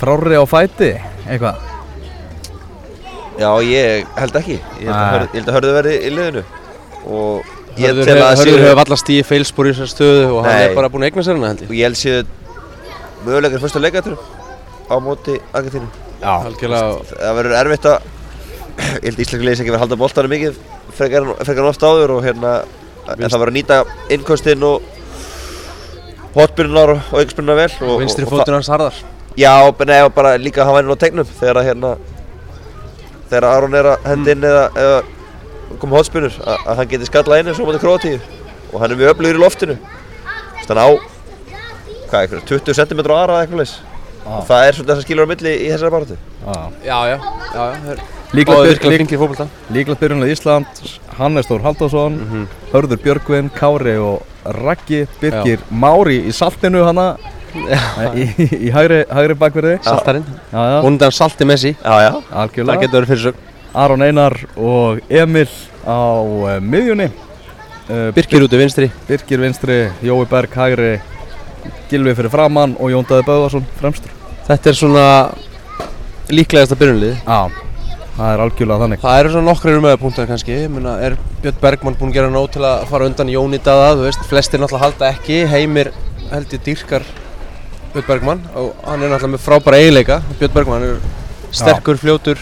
frári 0.01 0.37
á 0.37 0.45
fæti 0.49 0.91
eitthvað? 1.25 1.63
Já, 3.35 3.49
ég 3.67 4.07
held 4.15 4.37
ekki. 4.39 4.57
Ég 4.79 4.87
held 4.87 4.95
að, 4.95 5.25
held 5.35 5.49
að 5.49 5.57
hörðu 5.57 5.75
verði 5.75 5.95
í 5.99 6.11
liðinu. 6.15 6.43
Og 7.11 7.49
ég 7.81 7.89
Hörður 7.89 8.07
tel 8.07 8.19
að 8.23 8.41
Hörður 8.41 8.63
hefur 8.63 8.79
valla 8.79 8.99
stíði 9.01 9.25
feilspor 9.27 9.69
í 9.69 9.73
þessar 9.75 9.91
stöðu 9.91 10.29
og 10.29 10.47
hann 10.47 10.61
er 10.61 10.77
bara 10.77 10.91
búinn 10.93 11.07
að 11.07 11.11
eigna 11.11 11.25
sér 11.27 11.39
hana 11.41 11.51
held 11.51 11.65
ég. 11.65 11.73
Og 11.73 11.79
ég 11.79 11.89
held 11.89 11.99
séu 11.99 12.21
möguleikar 13.25 13.65
fyrsta 13.65 13.83
leikættur 13.83 14.15
á 14.87 14.97
móti 15.03 15.39
Argentínu. 15.51 15.91
Já, 16.21 16.31
Algjörlega. 16.37 16.95
Það 17.11 17.41
verður 17.41 17.59
erfitt 17.63 17.91
að 17.91 18.11
Ég 19.05 19.09
held 19.09 19.21
Íslenski 19.25 19.49
liðs 19.49 19.61
ekki 19.63 19.71
verið 19.73 19.81
að 19.81 19.85
halda 19.85 20.01
boltanum 20.05 20.35
mikið 20.35 20.63
frekar 20.95 21.29
en 21.65 21.69
oft 21.71 21.85
áður 21.87 22.15
og 22.17 22.25
hérna 22.27 22.55
en 23.09 23.25
það 23.25 23.41
verður 23.41 23.53
að 23.53 23.57
nýta 23.59 23.79
innkostinn 24.15 24.67
og 24.67 24.91
hotbyrnunar 26.35 26.95
og 26.97 27.19
auksbyrnunar 27.21 27.61
vel 27.61 27.71
og, 27.81 27.91
og 27.95 28.03
vinstri 28.03 28.29
fótun 28.29 28.57
hans 28.57 28.71
harðar. 28.73 29.01
Já, 29.39 29.53
og 29.67 29.77
bara 29.79 30.37
líka 30.39 30.63
að 30.63 30.71
hafa 30.71 30.83
henni 30.83 30.95
á 30.95 31.03
tegnum 31.05 31.33
þegar 31.41 31.61
að 31.61 31.69
hérna 31.69 31.95
þegar 33.31 33.49
Aron 33.51 33.79
er 33.79 33.91
að 33.95 34.09
hendi 34.11 34.35
inn 34.35 34.47
eða, 34.47 34.67
eða 34.79 35.79
koma 35.83 35.99
hotspinnur 35.99 36.37
að, 36.45 36.61
að 36.61 36.79
hann 36.81 36.93
geti 36.93 37.11
skallað 37.11 37.43
inn 37.43 37.51
eins 37.51 37.61
og 37.61 37.67
á 37.67 37.69
móti 37.71 37.83
Króatíu. 37.83 38.21
Og 38.73 38.83
hann 38.83 38.95
er 38.95 39.01
mjög 39.01 39.15
öflugur 39.15 39.39
í 39.39 39.43
loftinu. 39.43 39.77
Hann 40.65 40.81
á 40.81 40.89
hvað, 42.09 42.21
eitthvað, 42.23 42.47
20 42.51 42.79
cm 42.81 43.05
aðra 43.05 43.25
eða 43.25 43.43
eitthvað 43.45 43.63
leys 43.65 43.75
og 44.25 44.47
það 44.49 44.67
er 44.67 44.77
svolítið 44.77 44.91
þess 44.91 45.03
að 45.03 45.07
skilur 45.07 45.27
á 45.27 45.33
milli 45.35 45.51
í 45.53 45.67
þessari 45.69 45.93
baráttu. 45.93 46.17
Já. 46.45 46.55
Já, 46.85 46.99
já, 47.11 47.17
já, 47.53 47.65
já 47.91 48.24
þeir 48.35 48.41
Líklegt 48.41 48.59
báðu 48.59 48.65
byr- 48.67 48.73
virkilega 48.75 48.95
lík- 48.95 49.03
fengið 49.05 49.23
fókbalta 49.23 49.47
Líklegt 49.77 50.01
byrjunlega 50.05 50.35
Ísland 50.37 50.83
Hannes 51.19 51.47
Þór 51.49 51.65
Halldórsson 51.69 52.19
Hörður 52.73 53.01
Björgvin, 53.05 53.51
Kári 53.55 53.97
og 54.03 54.23
Raggi 54.45 55.07
Birgir 55.21 55.63
Mári 55.71 56.19
í 56.29 56.33
saltinu 56.35 56.83
hana. 56.85 57.15
Í, 57.55 58.25
í, 58.27 58.47
í 58.67 58.71
hægri, 58.75 59.05
hægri 59.09 59.37
bakverði. 59.39 59.77
Saltarinn. 59.87 60.25
Já, 60.51 60.59
já, 60.59 60.79
hann 60.83 60.99
salti 61.15 61.47
Messi. 61.47 61.71
Já, 61.79 61.95
já, 62.03 62.11
Það 62.35 62.81
getur 62.83 62.99
verið 62.99 63.13
fyrir 63.13 63.23
sög 63.23 63.39
Aron 63.75 64.03
Einar 64.03 64.35
og 64.59 65.01
Emil 65.09 65.49
á 65.87 65.99
uh, 66.19 66.59
miðjunni. 66.61 67.09
Uh, 67.89 68.11
Birkir 68.17 68.45
úti 68.45 68.59
vinstri. 68.59 68.91
Birgir 69.09 69.41
vinstri, 69.41 69.79
Jói 70.03 70.27
Berg 70.29 70.53
hægri 70.59 70.93
Gilvi 71.91 72.15
fyrir 72.19 72.33
framann 72.33 72.77
og 72.81 72.91
Jón 72.93 73.07
Daði 73.09 73.25
Böðvarsson 73.29 73.67
fremstur. 73.81 74.13
Þetta 74.49 74.71
er 74.71 74.77
svona 74.79 75.07
líklegasta 76.33 76.77
byrjunlið 76.81 77.15
Já, 77.23 77.39
það 78.15 78.31
er 78.31 78.43
algjörlega 78.45 78.85
þannig. 78.85 79.03
Það 79.03 79.19
eru 79.21 79.33
svona 79.35 79.49
nokkrir 79.51 79.79
umöðapunktar 79.81 80.29
kannski. 80.31 80.55
Ég 80.65 80.73
meina, 80.73 80.95
er 81.03 81.17
Björn 81.43 81.61
Bergmann 81.63 81.99
búinn 81.99 82.13
að 82.13 82.19
gera 82.21 82.33
nóg 82.33 82.49
til 82.55 82.63
að 82.67 82.87
fara 82.91 83.09
undan 83.11 83.33
Jóni 83.33 83.61
Daða? 83.65 83.93
Þú 83.99 84.07
veist, 84.07 84.25
flestir 84.31 84.63
náttúrulega 84.63 84.87
halda 84.87 85.11
ekki. 85.11 85.41
Heimir 85.51 85.91
held 86.31 86.55
ég 86.55 86.65
dýrkar 86.69 87.07
Björn 87.95 88.09
Bergmann. 88.09 88.45
Og 88.55 88.73
hann 88.87 89.03
er 89.03 89.11
náttúrulega 89.13 89.35
með 89.35 89.45
frábæra 89.45 89.81
eiginleika. 89.83 90.21
Björn 90.39 90.55
Bergmann 90.55 90.87
er 90.89 91.01
sterkur, 91.55 91.99
fljótur 92.01 92.39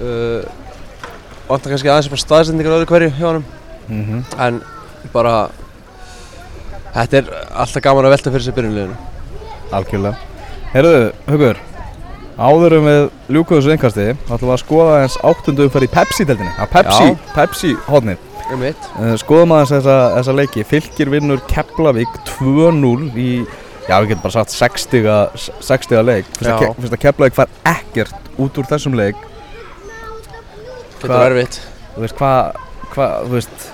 uh, 0.00 0.44
Vantar 1.48 1.74
kannski 1.74 1.90
aðeins 1.92 2.08
bara 2.12 2.24
staðsendingar 2.24 2.78
öðru 2.78 2.88
hverju 2.88 3.12
hjá 3.18 3.28
honum. 3.28 3.44
Mm 3.88 4.22
En 4.40 4.62
bara 5.12 5.34
Þetta 6.94 7.18
er 7.18 7.30
alltaf 7.52 7.82
gaman 7.84 8.06
að 8.06 8.14
velta 8.14 8.32
fyrir 8.32 8.46
sér 8.46 8.56
byrjunliðinu 8.56 8.96
Algjörlega. 9.74 10.32
Herðu, 10.72 10.98
Hugur 11.28 11.60
Áður 12.34 12.74
um 12.80 12.86
við 12.88 13.02
ljúkum 13.36 13.58
þessu 13.60 13.74
einkasti 13.74 14.06
ætlum 14.14 14.48
við 14.48 14.54
að 14.56 14.62
skoða 14.64 14.94
eins 15.04 15.16
áttundu 15.22 15.66
umferð 15.68 15.86
í 15.86 15.90
Pepsi-deltinni 15.92 16.54
að 16.58 16.72
Pepsi, 16.72 17.04
Já. 17.10 17.18
Pepsi 17.34 17.70
hodnið 17.86 18.30
mitt 18.60 18.88
uh, 18.98 19.12
Skoðum 19.20 19.54
aðeins 19.56 19.72
þessa, 19.72 19.98
þessa 20.18 20.34
leiki. 20.36 20.64
Fylgir 20.68 21.12
vinnur 21.14 21.40
Keflavík 21.50 22.18
2-0 22.34 23.12
í 23.14 23.28
Já, 23.84 23.98
við 24.00 24.10
getum 24.14 24.24
bara 24.24 24.32
sagt 24.38 24.54
60 24.56 25.06
60 25.60 26.02
leik. 26.08 26.28
Fyrst 26.38 26.50
að, 26.50 26.88
að 26.88 27.00
Keflavík 27.02 27.36
fær 27.36 27.50
ekkert 27.68 28.28
út 28.40 28.60
úr 28.60 28.68
þessum 28.70 28.96
leik. 28.96 29.18
Getur 31.02 31.10
Hvað- 31.12 31.26
erfitt. 31.28 31.58
Þú 31.94 32.04
veist, 32.04 32.16
hvað, 32.16 32.62
hva, 32.94 33.08
þú 33.26 33.34
veist 33.36 33.66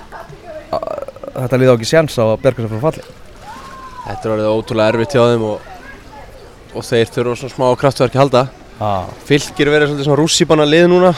að- 0.75 1.07
Þetta 1.31 1.57
liði 1.61 1.71
á 1.71 1.75
ekki 1.77 1.87
séns 1.87 2.17
á 2.19 2.23
að 2.27 2.41
berga 2.43 2.65
sér 2.65 2.71
frá 2.73 2.81
falli. 2.91 3.03
Þetta 4.03 4.25
er 4.27 4.33
orðið 4.35 4.49
ótrúlega 4.51 4.91
erfitt 4.91 5.13
hjá 5.15 5.23
þeim 5.31 5.45
og, 5.47 5.69
og 6.75 6.85
þeir 6.87 7.09
þurfa 7.11 7.37
svona 7.39 7.55
smá 7.55 7.65
kraftverki 7.79 8.17
að 8.17 8.23
halda. 8.23 8.43
Ah. 8.81 9.09
Fylgir 9.27 9.71
verið 9.71 9.95
svona 10.01 10.19
rússipanna 10.19 10.65
lið 10.67 10.87
núna. 10.91 11.13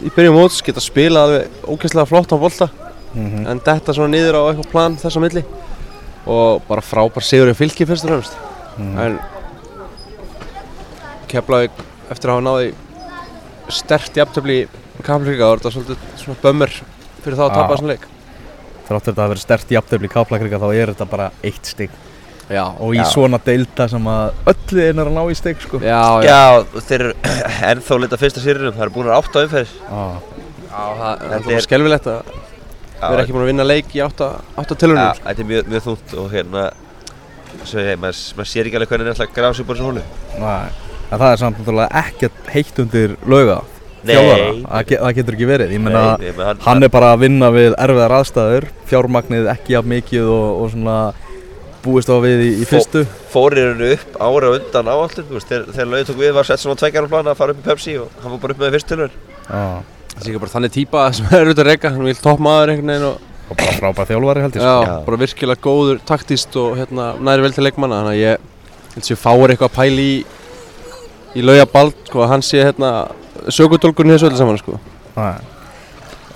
Í 0.00 0.10
byrjun 0.14 0.36
móts, 0.36 0.60
geta 0.64 0.82
spilað 0.82 1.26
alveg 1.26 1.66
ógeðslega 1.68 2.08
flott 2.08 2.32
á 2.32 2.36
bolta. 2.40 2.70
Mm 3.14 3.46
en 3.50 3.60
detta 3.64 3.92
svona 3.92 4.14
niður 4.14 4.38
á 4.38 4.42
eitthvað 4.50 4.70
plan 4.70 4.96
þess 4.96 5.18
á 5.18 5.20
milli. 5.20 5.44
Og 6.26 6.62
bara 6.68 6.80
frábær 6.84 7.24
sigurinn 7.26 7.58
fylgir 7.58 7.88
fyrst 7.90 8.04
og 8.04 8.10
fremst. 8.10 8.36
En 8.78 9.18
Keflavík 11.30 11.70
eftir 12.10 12.30
að 12.30 12.38
hafa 12.38 12.46
náði 12.46 12.74
stert 13.70 14.16
í 14.16 14.66
Kaplíka 15.00 15.46
þá 15.46 15.52
er 15.52 15.60
þetta 15.60 15.70
svolítið 15.72 15.96
svona 16.20 16.40
bömmur 16.42 16.72
fyrir 17.24 17.36
þá 17.38 17.44
að 17.44 17.50
Já. 17.50 17.54
tapa 17.54 17.74
þessum 17.74 17.90
leik. 17.90 18.06
Þrátt 18.88 18.88
fyrir 18.88 19.04
þetta 19.06 19.24
að 19.24 19.32
vera 19.32 19.40
stert 19.40 19.70
jafntefli 19.70 20.08
í 20.10 20.12
Kaplakrika 20.12 20.60
þá 20.60 20.68
er 20.74 20.92
þetta 20.92 21.06
bara 21.08 21.30
eitt 21.42 21.70
stig 21.70 21.94
Já, 22.50 22.64
og 22.82 22.94
í 22.96 22.98
Já. 22.98 23.04
svona 23.12 23.38
deilda 23.46 23.86
sem 23.92 24.06
að 24.10 24.32
öll 24.50 24.56
liðin 24.74 25.00
er 25.04 25.08
að 25.10 25.14
ná 25.14 25.22
í 25.30 25.36
stig 25.38 25.60
sko. 25.62 25.78
Já, 25.84 26.00
já, 26.26 26.34
já 26.34 26.82
þeir 26.88 27.04
eru 27.04 27.12
ennþá 27.70 27.98
lita 28.02 28.18
fyrsta 28.18 28.42
sýrinum, 28.42 28.74
það 28.74 28.86
eru 28.88 28.94
búin 28.96 29.10
að 29.10 29.18
átta 29.20 29.44
umferð 29.46 29.74
já. 29.78 30.04
Það 30.70 31.24
er 31.36 31.50
er- 31.54 31.66
skelvilegt 31.66 32.08
að 32.10 32.32
vera 33.00 33.22
ekki 33.24 33.32
búin 33.36 33.44
að 33.46 33.50
vinna 33.52 33.66
leik 33.70 33.94
í 33.96 34.02
átta, 34.04 34.32
átta 34.58 34.76
tilhörnum 34.76 35.06
Já, 35.06 35.22
þetta 35.28 35.44
er 35.44 35.50
mjög, 35.52 35.70
mjög 35.74 35.84
þúnt 35.86 36.16
og 36.24 36.30
hérna 36.34 36.64
maður, 38.00 38.18
sér 38.46 38.68
ekki 38.68 38.78
alveg 38.78 38.90
hvernig 38.92 39.06
hann 39.06 39.14
er 39.14 39.24
alltaf 39.26 39.56
sig 39.56 39.64
upp 39.64 39.70
á 39.70 39.74
þessu 39.74 39.86
hólu 39.88 40.02
Nei, 40.40 40.66
en 41.10 41.18
það 41.22 41.28
er 41.32 41.40
samt 41.42 41.58
náttúrulega 41.60 42.02
ekkert 42.04 42.50
heitt 42.54 42.78
undir 42.82 43.14
lauga. 43.26 43.60
Nei. 44.00 44.14
þjálfara, 44.14 44.44
það, 44.64 44.84
ge 44.90 44.98
það 45.02 45.16
getur 45.18 45.34
ekki 45.36 45.48
verið. 45.50 45.72
Ég 45.74 45.82
meina, 45.84 46.02
hann- 46.18 46.60
hann 46.64 46.82
er 46.86 46.92
bara 46.94 47.08
að 47.14 47.24
vinna 47.26 47.50
við 47.52 47.74
erfiðar 47.76 48.14
aðstæður 48.20 48.66
fjármagnið 48.88 49.50
ekki 49.52 49.76
af 49.76 49.84
mikið 49.90 50.30
og, 50.32 50.62
og 50.62 50.70
svona 50.72 50.94
búist 51.84 52.10
á 52.12 52.16
við 52.22 52.44
í, 52.44 52.50
í 52.62 52.68
fyrstu 52.68 53.04
fórir 53.32 53.72
hennu 53.72 53.94
upp 53.94 54.20
ára 54.20 54.52
á 54.52 54.56
undan 54.58 54.92
veist, 55.00 55.48
þegar, 55.48 55.64
þegar 55.72 55.90
lögin 55.94 56.10
tók 56.10 56.20
við 56.20 56.36
var 56.36 56.48
sett 56.48 56.62
svona 56.62 56.80
tveggjaran 56.80 57.12
plan 57.12 57.32
að 57.32 57.40
fara 57.40 57.54
upp 57.56 57.62
í 57.62 57.66
Pepsi 57.66 57.96
og 58.02 58.12
hann 58.20 58.34
var 58.34 58.44
bara 58.44 58.56
upp 58.56 58.62
með 58.64 58.76
fyrst 58.76 58.92
tilhör 58.92 59.16
ah. 59.48 59.80
Það 60.10 60.22
sé 60.24 60.30
ekki 60.32 60.42
bara 60.42 60.54
þannig 60.54 60.74
típa 60.74 61.08
sem 61.16 61.32
er 61.38 61.52
út 61.52 61.62
að 61.62 61.70
reyka, 61.70 61.92
hann 61.94 62.08
vil 62.08 62.16
toppmaður 62.18 62.74
einhvern 62.74 62.94
veginn 62.94 63.10
og 63.10 63.26
og 63.50 63.58
bara 63.58 63.72
frábær 63.74 64.06
þjálfari 64.06 64.42
held 64.44 64.56
ég 64.56 64.62
já, 64.62 64.74
sko. 64.74 64.90
Já. 64.90 64.98
bara 65.06 65.20
virkilega 65.24 65.64
góður 65.64 66.02
taktíst 66.06 66.58
og 66.60 66.76
hérna 66.78 67.06
næri 67.18 67.42
vel 67.42 67.54
til 67.56 67.64
leikmanna 67.66 67.98
þannig 67.98 68.12
að 68.12 68.20
ég 68.20 68.92
held 68.94 69.08
sér 69.08 69.18
fáir 69.18 69.54
eitthvað 69.54 69.70
að 69.70 69.78
pæli 69.78 70.04
í 70.10 70.20
í 71.30 71.46
lauga 71.46 71.66
bald, 71.70 71.96
sko, 72.08 72.26
hann 72.30 72.42
sé 72.46 72.62
hérna 72.62 72.92
sögutólkurinn 73.50 74.14
þessu 74.14 74.30
öllu 74.30 74.38
saman, 74.38 74.60
sko 74.62 74.78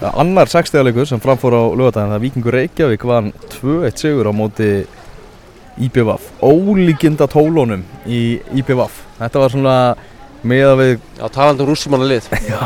Annar 0.05 0.51
sextegarleikur 0.51 1.07
sem 1.09 1.23
framfór 1.23 1.55
á 1.55 1.63
lögadaginn 1.71 2.11
það 2.13 2.19
er 2.19 2.23
Víkingur 2.25 2.57
Reykjavík 2.59 3.07
vann 3.09 3.31
2-1 3.55 4.03
sigur 4.03 4.29
á 4.29 4.33
móti 4.35 4.69
IBVF 5.83 6.27
ólíkinda 6.45 7.27
tólónum 7.31 7.85
í 8.07 8.41
IBVF 8.55 9.01
þetta 9.19 9.43
var 9.43 9.55
svona 9.55 9.77
með 10.45 10.65
að 10.69 10.81
við 10.81 10.93
Já, 10.95 11.27
talandi 11.33 11.65
um 11.65 11.71
rússumanna 11.71 12.09
lið 12.09 12.29
Já, 12.53 12.61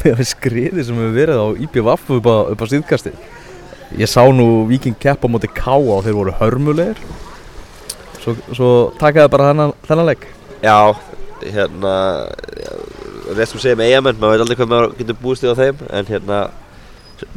með 0.00 0.12
að 0.12 0.20
við 0.22 0.28
skriði 0.30 0.86
sem 0.86 1.00
hefur 1.00 1.16
verið 1.16 1.42
á 1.42 1.46
IBVF 1.66 2.12
upp 2.16 2.30
á, 2.30 2.36
upp 2.54 2.64
á 2.64 2.66
síðkastið. 2.72 3.18
Ég 4.00 4.10
sá 4.10 4.22
nú 4.34 4.66
Víking 4.70 4.96
keppa 4.98 5.28
á 5.28 5.32
móti 5.32 5.50
K 5.52 5.76
og 5.76 6.02
þeir 6.06 6.16
voru 6.16 6.34
hörmulegir. 6.40 7.02
Svo, 8.22 8.34
svo 8.50 8.70
takaði 8.98 9.30
bara 9.30 9.50
þennan, 9.52 9.74
þennan 9.86 10.08
leik. 10.10 10.24
Já, 10.64 10.96
hérna 11.44 11.94
já, 12.56 12.72
rétt 13.36 13.52
sem 13.52 13.62
segja 13.62 13.78
með 13.78 13.92
eigamenn 13.92 14.20
maður 14.20 14.32
veit 14.32 14.44
aldrei 14.46 14.58
hvað 14.60 14.72
maður 14.72 14.96
getur 15.00 15.20
búist 15.20 15.44
í 15.44 15.52
á 15.52 15.54
þeim 15.58 15.84
en 15.92 16.08
hérna 16.10 16.40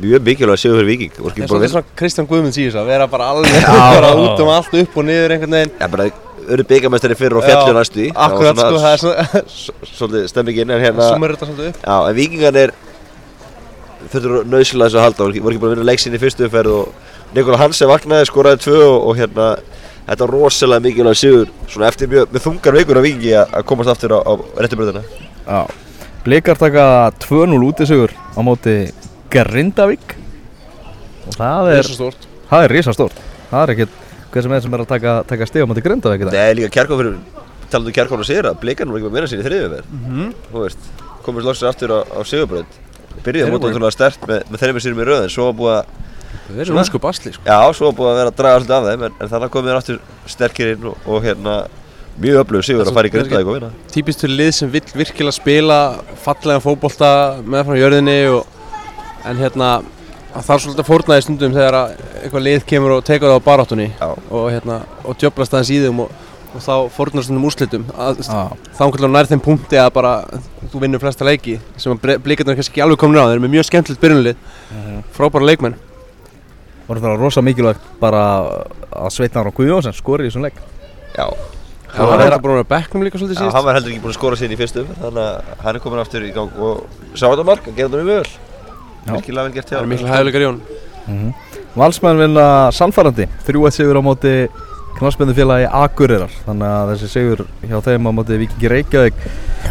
mjög 0.04 0.24
mikilvæg 0.28 0.60
sigur 0.60 0.80
fyrir 0.80 0.90
Viking 0.90 1.14
og 1.20 1.32
Það 1.36 1.44
er 1.46 1.52
bara 1.54 1.70
svona 1.74 1.98
Kristján 2.00 2.28
Guðmunds 2.30 2.58
í 2.60 2.66
þessu 2.68 2.80
að 2.82 2.90
vera 2.92 3.08
bara 3.12 3.30
alveg 3.34 3.68
bara 3.96 4.10
út 4.20 4.42
um 4.44 4.52
allt 4.54 4.74
upp 4.82 4.98
og 5.00 5.06
niður 5.08 5.36
einhvern 5.36 5.56
veginn. 5.58 5.74
Já, 5.80 5.88
bara 5.94 6.10
öru 6.50 6.66
byggamestari 6.72 7.16
fyrir 7.20 7.38
og 7.40 7.44
Já, 7.46 7.50
fjallu 7.54 7.76
næstu 7.78 8.04
í 8.04 8.10
Akkurat, 8.16 8.58
sko, 8.60 8.80
það 8.82 8.94
er 8.94 9.02
svona 9.04 9.44
svolítið 9.96 10.30
stemmingin 10.34 10.74
en 10.76 10.82
hérna 10.84 11.10
Sumar 11.14 11.36
þetta 11.36 11.50
svolítið 11.52 11.70
upp. 11.72 11.84
Já, 11.86 11.98
en 12.10 12.18
Víkingarnir 12.20 12.74
þurftur 14.10 14.48
nöðsilega 14.50 14.88
þessu 14.90 15.00
að 15.00 15.06
halda 15.06 15.24
voru 15.24 15.34
ekki- 15.36 15.44
búin 15.44 15.70
að 15.70 15.76
vinna 15.76 15.90
leik 15.92 16.00
sinni 16.02 16.18
í 16.18 16.24
fyrstu 16.24 16.48
umferð 16.48 16.74
og 16.80 17.36
Nikola 17.36 17.60
Hansen 17.62 17.90
vaknaði, 17.92 18.26
skoraði 18.26 18.64
tvö 18.64 18.80
og, 18.88 18.98
og 19.12 19.20
hérna 19.20 19.50
þetta 20.08 20.24
var 20.26 20.34
rosalega 20.34 20.82
mikilvæg 20.88 21.20
sigur 21.20 21.52
svona 21.70 21.92
eftir 21.92 22.10
mjög, 22.10 22.32
með 22.34 22.46
þungar 22.48 22.78
vikur 22.80 22.98
af 22.98 23.06
Víkingi 23.06 23.36
að 23.38 23.54
að 23.60 23.68
komast 23.70 23.92
aftur 23.94 24.16
á, 24.18 24.20
á 24.26 24.34
réttubröðina 24.64 25.04
Já 25.46 25.62
Blikar 26.26 26.58
taka 26.60 26.86
2-0 27.24 27.60
út 27.70 27.80
í 27.80 27.86
sigur 27.88 28.12
á 28.12 28.40
móti 28.44 28.74
Grindavík 29.34 30.16
og 31.30 31.36
það 31.38 31.72
er, 31.76 31.84
svo 31.90 31.98
stórt 32.00 32.28
það 32.50 32.64
er 32.68 32.74
risastórt 32.78 33.20
Það 33.50 33.62
er 33.66 33.72
ekkert 33.74 33.98
hver 34.30 34.46
sem 34.46 34.54
er 34.54 34.62
sem 34.62 34.74
er 34.78 34.82
að 34.84 34.90
taka, 34.92 35.14
taka 35.30 35.46
stig 35.50 35.64
á 35.66 35.70
móti 35.70 35.82
Grindavík 35.82 36.22
í 36.22 36.28
dag. 36.30 36.36
Nei, 36.38 36.54
líka 36.60 36.70
talandi 37.70 37.90
um 37.90 37.96
Kjarkóð 37.98 38.22
og 38.24 38.28
sigur 38.30 38.48
að 38.50 38.60
blikarnir 38.62 38.94
voru 38.94 39.00
ekki 39.02 39.10
að 39.10 39.16
vinna 39.18 39.30
sinni 39.30 39.44
í 39.44 39.48
þriðju 39.48 39.66
umferð 39.70 39.90
Mhm. 39.94 40.30
þú 40.54 40.62
veist, 40.64 40.86
komist 41.26 41.46
loksins 41.50 41.70
aftur 41.70 41.90
á, 41.94 42.00
á 42.10 42.20
Sigurbrönd 42.26 42.78
mótið 43.54 43.66
voru- 43.70 43.74
ótrúlega 43.78 43.92
stert 43.94 44.22
með, 44.30 44.44
með 44.50 44.62
þeirri 44.64 44.82
sérum 44.86 45.02
í 45.02 45.06
röðin 45.10 45.30
svo 45.34 45.46
var 45.50 45.58
búið 45.60 45.76
að, 45.80 45.86
Það 46.50 46.60
er 46.62 46.66
Svona. 46.66 46.82
ósku 46.82 47.00
basli 47.02 47.32
sko. 47.34 47.42
já, 47.46 47.74
svo 47.74 47.86
var 47.92 47.96
búið 48.00 48.10
að 48.10 48.18
vera 48.20 48.30
að 48.32 48.38
draga 48.40 48.60
svolítið 48.60 48.78
af 48.78 48.86
þeim 48.90 49.04
en, 49.06 49.14
en 49.22 49.30
þannig 49.30 49.50
komið 49.54 49.70
þeir 49.70 49.80
aftur 49.82 50.00
sterkir 50.26 50.72
inn 50.74 50.86
og, 50.90 50.98
og 51.06 51.24
hérna 51.24 51.54
mjög 52.20 52.38
öflugur 52.44 52.66
sigur 52.66 52.84
Það 52.86 52.90
að 52.90 52.98
fara 52.98 53.08
í 53.08 53.10
er 53.10 53.16
grindaðið 53.18 53.50
og 53.50 53.54
vinna 53.60 53.70
Típist 53.94 54.22
fyrir 54.24 54.36
lið 54.40 54.52
sem 54.54 54.70
vill 54.74 54.90
virkilega 54.94 55.34
spila 55.38 55.80
fallega 56.26 56.62
fótbolta 56.64 57.12
með 57.46 57.66
frá 57.70 57.76
jörðinni 57.82 58.18
og, 58.34 58.46
en 59.26 59.38
hérna 59.42 59.70
það 60.30 60.46
þarf 60.46 60.64
svolítið 60.64 60.84
að 60.84 60.90
fórna 60.92 61.18
í 61.20 61.24
stundum 61.26 61.54
þegar 61.58 61.78
að 61.80 61.94
eitthvað 62.24 62.44
lið 62.46 62.66
kemur 62.70 62.96
og 63.00 63.06
tekur 63.08 63.32
það 63.32 63.40
á 63.42 63.48
baráttunni 63.50 63.88
Já. 63.98 64.10
og 64.30 64.50
hérna 64.54 64.82
og 65.04 65.18
djöblast 65.20 65.56
aðeins 65.58 65.72
í 65.74 65.80
þeim 65.84 66.02
og, 66.06 66.12
og 66.54 66.64
þá 66.66 66.74
fórnar 66.94 67.26
stundum 67.26 67.48
úrslitum. 67.50 67.86
Að, 67.98 68.22
Já. 68.24 68.44
þá 68.78 68.82
einhvern 68.86 69.16
nær 69.18 69.30
þeim 69.32 69.44
punkti 69.46 69.80
að 69.82 69.92
bara 69.98 70.14
þú 70.72 70.84
vinnur 70.86 71.02
flesta 71.02 71.26
leiki 71.28 71.58
sem 71.82 71.94
að 71.96 72.18
blikarnir 72.26 72.60
kannski 72.60 72.76
ekki 72.76 72.86
alveg 72.86 73.02
komin 73.02 73.18
á 73.22 73.26
þeir 73.26 73.38
eru 73.40 73.46
með 73.48 73.56
mjög 73.58 73.70
skemmtilegt 73.72 74.04
byrjunlið 74.04 74.44
frábæra 75.18 75.50
leikmenn. 75.50 75.78
Voru 76.90 77.04
það 77.04 77.20
rosa 77.22 77.42
mikilvægt 77.46 77.90
bara 78.02 78.24
að 78.90 79.10
Sveitnar 79.14 79.50
og 79.50 79.58
Guðjónsson 79.60 79.94
skori 79.98 80.26
í 80.26 80.30
þessum 80.30 80.46
leik? 80.48 80.58
Já, 81.18 81.26
Það 81.90 82.06
var 82.06 82.22
þetta 82.22 82.38
búin 82.42 82.52
að 82.54 82.58
vera 82.60 82.70
bekknum 82.70 83.04
líka 83.06 83.18
svolítið 83.18 83.34
Já, 83.34 83.42
síðast? 83.42 83.56
hann 83.58 83.66
var 83.66 83.78
heldur 83.80 83.92
ekki 83.94 84.02
búinn 84.04 84.14
að 84.14 84.18
skora 84.20 84.38
síðan 84.38 84.54
í 84.54 84.58
fyrstu 84.60 84.84
þannig 85.02 85.24
að 85.24 85.64
hann 85.64 85.78
er 85.80 85.82
komin 85.82 86.02
aftur 86.04 86.26
í 86.26 86.30
gang 86.36 86.60
og 86.62 86.84
sá 87.18 87.24
þetta 87.32 87.46
mark, 87.50 87.66
hann 87.66 87.78
gerði 87.80 87.90
þetta 87.90 88.06
mjög 88.06 88.20
vel 88.20 88.49
Virkilega 89.08 89.48
vel 89.48 89.56
gert 89.56 89.70
hjá 89.70 89.76
Það 89.76 89.80
er 89.80 89.86
honum. 89.86 89.94
miklu 89.96 90.12
hæguleikar 90.14 90.42
í 90.42 90.50
hún 90.50 91.34
Valsmenn 91.80 92.20
vinna 92.20 92.48
sannfærandi 92.76 93.30
3-1 93.48 93.78
sigur 93.78 94.00
á 94.00 94.04
móti 94.04 94.34
knarspendufélagi 95.00 95.68
Akureyrar. 95.80 96.32
Þannig 96.46 96.68
að 96.68 96.90
þessi 96.94 97.10
sigur 97.14 97.44
hjá 97.64 97.78
þeim 97.86 98.10
á 98.10 98.12
móti 98.18 98.40
Vikingi 98.42 98.72
Reykjavík 98.74 99.22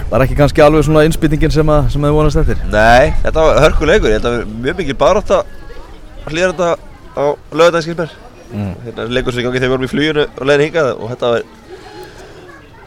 var 0.09 0.25
ekki 0.25 0.39
kannski 0.39 0.65
alveg 0.65 0.87
svona 0.87 1.05
innspýtingin 1.09 1.53
sem 1.53 1.73
að 1.73 1.91
þið 1.93 2.15
vonast 2.17 2.41
eftir? 2.41 2.63
Nei, 2.73 3.13
þetta 3.25 3.45
var 3.45 3.61
hörkuleikur, 3.67 4.15
þetta 4.15 4.33
var 4.35 4.49
mjög 4.65 4.81
mikil 4.81 4.97
barátta 5.03 5.43
að 5.43 6.33
hlýða 6.33 6.51
þetta 6.53 6.71
á 7.19 7.25
lögadagskilsmer 7.61 8.15
mm. 8.53 8.75
hérna 8.87 9.09
leikur 9.13 9.35
sem 9.35 9.45
gangi 9.45 9.61
þegar 9.61 9.69
við 9.69 9.75
vorum 9.75 9.89
í 9.89 9.93
fluginu 9.93 10.27
og 10.29 10.49
leiðin 10.49 10.67
hingað 10.69 10.91
og 10.95 11.13
þetta 11.13 11.33
var 11.35 11.47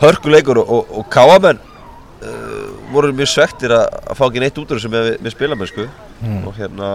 hörkuleikur 0.02 0.62
og, 0.64 0.72
og, 0.78 0.96
og 0.98 1.10
káamenn 1.14 1.62
uh, 1.62 2.61
voru 2.94 3.12
mjög 3.16 3.32
svektir 3.32 3.74
að, 3.76 3.88
að 4.12 4.20
fá 4.20 4.24
ekki 4.28 4.44
neitt 4.44 4.60
út 4.62 4.72
úr 4.72 4.80
þessu 4.80 4.92
með, 4.94 5.10
með 5.22 5.36
spilamennsku. 5.36 5.88
Mm. 6.22 6.42
og 6.48 6.58
hérna 6.60 6.89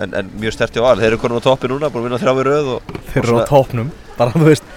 en, 0.00 0.14
en 0.20 0.30
mjög 0.40 0.56
sterti 0.56 0.80
á 0.82 0.84
all, 0.88 0.98
þeir 1.00 1.12
eru 1.12 1.20
konum 1.22 1.38
á 1.40 1.44
toppi 1.44 1.70
núna, 1.70 1.90
búin 1.92 2.04
að 2.04 2.08
vinna 2.08 2.22
þrjá 2.22 2.34
við 2.38 2.48
röð 2.48 2.70
og, 2.76 2.94
þeir 3.12 3.22
eru 3.24 3.36
á 3.38 3.50
topnum 3.50 3.92
bara 4.18 4.34
þú 4.34 4.48
veist 4.48 4.72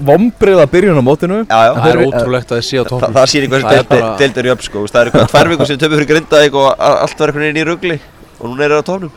vombriða 0.00 0.64
byrjun 0.72 0.96
á 0.96 1.04
mótinu. 1.04 1.38
Já, 1.44 1.58
já, 1.68 1.72
Það 1.76 1.90
er 1.90 1.98
ótrúlegt 2.06 2.52
að 2.52 2.60
þið 2.60 2.66
séu 2.70 2.80
á 2.80 2.86
toppnum. 2.88 3.16
það 3.16 3.26
sýnir 3.32 3.48
Það 3.50 3.56
er 3.60 3.64
hversu 3.70 3.88
bara- 3.90 4.18
deildur 4.20 4.46
í 4.48 4.52
upp 4.54 4.62
sko, 4.64 4.84
það 4.88 5.00
eru 5.02 5.10
hvað 5.16 5.32
tvær 5.34 5.50
vikur 5.52 5.66
sem 5.68 5.78
töfum 5.80 5.98
fyrir 5.98 6.10
Grindavík 6.10 6.54
og 6.56 6.68
allt 6.78 7.18
var 7.20 7.28
einhvern 7.32 7.44
veginn 7.44 7.60
í 7.60 7.66
rugli. 7.68 7.96
Og 8.40 8.44
núna 8.48 8.64
er 8.64 8.70
það 8.80 8.80
á 8.80 9.10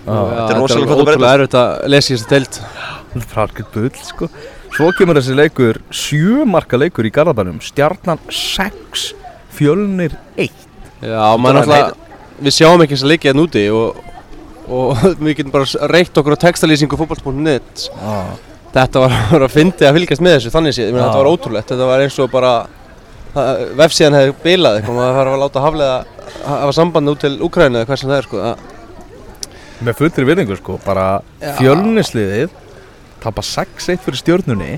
Já, 0.00 0.16
þetta 0.16 0.50
er 0.50 0.56
er 0.56 0.56
að 0.56 1.00
ótrúlega 1.00 1.34
erfitt 1.36 1.56
að 1.60 1.68
lesa 1.92 2.08
í 2.08 2.16
þessu 2.16 2.28
deild. 2.30 2.54
Sko 4.04 4.28
svo 4.80 4.90
kemur 4.96 5.18
þessi 5.20 5.34
leikur 5.36 5.78
sjömarka 5.92 6.78
leikur 6.80 7.04
í 7.04 7.12
Garðabænum. 7.12 7.58
Stjarnan 7.60 8.20
6 8.32 9.10
fjölnir 9.52 10.14
1 10.40 10.46
Já, 11.04 11.24
maður 11.36 11.58
náttúrulega 11.58 11.90
Við 12.40 12.54
sjáum 12.56 12.80
ekki 12.84 12.96
þess 12.96 13.04
að 13.04 13.10
leikja 13.12 13.28
hérna 13.30 13.44
úti 13.44 13.64
og, 13.76 13.98
og 14.72 15.02
við 15.24 15.34
getum 15.40 15.52
bara 15.52 15.88
reykt 15.92 16.16
okkur 16.16 16.36
á 16.40 16.42
textalýsingu 16.46 16.96
fótboll.net 16.96 17.84
ah. 18.00 18.30
Þetta 18.72 19.02
var, 19.04 19.16
að 19.44 19.52
fyndi 19.52 19.84
að 19.88 19.98
fylgjast 19.98 20.24
með 20.24 20.36
þessu 20.38 20.54
þannig 20.54 20.76
séð, 20.78 20.88
Já. 20.94 20.96
þetta 21.02 21.18
var 21.20 21.28
ótrúlegt. 21.34 21.72
Þetta 21.74 21.88
var 21.90 22.04
eins 22.06 22.18
og 22.22 22.30
bara 22.32 22.52
það- 23.34 23.62
vefsíðan 23.82 24.16
hefði 24.20 24.34
bilað 24.46 24.78
eitthvað, 24.78 24.98
maður 25.00 25.18
þarf 25.20 25.34
að 25.34 25.42
láta 25.44 25.64
haflega 25.66 25.96
hafa 26.46 26.76
samband 26.78 27.12
út 27.12 27.20
til 27.26 27.32
Úkrænu 27.44 27.80
eða 27.82 27.88
hvað 27.90 28.00
sem 28.00 28.12
það 28.14 28.20
er 28.22 28.28
sko. 28.30 28.44
Með 29.80 29.98
fullri 30.00 30.26
virðingu 30.30 30.60
sko. 30.60 30.78
Bara 30.86 31.06
fjölnisliðið 31.58 32.54
tapa 33.22 33.42
6-1 33.46 34.00
fyrir 34.04 34.20
stjörnunni 34.20 34.72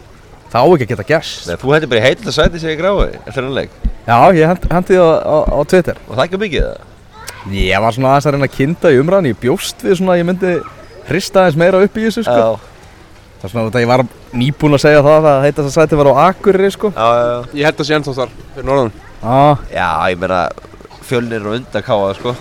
það 0.53 0.63
á 0.63 0.67
ekki 0.75 0.85
að 0.87 0.93
geta 0.93 1.07
gerst. 1.09 1.47
Nei, 1.49 1.57
þú 1.61 1.73
hætti 1.75 1.89
bara 1.91 2.01
í 2.01 2.07
heitil 2.07 2.29
að 2.29 2.37
sæti 2.39 2.61
sig 2.63 2.75
í 2.75 2.81
grái 2.81 3.07
eftir 3.27 3.43
hann 3.47 3.55
leik. 3.57 3.71
Já 4.07 4.17
ég 4.37 4.49
hendi 4.73 4.97
það 4.99 5.23
á, 5.23 5.23
á, 5.25 5.37
á 5.49 5.59
Twitter. 5.71 5.97
Og 6.09 6.17
það 6.19 6.25
ekki 6.27 6.41
mikið 6.43 6.67
það 6.69 6.91
ég 7.59 7.81
var 7.83 7.95
svona 7.97 8.11
aðeins 8.13 8.27
að 8.29 8.35
reyna 8.37 8.47
að 8.47 8.57
kynna 8.57 8.91
í 8.93 8.99
umræðan 9.03 9.29
ég 9.33 9.39
bjóst 9.43 9.81
við 9.83 9.97
svona 9.99 10.13
að 10.15 10.21
ég 10.21 10.27
myndi 10.29 10.53
hrista 11.09 11.41
aðeins 11.43 11.59
meira 11.59 11.81
upp 11.83 11.97
í 11.99 12.05
þessu 12.07 12.23
sko. 12.27 12.37
Já, 12.39 12.51
það 13.41 13.47
er 13.49 13.53
svona 13.55 13.65
að 13.73 13.81
ég 13.83 13.91
var 13.91 14.05
nýbúinn 14.43 14.77
að 14.79 14.85
segja 14.85 15.01
það 15.07 15.27
að 15.33 15.41
heita 15.47 15.65
þess 15.65 15.73
að 15.73 15.79
sæti 15.81 15.99
var 16.03 16.11
á 16.13 16.15
Akureyri 16.29 16.71
sko. 16.77 16.93
Já, 16.95 17.07
já, 17.09 17.25
já. 17.33 17.39
Ég 17.59 17.67
held 17.67 17.81
að 17.83 17.89
sé 17.89 17.97
ennþá 17.99 18.15
þar 18.21 18.37
fyrir 18.55 18.69
norðan. 18.69 18.93
Já, 19.75 19.89
ég 20.13 20.21
meina 20.23 20.43
fjölnir 21.03 21.41
er 21.43 21.49
á 21.51 21.53
undan 21.59 21.87
káa 21.89 22.13
sko. 22.21 22.37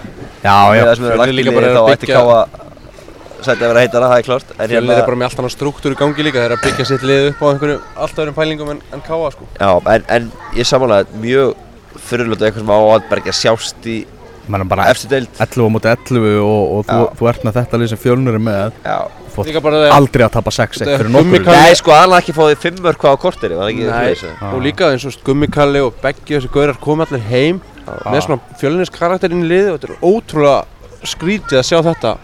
Já 0.45 0.57
já. 0.77 0.83
Fjölnir 1.01 1.35
líka 1.39 1.55
bara 1.57 1.73
þá 1.73 1.81
að 1.81 1.91
byggja- 1.95 2.60
sæti 3.47 3.65
að 3.65 3.71
vera 3.71 3.83
heitara, 3.85 4.11
það 4.11 4.21
er 4.21 4.27
klart 4.27 4.53
Fjölnir 4.53 4.65
er 4.67 4.75
hérna, 4.75 5.07
bara 5.09 5.19
með 5.19 5.27
allt 5.29 5.41
annað 5.41 5.55
struktúr 5.55 5.95
í 5.95 5.99
gangi 5.99 6.25
líka 6.27 6.41
þeir 6.41 6.47
eru 6.47 6.57
að 6.59 6.65
byggja 6.67 6.87
sitt 6.91 7.05
lið 7.07 7.27
upp 7.31 7.43
á 7.43 7.45
einhverju 7.51 7.77
allt 8.05 8.23
öðrum 8.23 8.37
pælingum 8.37 8.71
en, 8.75 8.81
en 8.95 9.03
káa 9.05 9.29
sko. 9.35 9.49
Já, 9.57 9.69
en, 9.95 10.07
en 10.17 10.31
ég 10.57 10.69
samanlega 10.69 11.21
mjög 11.21 11.53
fyrirlötu 12.07 12.47
eitthvað 12.47 12.65
sem 12.65 12.73
á 12.73 12.79
að 12.81 13.07
bara 13.09 13.23
ekki 13.23 13.33
að 13.33 13.39
sjást 13.41 13.87
í 13.91 13.99
eftir 14.51 15.09
deild. 15.11 15.29
11 15.37 15.67
á 15.67 15.69
móti 15.71 15.89
11 15.91 16.39
og, 16.41 16.61
og 16.75 16.85
þú, 16.87 17.01
þú 17.19 17.27
ert 17.31 17.43
með 17.45 17.57
þetta 17.59 17.79
lið 17.79 17.91
sem 17.91 18.01
fjölnir 18.01 18.37
er 18.37 18.43
með 18.43 18.79
Já, 18.83 18.97
þú 19.35 19.45
Líka 19.47 19.59
ert 19.61 19.65
bara 19.67 19.81
þegar 19.83 19.95
aldrei 19.97 20.25
að 20.25 20.33
tapa 20.35 20.53
6-1 20.55 20.81
Þetta 20.81 20.95
er 20.95 21.03
fyrir 21.03 21.13
nokkur 21.13 21.45
Nei, 21.47 21.75
sko, 21.77 21.93
aðalega 21.95 22.23
ekki 22.23 22.35
fóðið 22.35 22.63
fimm 22.65 22.81
mörg 22.85 23.03
hvað 23.03 23.15
á 23.15 23.17
það 23.21 23.47
eða? 23.51 24.49
og 24.49 24.65
líka 24.65 24.91
eins 24.91 25.05
og 25.07 25.19
Gummikalli 25.27 25.83
og 25.85 26.01
Beggi 26.01 26.37
og 26.37 26.41
þessi 26.41 26.53
gaurar 26.55 26.81
komi 26.81 27.05
allir 27.05 27.25
heim 27.29 27.61
með 27.85 28.21
svona 28.25 28.57
fjölunins 28.59 28.93
karakterinn 28.93 29.45
í 29.45 29.49
liði 29.51 29.71
og 29.73 29.79
þetta 29.79 29.93
er 29.93 30.05
ótrúlega 30.11 31.07
skrítið 31.11 31.61
að 31.61 31.65
sjá 31.65 31.79
þetta. 31.85 32.15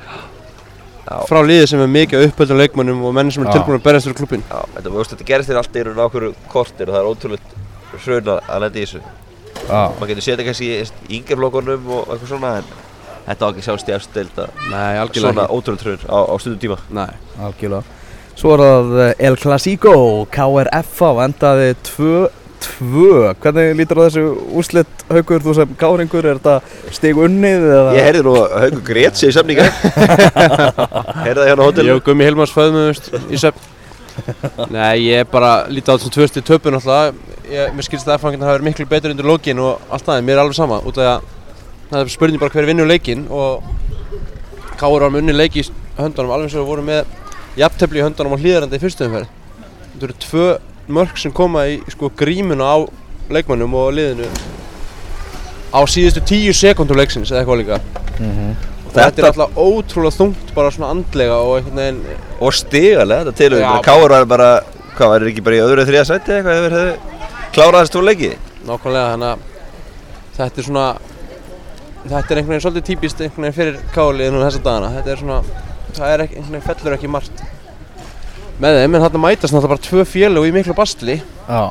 Frá 1.30 1.39
liði 1.45 1.68
sem 1.72 1.84
er 1.84 1.91
mikið 1.93 2.26
uppöldum 2.28 2.60
leikmönnum 2.62 3.05
og 3.08 3.16
menn 3.18 3.32
sem 3.34 3.45
er 3.45 3.53
tilbúin 3.55 3.80
að 3.80 3.86
berjast 3.88 4.10
fyrir 4.10 4.18
klubbin 4.22 4.43
Já, 4.47 4.60
þetta, 4.76 4.93
veist, 4.95 5.14
þetta 5.14 5.28
gerist 5.32 5.51
þér 5.51 5.62
alltaf 5.62 5.80
í 5.80 5.86
raun 5.88 6.01
á 6.01 6.05
okkur 6.08 6.26
kortir 6.51 6.89
og 6.91 6.97
það 6.97 7.01
er 7.01 7.10
ótrúlega 7.12 7.64
hrun 7.97 8.32
að 8.34 8.41
að 8.47 8.64
lenda 8.66 8.78
í 8.78 8.86
þessu. 8.86 9.01
Já. 9.68 9.82
maður 9.99 10.10
getur 10.12 10.26
setja 10.28 10.47
kannski 10.47 10.68
í 10.74 11.18
yngjaflokkunum 11.18 11.88
og 11.97 12.12
eitthvað 12.14 12.32
svona 12.32 12.51
en 12.62 12.68
þetta 13.28 13.43
á 13.43 13.49
ekki 13.49 13.64
að 13.64 13.68
sjást 13.68 13.89
í 13.89 13.95
eftir 13.97 14.18
deild 14.22 14.41
að 14.43 14.66
Nei, 14.72 14.97
algjörlega 15.01 15.34
svona 15.34 15.47
ótrúlega 15.51 15.84
hrun 15.88 16.03
á, 16.08 16.20
á 16.28 16.36
stundum 16.39 16.62
tíma. 16.64 16.78
Nei, 16.95 17.10
Algjörlega. 17.47 17.84
Svo 18.38 18.53
er 18.53 18.62
það 18.62 19.24
El 19.28 19.38
Clasico 19.41 19.93
KRF 20.32 20.99
á 21.01 21.12
endaði 21.26 21.72
2-2 22.64 23.34
Hvernig 23.43 23.78
lítur 23.80 24.01
á 24.01 24.05
þessu 24.08 24.26
úrslit 24.58 25.05
haugur 25.12 25.45
þú 25.45 25.55
sem 25.58 25.78
káringur 25.80 26.28
er 26.28 26.41
þetta 26.41 26.93
stig 26.95 27.22
unnið 27.28 27.66
eða? 27.70 27.95
Ég 27.97 28.10
heyrði 28.10 28.26
nú 28.28 28.36
að 28.41 28.58
Haugur 28.64 28.84
grét 28.91 29.20
sig 29.20 29.32
í 29.32 29.38
samninga 29.38 29.70
heyrði 31.26 31.39
það 31.41 31.49
hérna 31.51 31.62
á 31.62 31.66
ég 31.66 31.66
hótelinu 31.66 31.97
og 31.97 32.05
Gummi 32.08 32.28
Hilmars 32.28 32.55
föðumumst 32.55 33.12
í 33.30 33.41
söp 33.41 33.60
Nei, 34.74 35.08
ég 35.08 35.22
er 35.22 35.28
bara 35.30 35.68
lítið 35.70 35.93
á 35.93 35.95
þessum 35.97 36.14
tvösti 36.16 36.41
töpun 36.45 36.78
alltaf 36.78 37.16
ég, 37.51 37.74
Mér 37.76 37.86
skilst 37.86 38.08
að 38.08 38.18
F-fangina 38.18 38.47
hafa 38.47 38.58
verið 38.58 38.68
miklu 38.70 38.88
betur 38.89 39.14
undir 39.14 39.28
lokin 39.28 39.62
og 39.62 39.84
allt 39.93 40.08
það, 40.08 40.20
en 40.20 40.28
mér 40.28 40.38
er 40.38 40.43
alveg 40.43 40.58
sama. 40.58 40.80
Út 40.88 40.97
af 41.01 41.10
að 41.12 41.91
það 41.91 41.99
er 42.01 42.12
spurning 42.12 42.41
bara 42.41 42.55
hver 42.55 42.68
vinnur 42.68 42.89
leikin 42.89 43.28
og 43.32 43.68
Káur 44.78 45.05
var 45.05 45.14
með 45.14 45.24
unni 45.24 45.36
leiki 45.38 45.64
í 45.64 45.68
höndunum 45.97 46.34
alveg 46.34 46.49
eins 46.49 46.58
og 46.58 46.64
við 46.64 46.72
vorum 46.72 46.89
með 46.91 47.14
jafntefli 47.58 48.01
í 48.01 48.05
höndunum 48.05 48.36
á 48.38 48.41
hlýðarandi 48.41 48.78
í 48.78 48.84
fyrstu 48.84 49.08
umferð. 49.08 49.32
Þetta 49.93 50.08
eru 50.08 50.18
tvö 50.26 50.49
mörg 50.89 51.17
sem 51.19 51.31
koma 51.35 51.65
í 51.67 51.79
sko, 51.91 52.09
grímuna 52.15 52.63
á 52.63 52.77
leikmannum 53.33 53.73
og 53.75 53.91
liðinu 53.97 54.27
á 55.75 55.79
síðustu 55.89 56.21
tíu 56.23 56.53
sekundum 56.55 56.97
leiksins 56.99 57.31
eða 57.31 57.41
eitthvað 57.43 57.61
líka. 57.63 57.79
Og 58.88 58.93
þetta, 58.93 59.03
Þetta- 59.03 59.19
er 59.19 59.27
alltaf 59.31 59.57
ótrúlega 59.59 60.15
þungt 60.17 60.53
bara 60.55 60.71
svona 60.71 60.89
andlega 60.95 61.35
og 61.43 61.57
einhvern 61.57 61.75
veginn 61.81 61.99
og 62.39 62.53
stigalega 62.55 63.25
þetta 63.25 63.35
til 63.35 63.51
Já. 63.59 63.67
og 63.75 63.83
Káur 63.85 64.09
var 64.15 64.25
bara 64.25 64.49
hvað 64.97 65.07
var 65.11 65.27
ekki 65.27 65.43
bara 65.43 65.55
í 65.59 65.59
öðru 65.65 65.83
eða 65.83 65.89
þriða 65.91 66.05
sæti 66.07 66.31
eitthvað 66.38 66.57
hefur 66.57 66.77
hefði 66.77 66.95
klárað 67.53 67.81
þessi 67.83 67.93
tvo 67.97 68.01
leiki? 68.07 68.31
Nákvæmlega, 68.67 69.11
þannig 69.11 69.29
að 69.33 69.39
þetta 70.38 70.57
er 70.57 70.67
svona 70.69 70.88
þetta 72.07 72.31
er 72.31 72.38
einhvern 72.39 72.53
veginn 72.55 72.63
svolítið 72.65 72.88
típist 72.88 73.21
einhvern 73.21 73.43
veginn 73.43 73.57
fyrir 73.59 73.77
káliðinu 73.93 74.41
þessa 74.47 74.63
dagana. 74.63 74.89
Þetta 74.95 75.11
er 75.11 75.21
svona, 75.21 75.39
það 75.97 76.13
er 76.13 76.23
ekki, 76.25 76.35
einhvern 76.39 76.55
veginn 76.55 76.67
fellur 76.71 76.97
ekki 76.97 77.11
margt 77.11 77.43
með 78.62 78.80
þeim, 78.82 78.95
en 78.97 79.03
þarna 79.05 79.22
mætast 79.24 79.53
náttúrulega 79.53 79.74
bara 79.76 79.86
tvö 79.88 80.05
félög 80.10 80.47
í 80.47 80.53
miklu 80.55 80.76
bastli 80.78 81.18
Já, 81.20 81.62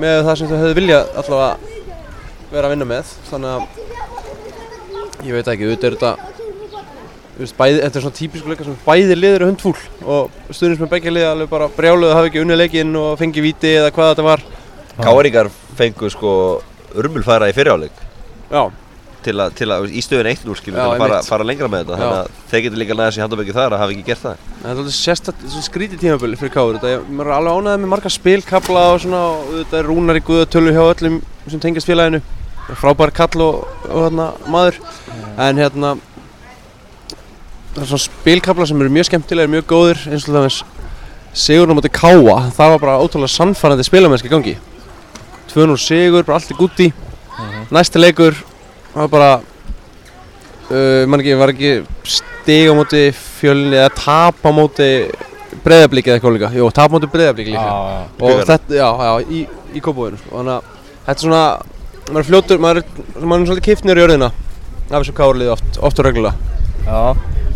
með 0.00 0.20
það 0.28 0.36
sem 0.40 0.50
þau 0.50 0.58
hefðu 0.60 0.76
viljað 0.78 1.14
allavega 1.22 1.56
vera 2.50 2.66
að 2.66 2.74
vinna 2.74 2.86
með. 2.90 3.10
Þannig 3.30 3.50
að 3.54 3.62
ég 5.26 5.36
veit 5.36 5.50
ekki, 5.52 5.66
auðvitað 5.68 5.88
er 5.90 5.96
þetta 5.96 6.12
veist, 7.40 7.56
bæði, 7.56 7.76
þetta 7.84 7.98
er 8.00 8.04
svona 8.04 8.18
típisku 8.20 8.50
leika 8.52 8.66
sem 8.66 8.78
bæði 8.86 9.16
liður 9.16 9.38
eru 9.40 9.48
hundfúl 9.50 9.76
og 10.04 10.38
stuðnins 10.52 10.80
með 10.82 10.90
begja 10.94 11.12
liða 11.14 11.30
alveg 11.34 11.50
bara 11.52 11.70
brjáluðu 11.76 12.10
að 12.10 12.18
hafa 12.18 12.30
ekki 12.30 12.42
unnið 12.44 12.60
leikinn 12.60 12.96
og 13.00 13.14
fengi 13.20 13.44
víti 13.44 13.70
eða 13.78 13.92
hvað 13.96 14.10
þetta 14.12 14.26
var. 14.26 14.42
Káringar 15.00 15.48
fengu 15.78 16.10
sko 16.12 16.32
urmulfæra 17.00 17.48
í 17.48 17.54
fyriráleik 17.56 17.94
Já, 18.50 18.66
til 19.24 19.34
að, 19.40 19.52
til 19.58 19.68
að 19.70 19.86
í 19.92 20.02
stöðun 20.04 20.28
eitt 20.30 20.42
núr 20.46 20.58
skilur 20.58 20.78
til 20.78 20.86
að 20.86 21.02
fara, 21.02 21.18
fara 21.26 21.46
lengra 21.46 21.68
með 21.70 21.82
þetta 21.84 21.98
þannig 22.00 22.16
að 22.16 22.38
þeir 22.50 22.62
getur 22.64 22.80
líka 22.80 22.96
næðast 22.98 23.18
í 23.18 23.22
handaböki 23.24 23.54
þar 23.56 23.74
að 23.76 23.82
hafa 23.82 23.94
ekki 23.94 24.06
gert 24.06 24.22
það. 24.24 24.44
Það 24.60 24.70
er 24.70 24.80
alveg 24.80 24.96
svona 24.96 25.64
skrítið 25.66 26.02
tímabili 26.04 26.38
fyrir 26.40 26.54
Káur 26.54 26.78
þetta, 26.78 26.92
maður 27.08 27.30
er 27.30 27.36
alveg 27.36 27.58
ánægð 27.58 27.82
með 27.82 27.92
marga 27.94 28.12
spilkabla 28.14 28.84
og 28.94 29.02
svona 29.04 29.22
og 29.30 29.50
þetta 29.54 29.80
er 29.80 29.90
rúnar 29.90 30.20
í 30.20 30.24
guða 30.30 30.48
tölu 30.54 30.74
hjá 30.76 30.82
öllum 30.84 31.18
sem 31.46 31.62
tengast 31.62 31.90
félaginu. 31.90 32.22
Frábær 32.80 33.12
kall 33.14 33.44
og, 33.44 33.64
og 33.90 34.06
hérna, 34.06 34.30
maður. 34.50 34.80
En 35.40 35.58
hérna 35.58 35.94
það 37.74 37.84
er 37.84 37.90
svona 37.92 38.04
spilkabla 38.06 38.68
sem 38.70 38.82
eru 38.82 38.94
mjög 38.94 39.10
skemmtilegir, 39.10 39.54
mjög 39.56 39.68
góðir 39.70 40.04
eins 40.10 40.28
og 40.28 40.36
það 40.36 41.70
á 41.70 41.74
móti 41.76 41.92
Káa. 41.94 42.38
Það 42.56 42.74
var 42.74 42.82
bara 42.82 42.98
ótrúlega 42.98 43.30
sannfærandi 43.30 43.86
spilamennski 43.86 44.30
gangi. 44.30 44.56
2-0 45.50 45.78
Sigur, 45.82 46.22
bara 46.26 46.38
allt 46.38 46.50
í 46.50 46.58
gúti 46.58 46.90
næsti 47.70 48.00
leikur 48.00 48.34
það 48.92 49.00
var 49.02 49.10
bara 49.14 49.30
uh, 50.70 51.02
man 51.10 51.22
ekki, 51.22 51.36
var 51.40 51.54
ekki 51.54 51.72
stig 52.16 52.70
á 52.70 52.74
móti 52.76 53.02
fjölni 53.16 53.78
eða 53.78 53.92
tap 53.96 54.40
á 54.46 54.50
móti 54.54 54.90
breyðablík 55.64 56.08
eða 56.08 56.18
eitthvað 56.18 56.36
líka? 56.36 56.52
Jú, 56.56 56.70
tap 56.74 56.90
á 56.90 56.94
móti 56.94 57.10
breyðablík 57.10 57.52
líka. 57.52 57.66
Og 57.70 58.14
Bikarinn. 58.20 58.46
þetta, 58.50 58.78
já, 58.78 58.88
já, 59.06 59.12
í, 59.26 59.42
í 59.74 59.82
kópavöðinu 59.84 60.20
sko. 60.22 60.36
þannig 60.36 60.54
að 60.56 60.70
þetta 61.06 61.16
er 61.16 61.24
svona 61.26 61.44
maður 62.10 62.22
er 62.22 62.28
fljótur, 62.30 62.62
maður 62.62 62.80
er, 62.80 62.94
maður 63.22 63.42
er 63.42 63.50
svolítið 63.50 63.66
kiftnir 63.68 64.00
í 64.00 64.04
örðina 64.04 64.30
af 64.90 64.96
þessu 64.96 65.14
kárlið 65.14 65.52
oft, 65.54 65.78
oft 65.78 66.00
og 66.02 66.08
reglulega. 66.08 66.34
Já, 66.86 67.00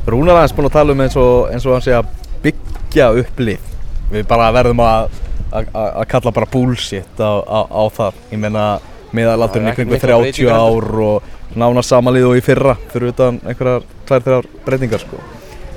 Rúnar 0.06 0.38
aðeins 0.38 0.54
búinn 0.54 0.68
að 0.68 0.76
tala 0.76 0.94
um 0.94 1.02
eins 1.02 1.14
og, 1.18 1.46
eins 1.50 1.64
og 1.66 1.74
hann 1.74 1.84
segja 1.84 2.02
byggja 2.44 3.10
upp 3.22 3.40
lið. 3.40 3.70
Við 4.12 4.26
bara 4.30 4.50
verðum 4.54 4.82
að, 4.84 5.14
að, 5.48 5.70
að 5.72 5.88
að 6.02 6.08
kalla 6.12 6.34
bara 6.36 6.50
bullshit 6.52 7.22
á, 7.24 7.32
á, 7.40 7.60
á 7.66 7.82
það. 7.96 8.20
Ég 8.34 8.42
meina 8.42 8.66
meðalaldurinn 9.14 9.70
í 9.70 9.76
kringu 9.76 9.94
miklar 9.94 10.16
30 10.16 10.24
breytingar 10.24 10.60
ár 10.60 11.00
og 11.06 11.56
nána 11.60 11.84
samalið 11.86 12.28
og 12.30 12.38
í 12.40 12.44
fyrra. 12.44 12.76
Fyrir 12.92 13.14
utan 13.14 13.40
einhverjar 13.44 13.86
tvær 14.08 14.26
þrjár 14.26 14.50
breytingar 14.66 15.04
sko. 15.04 15.22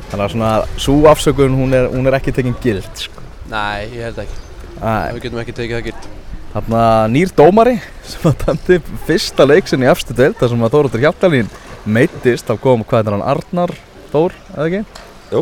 Þannig 0.08 0.24
að 0.26 0.34
svona, 0.34 0.52
svo 0.80 0.98
afsökun 1.12 1.58
hún 1.60 1.76
er, 1.76 1.90
hún 1.92 2.08
er 2.08 2.18
ekki 2.18 2.34
tekin 2.36 2.56
gild 2.64 2.88
sko. 2.96 3.24
Nei, 3.52 3.88
ég 3.96 4.08
held 4.08 4.22
ekki, 4.24 4.40
Æ, 4.78 5.14
við 5.16 5.22
getum 5.24 5.42
ekki 5.42 5.54
tekið 5.56 5.78
það 5.78 5.86
gilt 5.88 6.08
Þarna 6.52 6.82
nýr 7.12 7.32
dómari 7.38 7.76
sem 8.08 8.28
að 8.30 8.44
dæmdi 8.44 8.78
fyrsta 9.08 9.46
leiksin 9.48 9.84
í 9.86 9.90
efstu 9.92 10.16
deild 10.18 10.38
þar 10.40 10.52
sem 10.52 10.66
að 10.66 10.74
Þóróttur 10.76 11.04
Hjaltalín 11.04 11.50
meittist 11.88 12.48
þá 12.48 12.56
kom, 12.64 12.84
hvað 12.88 13.08
er 13.12 13.16
hann, 13.16 13.26
Arnar 13.36 13.74
Þór, 14.12 14.36
eða 14.56 14.68
ekki? 14.68 15.42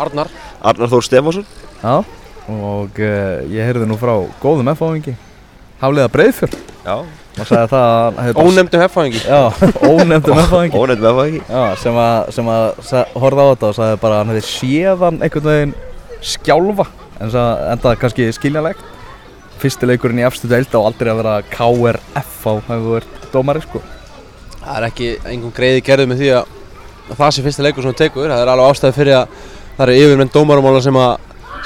Arnar. 0.00 0.30
Arnar 0.64 0.92
Þór 0.92 1.04
Stefánsson. 1.04 1.48
Já, 1.80 1.94
og 2.50 3.00
uh, 3.04 3.42
ég 3.52 3.68
heyrði 3.68 3.88
nú 3.88 3.98
frá 4.00 4.14
góðum 4.42 4.72
F-áðingi 4.72 5.16
Hafliða 5.80 6.12
Breiðfjörn 6.14 6.56
Já, 6.80 6.96
og 7.00 7.48
sagði 7.48 7.66
það 7.72 8.40
Ónefndum 8.40 8.82
hefðfæðingi 8.84 9.22
Já, 9.24 9.40
ónefnd 9.90 10.32
með 10.32 10.50
það 10.50 10.64
ekki 10.64 10.80
Já, 11.50 11.62
sem 11.82 12.00
að, 12.04 12.32
sem 12.36 12.50
að 12.54 12.66
horfði 13.22 13.44
á 13.44 13.50
þetta 13.50 13.70
og 13.70 13.78
sagði 13.78 14.00
bara 14.02 14.18
að 14.18 14.22
hann 14.22 14.34
hefði 14.34 14.48
séðan 14.50 15.20
einhvern 15.24 15.48
veginn 15.50 15.76
skjálfa 16.20 16.86
en 17.20 17.32
það 17.32 17.62
endaði 17.74 18.00
kannski 18.00 18.28
skiljanlegt. 18.36 18.84
Fyrsti 19.60 19.88
leikurinn 19.88 20.22
í 20.22 20.24
efstu 20.24 20.48
deild 20.48 20.72
á 20.72 20.80
aldrei 20.80 21.10
að 21.12 21.20
vera 21.20 21.34
KRF 21.52 22.46
á 22.48 22.52
hefur 22.68 22.94
verið 22.94 23.26
dómari 23.32 23.64
sko. 23.64 23.82
Það 24.60 24.76
er 24.76 24.86
ekki 24.88 25.10
einhvern 25.24 25.56
greiði 25.56 25.84
gerðu 25.84 26.08
með 26.10 26.22
því 26.22 26.30
að 26.38 26.56
að 27.10 27.18
það 27.18 27.34
sé 27.34 27.44
fyrsti 27.44 27.66
leikur 27.66 27.84
sem 27.84 27.90
hún 27.90 27.98
tekur. 27.98 28.30
Það 28.30 28.44
er 28.44 28.52
alveg 28.52 28.70
ástæði 28.70 28.96
fyrir 28.96 29.18
að 29.18 29.36
það 29.76 29.84
eru 29.86 29.98
yfirmenn 30.04 30.32
dómarumála 30.34 30.82
sem 30.84 30.98
að, 31.00 31.12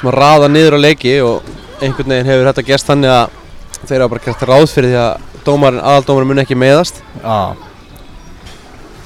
sem 0.00 0.10
að 0.10 0.18
raða 0.18 0.50
niður 0.50 0.78
á 0.78 0.84
leiki 0.84 1.14
og 1.24 1.50
einhvern 1.84 2.14
veginn 2.14 2.30
hefur 2.30 2.50
þetta 2.50 2.66
gerst 2.70 2.90
þannig 2.90 3.12
að 3.12 3.40
þeir 3.88 4.04
hafa 4.04 4.12
bara 4.14 4.24
gert 4.24 4.44
ráð 4.48 4.66
fyrir 4.72 4.92
því 4.92 4.98
að 5.02 5.42
dómarin, 5.44 5.82
aðaldómarin 5.84 6.30
mun 6.30 6.42
ekki 6.44 6.56
meðast 6.58 7.00
Já, 7.20 7.54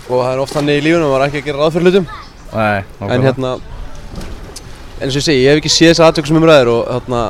og 0.09 0.23
það 0.23 0.31
er 0.33 0.43
oft 0.45 0.57
þannig 0.57 0.79
í 0.79 0.85
lífunum 0.87 1.09
að 1.09 1.13
maður 1.15 1.27
ekki 1.29 1.43
að 1.43 1.49
gera 1.49 1.63
ráð 1.63 1.75
fyrir 1.75 1.89
hlutum. 1.89 2.07
Nei, 2.49 2.79
en 3.13 3.27
hérna 3.27 3.51
eins 4.99 5.13
og 5.13 5.19
ég 5.21 5.27
segi, 5.27 5.43
ég 5.45 5.53
hef 5.53 5.61
ekki 5.61 5.73
séð 5.73 5.93
þess 5.93 6.05
aðtöku 6.07 6.31
sem 6.31 6.39
umræðir 6.41 6.71
og 6.73 6.87
hérna 6.91 7.25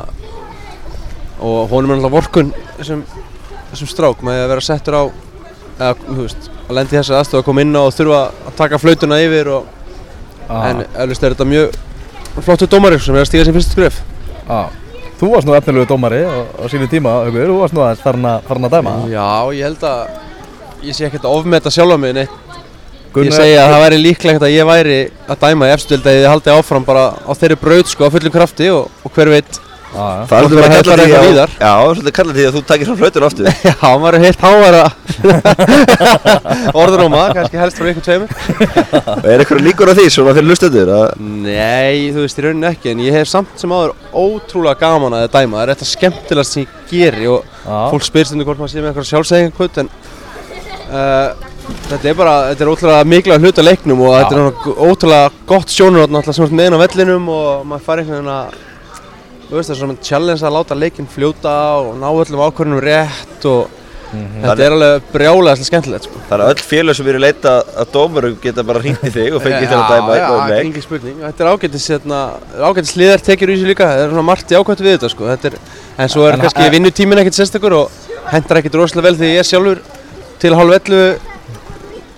og 1.39 1.73
honum 1.73 1.93
er 1.95 1.99
náttúrulega 1.99 2.15
vorkun 2.15 2.53
þessum, 2.79 3.03
þessum 3.73 3.91
strák 3.93 4.23
með 4.27 4.43
að 4.45 4.53
vera 4.53 4.65
settur 4.65 4.97
á 4.99 5.03
eða, 5.79 5.93
þú 6.07 6.21
veist, 6.23 6.49
að 6.67 6.79
lendi 6.79 6.97
þessi 6.97 7.17
aðstöð 7.19 7.41
að 7.43 7.47
koma 7.49 7.65
inn 7.65 7.77
á 7.79 7.83
og 7.83 7.95
þurfa 7.95 8.23
að 8.49 8.57
taka 8.59 8.81
flautuna 8.83 9.21
yfir 9.23 9.51
og, 9.55 9.69
en 10.49 10.83
eflust 10.87 11.27
er 11.27 11.37
þetta 11.37 11.49
mjög 11.53 11.79
flottur 12.39 12.71
dómari 12.71 12.99
sem 13.03 13.17
er 13.19 13.27
að 13.27 13.31
stíga 13.31 13.47
sem 13.47 13.57
fyrst 13.57 13.75
skref. 13.75 14.01
Já, 14.49 14.61
þú 15.19 15.31
varst 15.35 15.49
nú 15.49 15.55
efnilegu 15.59 15.87
dómari 15.91 16.21
á, 16.25 16.35
á 16.59 16.65
sínu 16.71 16.89
tíma, 16.91 17.17
Haukur, 17.27 17.49
þú 17.51 17.59
varst 17.63 17.75
nú 17.77 17.83
aðeins 17.85 18.03
farin 18.05 18.29
að, 18.69 18.71
dæma. 18.77 18.93
Já, 19.11 19.29
ég 19.59 19.65
held 19.69 19.83
að 19.83 20.09
ég 20.89 20.95
sé 20.99 21.07
ekkert 21.09 21.27
að 21.27 21.37
ofmeta 21.41 21.71
sjálfa 21.75 21.99
mig 21.99 22.15
neitt. 22.15 22.37
Gunnar- 23.13 23.31
Ég 23.33 23.35
segi 23.39 23.55
að 23.57 23.71
það 23.73 23.83
væri 23.87 23.99
líklegt 24.05 24.43
að 24.45 24.53
ég 24.55 24.67
væri 24.69 24.99
að 25.29 25.39
dæma 25.43 25.67
í 25.69 25.73
efstöld 25.75 26.05
að 26.07 26.19
ég 26.21 26.29
haldi 26.29 26.51
áfram 26.53 26.85
bara 26.85 27.05
á 27.25 27.33
þeirri 27.35 27.57
braut 27.61 27.89
sko 27.89 28.05
á 28.07 28.13
fullum 28.13 28.35
krafti 28.35 28.69
og, 28.71 28.91
og 29.03 29.11
hver 29.17 29.31
veit 29.33 29.59
Já. 29.89 30.27
Það 30.29 30.35
er 30.37 30.45
svolítið 30.45 30.59
bara 30.59 30.67
að 30.69 30.73
kalla 30.75 30.93
hellar 30.93 30.99
því 30.99 31.05
eitthvað 31.05 31.19
að 31.19 31.29
víðar. 31.29 31.51
Já, 31.59 31.73
svolítið 31.81 32.11
að 32.11 32.17
kalla 32.19 32.33
því 32.37 32.45
að 32.45 32.53
þú 32.55 32.61
takir 32.69 32.87
svona 32.89 33.01
flautur 33.01 33.25
aftur 33.29 33.45
Já, 33.69 33.89
maður 34.03 34.15
er 34.19 34.23
heilt 34.27 34.43
hávara 34.45 34.85
orðuróma, 36.83 37.23
kannski 37.39 37.61
helst 37.63 37.81
frá 37.81 37.89
ykkur 37.93 38.05
tveimur 38.05 38.29
er 39.33 39.37
eitthvað 39.43 39.65
líkur 39.65 39.89
á 39.89 39.95
því 39.97 40.05
svona 40.13 40.35
fyrir 40.37 40.49
lustendur 40.51 40.93
að 40.93 41.07
Nei, 41.25 42.13
þú 42.13 42.21
veist 42.27 42.39
í 42.39 42.45
rauninni 42.45 42.69
ekki 42.69 42.93
en 42.93 43.03
ég 43.07 43.17
hef 43.17 43.29
samt 43.33 43.53
sem 43.61 43.73
áður 43.73 43.97
ótrúlega 44.13 44.81
gaman 44.85 45.17
að 45.17 45.25
það 45.25 45.35
dæma 45.39 45.57
það 45.57 45.65
er 45.65 45.73
þetta 45.73 45.91
skemmtilegast 45.95 46.53
sem 46.55 46.63
ég 46.63 46.71
geri 46.93 47.27
og 47.33 47.41
Já. 47.65 47.79
fólk 47.95 48.05
spyr 48.07 48.27
stundu 48.29 48.45
hvort 48.49 48.61
maður 48.61 48.73
sé 48.75 48.79
með 48.85 48.91
eitthvað 48.93 49.11
sjálfsæðingarkvöld 49.13 49.77
en 49.83 49.89
uh, 50.93 51.29
þetta 51.89 52.07
er 52.13 52.17
bara, 52.21 52.37
þetta 52.53 52.63
er 52.67 52.73
ótrúlega 52.75 53.09
mikla 53.09 53.41
hluta 53.41 53.65
leiknum 53.65 54.05
og 54.05 54.13
þetta 54.21 54.35
er 54.37 54.43
ótrúlega 54.89 55.29
gott 55.49 55.69
sjónur 55.73 56.05
þú 59.49 59.57
veist 59.57 59.71
það 59.71 59.75
er 59.77 59.81
svona 59.83 59.99
challenge 60.05 60.45
að 60.47 60.57
láta 60.59 60.77
leikinn 60.79 61.09
fljóta 61.11 61.53
og 61.83 61.95
ná 62.01 62.09
öllum 62.11 62.43
ákvörðunum 62.49 62.83
rétt 62.85 63.47
og 63.49 63.77
þetta 64.09 64.65
er 64.65 64.73
alveg 64.75 65.09
brjálega 65.13 65.67
skemmtilegt 65.69 66.07
sko. 66.09 66.21
Það 66.31 66.43
er 66.45 66.53
öll 66.55 66.63
félag 66.65 66.97
sem 66.97 67.09
eru 67.13 67.19
leita 67.21 67.51
að 67.83 67.91
dómurum 67.93 68.37
geta 68.41 68.63
bara 68.65 68.81
hringt 68.81 69.03
í 69.05 69.11
þig 69.13 69.35
og 69.37 69.43
fengið 69.45 69.67
til 69.69 69.77
að 69.77 69.91
dæma 69.93 70.15
Já, 70.15 70.21
eitthvað 70.23 70.39
um 70.39 70.41
já, 70.41 70.53
leik 70.55 70.65
engin 70.65 70.85
spurning. 70.87 71.19
Þetta 71.27 71.45
er 71.45 71.51
ágættis, 71.53 71.89
hérna, 71.93 72.21
ágættis 72.71 72.95
liðar 72.97 73.25
tekjur 73.27 73.53
í 73.53 73.57
þessu 73.59 73.69
líka. 73.69 73.89
Það 73.91 74.05
er 74.07 74.15
svona 74.15 74.25
margt 74.31 74.55
jákvæmt 74.57 74.85
við 74.87 74.95
þetta, 74.97 75.11
sko. 75.13 75.29
Þetta 75.29 75.51
er, 75.51 75.59
en 75.99 76.13
svo 76.15 76.25
er 76.29 76.39
En- 76.39 76.45
kannski 76.47 76.71
vinnutíminn 76.73 77.21
ekkert 77.21 77.37
sérstakur 77.43 77.77
og 77.83 77.99
hendar 78.33 78.63
ekkert 78.63 78.79
rosalega 78.81 79.09
vel 79.11 79.19
þegar 79.21 79.35
ég 79.37 79.45
er 79.45 79.49
sjálfur 79.51 79.83
til 80.41 80.57
hálf 80.57 80.77
11 80.79 81.21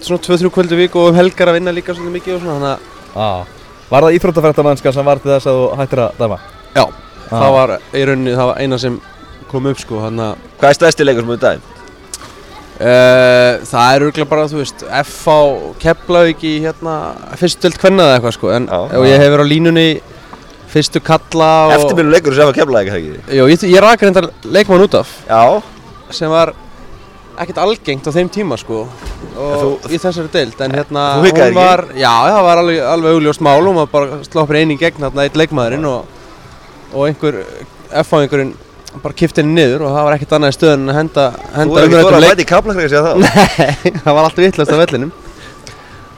svona 0.07 0.23
2-3 0.31 0.55
kvöldu 0.55 0.79
vík 0.79 0.95
og 0.97 1.11
um 1.11 1.19
helgar 1.19 1.51
að 1.51 1.59
vinna 1.59 1.75
líka 1.75 1.91
svolítið 1.95 2.17
mikið 2.21 2.39
og 2.39 2.43
svona. 2.47 2.55
Þannig 2.55 2.71
að, 2.71 2.81
Já. 3.19 3.31
Var 3.91 4.05
það 4.07 4.15
íþróttafrættamannska 4.21 4.93
sem 4.95 5.05
var 5.11 5.19
til 5.19 5.33
þess 5.35 5.51
að 5.51 5.57
þú 5.59 5.65
hættir 5.83 6.01
að 6.07 6.19
dæma? 6.23 6.37
já, 6.71 6.85
það 7.31 7.53
var 7.57 7.75
í 7.79 8.05
rauninni, 8.11 8.37
það 8.37 8.51
var 8.53 8.63
eina 8.65 8.79
sem 8.79 9.01
kom 9.51 9.67
upp, 9.71 9.79
sko. 9.83 10.01
Þannig 10.07 10.27
að 10.29 10.49
Hvað 10.61 10.71
er 10.73 10.79
stærsti 10.79 11.07
leikur 11.07 11.25
sem 11.27 11.33
þú 11.35 11.39
dæm? 11.47 11.69
Uh, 12.81 13.59
það 13.69 13.91
er 13.93 14.05
örgulega 14.07 14.29
bara, 14.31 14.47
þú 14.49 14.61
veist, 14.63 14.83
F 15.03 15.17
á 15.29 15.41
Keflavík 15.83 16.45
í 16.49 16.53
hérna 16.65 16.95
fyrstu 17.37 17.67
delt 17.67 17.77
kvenna 17.83 18.07
eða 18.07 18.15
eitthvað 18.17 18.37
sko 18.39 18.53
en, 18.57 18.69
Já. 18.73 18.79
og 18.97 19.05
ég 19.05 19.21
hef 19.21 19.33
verið 19.35 19.45
á 19.45 19.53
línunni 19.53 19.85
fyrstu 20.73 21.03
kalla 21.05 21.49
og 21.67 21.75
Eftirminnu 21.75 22.15
leikur 22.15 22.37
sem 22.39 22.49
var 22.49 22.57
kemlaði 22.57 22.89
ekki 22.95 23.11
ekki 23.21 23.37
Jó, 23.37 23.45
ég, 23.53 23.67
ég 23.69 23.85
rak 23.85 24.01
reyndar 24.07 24.31
leikmann 24.49 24.87
út 24.87 24.97
af 24.97 25.13
Já, 25.29 25.43
sem 26.17 26.33
var 26.33 26.55
ekkert 27.37 27.61
algengt 27.67 28.09
á 28.09 28.13
þeim 28.17 28.33
tíma 28.33 28.57
sko 28.61 28.87
og 28.87 29.53
þú- 29.61 29.93
í 29.93 30.01
þessari 30.01 30.33
deild 30.33 30.65
en 30.65 30.79
hérna 30.81 31.05
Þú 31.19 31.29
hikaðir 31.29 31.53
hún 31.53 31.61
var, 31.61 31.85
já, 32.01 32.15
það 32.31 32.43
var 32.49 32.63
alveg, 32.65 32.81
alveg 32.95 33.19
augljóst 33.19 33.45
mál 33.45 33.61
hún 33.61 33.77
var 33.83 33.93
bara 33.93 34.23
sloppur 34.25 34.57
einn 34.57 34.73
í 34.73 34.81
gegn 34.81 35.05
hérna 35.05 35.29
eitt 35.29 35.37
leikmaðurinn 35.37 35.85
og, 35.93 36.09
og 36.95 37.07
einhver 37.09 37.41
F-fáingurinn 38.03 38.53
bara 39.03 39.15
kipti 39.15 39.43
henni 39.43 39.55
niður 39.61 39.85
og 39.87 39.93
það 39.95 40.07
var 40.09 40.15
ekkert 40.17 40.33
annað 40.37 40.53
í 40.53 40.57
stöðun 40.57 40.81
en 40.85 40.91
að 40.91 40.97
henda, 40.99 41.25
þú 41.39 41.59
henda 41.61 41.81
er 41.81 41.85
ekki 41.87 41.99
þóra 42.01 42.17
að 42.17 42.25
leik- 42.25 42.33
mæta 42.33 42.43
í 42.43 42.49
kaplakræk 42.51 42.87
að 42.87 42.91
segja 42.91 43.03
það 43.07 43.21
Nei, 43.25 44.01
það 44.05 44.17
var 44.17 44.25
alltaf 44.25 44.41
vittlust 44.45 44.73
á 44.75 44.79
vellinum. 44.81 45.13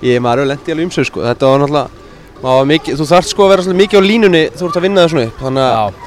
Ég 0.03 0.23
maður 0.25 0.41
hefur 0.43 0.51
lendið 0.53 0.73
alveg 0.75 0.87
umsög 0.89 1.09
sko. 1.11 1.25
Þetta 1.27 1.51
var 1.53 1.61
náttúrulega 1.63 2.71
mikið, 2.73 2.97
Þú 2.99 3.09
þarft 3.13 3.31
sko 3.35 3.45
að 3.45 3.53
vera 3.53 3.67
svolítið 3.67 3.83
mikið 3.83 4.01
á 4.01 4.09
línunni 4.09 4.41
Þú 4.57 4.65
ert 4.71 4.79
að 4.81 4.87
vinna 4.87 5.03
það 5.05 5.13
svona 5.13 5.27
upp. 5.29 5.43
Þannig 5.43 5.67
að, 5.67 6.01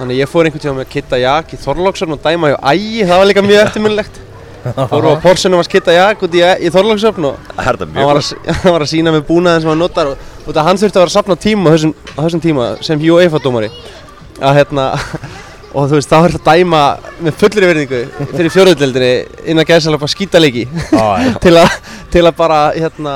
þannig 0.00 0.16
að 0.16 0.18
ég 0.20 0.32
fór 0.34 0.48
einhvern 0.50 0.64
tíma 0.66 0.74
með 0.80 0.90
Kitta 0.96 1.20
Jak 1.22 1.54
í 1.54 1.60
Þorlóksöfn 1.62 2.16
og 2.16 2.20
dæma 2.26 2.50
hjá 2.50 2.58
Ægi 2.74 3.06
Það 3.08 3.22
var 3.22 3.30
líka 3.30 3.46
mjög 3.46 3.62
eftirminnilegt. 3.68 4.20
Fórum 4.90 5.14
á 5.16 5.22
Porsenum 5.24 5.62
að 5.62 5.70
Kitta 5.72 5.94
Jak 5.96 6.26
út 6.26 6.34
í, 6.36 6.42
í 6.44 6.68
Þorlóksöfn 6.74 7.30
og 7.30 7.48
er 7.56 7.78
hann 7.80 7.94
var, 7.96 8.20
að, 8.20 8.34
hann 8.60 8.74
var 8.76 8.84
að 8.84 8.90
sína 8.92 9.14
með 9.14 9.24
búnaðin 9.30 9.64
sem 9.64 9.72
hann 9.72 9.80
notar 9.80 10.10
og, 10.12 10.26
og 10.44 10.50
það 10.52 10.66
hann 10.68 10.80
þurfti 10.82 10.98
að 10.98 11.04
vera 11.06 11.08
að 11.08 11.16
safna 11.16 11.36
tíma 11.40 11.64
á 11.64 11.74
þessum, 11.78 11.94
á 12.12 12.20
þessum 12.26 12.42
tíma 12.44 12.66
sem 12.84 13.00
Hugh 13.00 13.22
Eiffel 13.24 13.40
dómari 13.40 13.70
að 14.40 14.56
hérna 14.60 14.84
og 15.70 15.84
þú 15.90 15.98
veist 15.98 16.10
þá 16.10 16.16
er 16.18 16.34
þetta 16.34 16.54
dæma 16.56 16.80
með 17.22 17.36
fullri 17.42 17.68
verðingu 17.70 18.00
fyrir 18.32 18.54
fjóruðdeldinni 18.54 19.10
innan 19.52 19.68
gæðsalega 19.68 20.02
bara 20.02 20.14
skítaleiki. 20.14 20.64
Til, 21.44 21.54
til 22.10 22.24
að 22.26 22.34
bara 22.40 22.60
hérna 22.74 23.14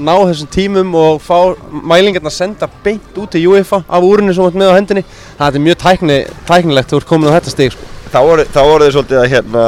ná 0.00 0.12
þessum 0.30 0.48
tímum 0.54 0.94
og 0.96 1.18
fá 1.20 1.52
mælingarna 1.68 2.30
að 2.30 2.36
senda 2.38 2.68
beint 2.84 3.18
út 3.20 3.34
til 3.34 3.42
UEFA 3.50 3.82
af 3.84 4.06
úrinu 4.06 4.32
sem 4.32 4.46
ert 4.48 4.56
með 4.56 4.72
á 4.72 4.78
hendinni. 4.78 5.02
Það 5.36 5.58
er 5.58 5.64
mjög 5.66 5.80
tækni, 5.82 6.18
tæknilegt 6.48 6.92
þú 6.94 7.00
ert 7.02 7.10
komin 7.10 7.28
á 7.28 7.36
þetta 7.36 7.52
stig 7.52 7.74
sko. 7.74 7.88
Þá 8.10 8.18
voru, 8.26 8.46
þið 8.50 8.94
svolítið 8.96 9.20
að 9.20 9.28
hérna 9.34 9.64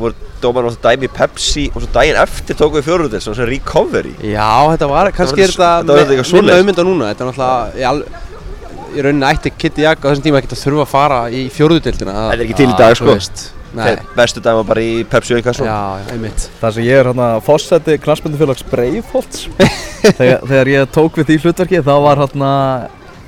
voru 0.00 0.30
dómarinn 0.42 0.72
átt 0.72 0.86
að 0.86 0.94
dæmi 0.94 1.10
Pepsi 1.16 1.64
og 1.72 1.82
svo 1.82 1.90
daginn 1.94 2.20
eftir 2.22 2.56
tóku 2.58 2.78
við 2.78 2.86
fjóruðil 2.86 3.20
svona 3.22 3.48
recovery. 3.50 4.14
Já, 4.24 4.48
þetta 4.72 4.88
var, 4.90 5.10
kannski 5.16 5.44
er 5.44 5.52
þetta- 5.52 5.72
þetta 5.82 5.98
þetta 5.98 6.22
þetta 6.22 6.38
minna 6.38 6.60
ummynda 6.62 6.86
núna. 6.86 7.10
Þetta 7.12 7.26
er 7.26 7.32
náttúrulega, 7.32 8.30
í, 8.92 9.02
rauninni 9.04 9.28
ætti 9.28 9.52
Kitty 9.56 9.86
Jak 9.86 10.04
á 10.04 10.06
þessum 10.10 10.26
tíma 10.28 10.40
ekkert 10.42 10.56
að 10.56 10.62
þurfa 10.66 10.86
að 10.86 10.92
fara 10.92 11.18
í 11.32 11.42
fjórðudeldina 11.52 12.14
Þetta 12.20 12.38
er 12.38 12.46
ekki 12.46 12.58
til 12.60 12.68
í 12.68 12.78
dag, 12.78 12.96
sko. 13.00 13.18
Bestu 14.16 14.42
dæma 14.44 14.64
bara 14.68 14.82
í 14.84 14.96
Pepsi 15.08 15.32
og 15.32 15.38
Inkasso. 15.40 15.64
Já, 15.64 16.00
já, 16.02 16.08
einmitt. 16.12 16.48
Það 16.60 16.74
sem 16.76 16.84
ég 16.84 16.98
er 17.00 17.08
hérna 17.08 17.28
fórseti 17.40 17.94
knastbundufélags 18.04 18.66
Breiðholts. 18.68 19.46
Þegar, 20.02 20.42
þegar 20.44 20.70
ég 20.74 20.90
tók 20.92 21.16
við 21.16 21.30
því 21.30 21.38
hlutverki 21.46 21.80
þá 21.86 21.94
var 22.04 22.20
hérna 22.20 22.50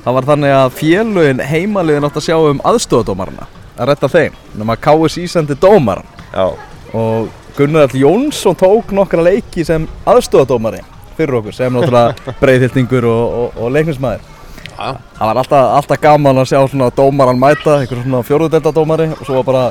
það 0.05 0.17
var 0.19 0.27
þannig 0.29 0.55
að 0.55 0.75
félögin 0.79 1.43
heimaliðin 1.49 2.07
átt 2.09 2.19
að 2.21 2.27
sjá 2.27 2.37
um 2.37 2.61
aðstofadómarna 2.69 3.47
að 3.75 3.89
retta 3.91 4.11
þeim, 4.13 4.37
nema 4.61 4.77
KSI 4.77 5.25
sendi 5.31 5.57
dómaran 5.61 6.07
Já, 6.35 6.53
og 6.95 7.31
Gunnar 7.57 7.89
All 7.89 8.03
Jónsson 8.03 8.59
tók 8.59 8.93
nokkra 8.95 9.25
leiki 9.25 9.65
sem 9.67 9.87
aðstofadómari 10.05 10.83
fyrir 11.17 11.39
okkur 11.41 11.57
sem 11.57 11.73
náttúrulega 11.73 12.37
breiðhildingur 12.43 13.09
og, 13.09 13.25
og, 13.41 13.59
og 13.65 13.75
leiknismæður 13.79 14.34
Já. 14.79 14.89
Það 15.19 15.29
var 15.31 15.41
alltaf, 15.43 15.67
alltaf 15.79 16.01
gaman 16.03 16.41
að 16.43 16.49
sjá 16.51 16.61
svona 16.71 16.89
dómaran 16.97 17.39
mæta, 17.41 17.77
einhver 17.81 18.03
svona 18.03 18.23
fjóruðdeldadómari 18.27 19.11
og 19.15 19.23
svo 19.27 19.37
var 19.41 19.47
bara 19.51 19.65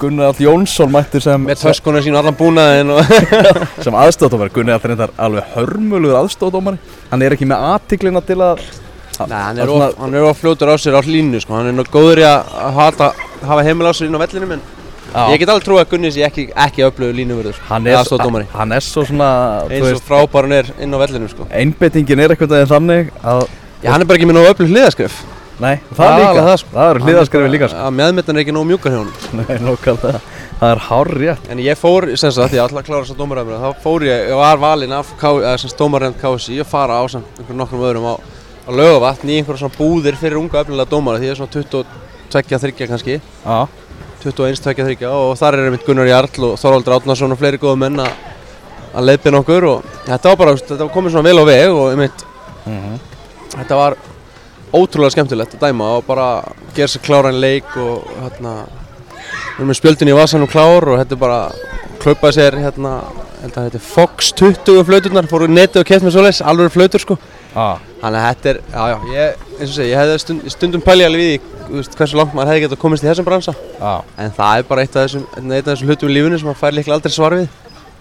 Gunnar 0.00 0.30
All 0.30 0.40
Jónsson 0.40 0.92
mættur 0.92 1.20
sem, 1.24 1.42
Með 1.44 1.60
töskunum 1.60 2.00
sín 2.04 2.16
allan 2.16 2.36
búnaðin 2.38 2.92
og 2.94 3.10
sem 3.84 3.96
aðstofadómari 4.00 4.54
Gunnar 4.54 4.78
All 4.78 4.88
reyndar 4.92 5.12
alveg 5.20 5.50
hörmulugur 5.56 6.20
aðstofadómari 6.22 6.80
hann 7.10 7.24
er 7.26 7.36
ekki 7.36 7.48
með 7.50 7.66
aðtiklina 7.74 8.22
til 8.24 8.38
að 8.40 8.62
Nei, 9.28 9.36
hann 9.36 9.58
er, 9.60 9.68
svona- 9.68 9.88
of, 9.90 9.98
hann 10.00 10.14
of 10.24 10.38
fljótur 10.40 10.70
á 10.72 10.76
sér 10.80 10.96
á 10.96 11.00
línu 11.04 11.40
sko. 11.44 11.52
Hann 11.52 11.66
er 11.68 11.74
nú 11.76 11.84
góður 11.84 12.22
í 12.22 12.24
að 12.24 12.54
hata, 12.78 13.10
hafa 13.44 13.64
heimil 13.66 13.90
á 13.90 13.92
sér 13.92 14.08
inn 14.08 14.16
á 14.16 14.22
vellinum 14.24 14.54
En 14.56 14.62
Já. 15.10 15.24
ég 15.34 15.40
get 15.42 15.50
alveg 15.50 15.64
trú 15.66 15.76
að 15.80 15.88
Gunni 15.90 16.10
sé 16.14 16.22
ekki, 16.22 16.44
ekki 16.54 16.84
öflugur 16.86 17.16
línuvörður 17.18 17.56
sko. 17.58 17.64
hann 17.66 17.86
er, 17.90 18.46
hann 18.54 18.72
er 18.72 18.80
svo 18.86 19.02
svona 19.04 19.30
veist, 19.68 20.04
frábæran 20.06 20.52
er 20.54 20.68
inn 20.78 20.94
á 20.94 20.98
vellinum 21.02 21.28
sko. 21.28 21.48
einbeitingin 21.50 22.20
er 22.22 22.36
veginn 22.36 22.70
þannig 22.70 23.10
að 23.26 23.42
Já, 23.80 23.90
hann 23.94 24.02
er 24.02 24.08
bara 24.08 24.18
ekki 24.20 24.28
með 24.28 24.36
nógu 24.36 24.50
öflug 24.52 24.72
hliðaskrif 24.72 25.20
nei, 25.60 25.76
það, 25.90 25.96
Það 25.96 26.10
er 26.10 26.20
líka, 26.20 26.42
það, 26.44 26.54
sko. 26.60 26.70
það 26.74 26.90
eru 26.90 27.02
hliðaskrifi 27.06 27.50
líka 27.52 27.68
sko. 27.70 27.80
Að 27.84 27.96
meðmyndan 27.98 28.36
er 28.38 28.42
ekki 28.44 28.54
nógu 28.56 28.68
mjúkar 28.70 28.94
hjá 28.94 28.98
honum. 29.00 29.16
Nei, 29.40 29.56
nákvæmlega, 29.66 30.20
það 30.60 30.72
er 30.74 30.82
hár 30.86 31.10
rétt. 31.20 31.50
En 31.52 31.62
ég 31.64 31.80
fór, 31.80 32.06
sem 32.20 32.32
sagt, 32.36 32.56
ég 32.56 32.64
ætla 32.64 32.80
að 32.80 32.88
klára 32.88 33.04
þess 33.04 33.14
að 33.14 33.20
dómaröfna 33.20 33.58
Þá 33.60 33.82
fór 33.84 34.06
ég, 34.08 34.22
ég 34.30 34.40
var 34.40 34.62
valinn 34.62 34.94
af 34.96 35.12
sem 35.60 35.74
dómaröfn 35.80 36.16
KSI 36.20 36.60
og 36.64 36.70
fara 36.70 36.96
á 36.96 37.04
samt 37.12 37.40
einhverjum 37.40 37.60
nokkrum 37.60 37.84
öðrum 37.90 38.08
á, 38.08 38.14
á 38.16 38.70
lögavatn 38.72 39.28
í 39.32 39.36
einhverjum 39.40 39.62
svona 39.66 39.76
búðir 39.76 40.16
fyrir 40.20 40.40
unga 40.40 40.62
öfnilega 40.64 40.92
dómara 40.92 41.20
Því 41.20 41.28
ég 41.28 41.36
er 41.36 41.40
svona 41.40 41.54
22-23 42.32 42.88
kannski. 42.94 43.20
Já, 43.44 43.60
21-23 44.24 45.08
og 45.08 45.36
þar 45.40 45.56
er 45.56 45.68
einmitt 45.70 45.86
Gunnar 45.86 46.08
Jarl 46.08 46.48
og 46.50 46.58
Þorvaldur 46.60 46.98
Átnarsson 46.98 47.32
og 47.32 47.40
fleiri 47.40 47.60
góða 47.60 47.78
menn 47.84 48.00
að 48.04 48.12
að 48.90 49.06
leiðbina 49.06 49.40
okkur 49.40 49.66
og 49.70 49.84
þetta 50.06 50.32
var 50.32 50.38
bara, 50.40 50.56
þetta 50.58 50.82
var 50.82 50.92
komið 50.94 51.14
svona 51.14 51.28
vel 51.28 51.40
á 51.40 51.44
veg 51.46 51.70
og 51.70 51.92
einmitt 51.92 52.24
þetta 53.56 53.78
var 53.80 53.96
ótrúlega 54.70 55.14
skemmtilegt 55.16 55.56
að 55.56 55.64
dæma 55.66 55.88
og 55.98 56.04
bara 56.06 56.28
gera 56.76 56.90
sér 56.90 57.02
kláran 57.06 57.40
leik 57.42 57.70
og 57.80 58.06
hérna 58.20 58.54
við 58.66 59.58
erum 59.58 59.72
með 59.72 59.80
spjöldin 59.80 60.12
í 60.12 60.16
vasanum 60.16 60.50
klár 60.50 60.86
og 60.92 61.00
þetta 61.00 61.18
bara 61.20 61.40
klaupaði 62.00 62.38
sér 62.38 62.58
hérna 62.62 63.00
að 63.40 63.56
þetta 63.56 63.78
er 63.80 63.84
Fox 63.84 64.32
20 64.36 64.84
flauturnar 64.88 65.28
fóru 65.30 65.48
netið 65.50 65.82
og 65.82 65.88
keft 65.88 66.04
með 66.04 66.14
svoleiðis, 66.16 66.42
alveg 66.44 66.74
flautur 66.74 67.02
sko 67.02 67.16
já, 67.16 67.80
Þannig 68.00 68.20
að 68.20 68.26
þetta 68.26 68.50
er, 68.50 68.60
já 68.72 68.84
já, 68.90 68.96
ég, 69.14 69.42
eins 69.56 69.64
og 69.70 69.74
segi, 69.74 69.90
ég 69.90 70.00
hefði 70.00 70.18
stund, 70.22 70.46
stundum 70.54 70.84
pælið 70.84 71.08
alveg 71.08 71.22
við 71.22 71.32
því, 71.32 71.96
hversu 71.98 72.20
langt 72.20 72.36
maður 72.36 72.52
hefði 72.52 72.64
getað 72.66 72.82
komist 72.84 73.04
í 73.04 73.08
þessum 73.10 73.28
bransa 73.28 73.54
já, 73.56 73.92
En 74.20 74.34
það 74.36 74.60
er 74.60 74.68
bara 74.70 74.84
eitt 74.84 74.96
af 74.96 75.06
þessum, 75.08 75.26
þessum 75.68 75.90
hlutum 75.90 76.12
í 76.12 76.16
lífinu 76.16 76.40
sem 76.40 76.50
maður 76.50 76.60
fær 76.62 76.76
líklega 76.76 76.98
aldrei 76.98 77.16
svar 77.16 77.36
við. 77.36 77.48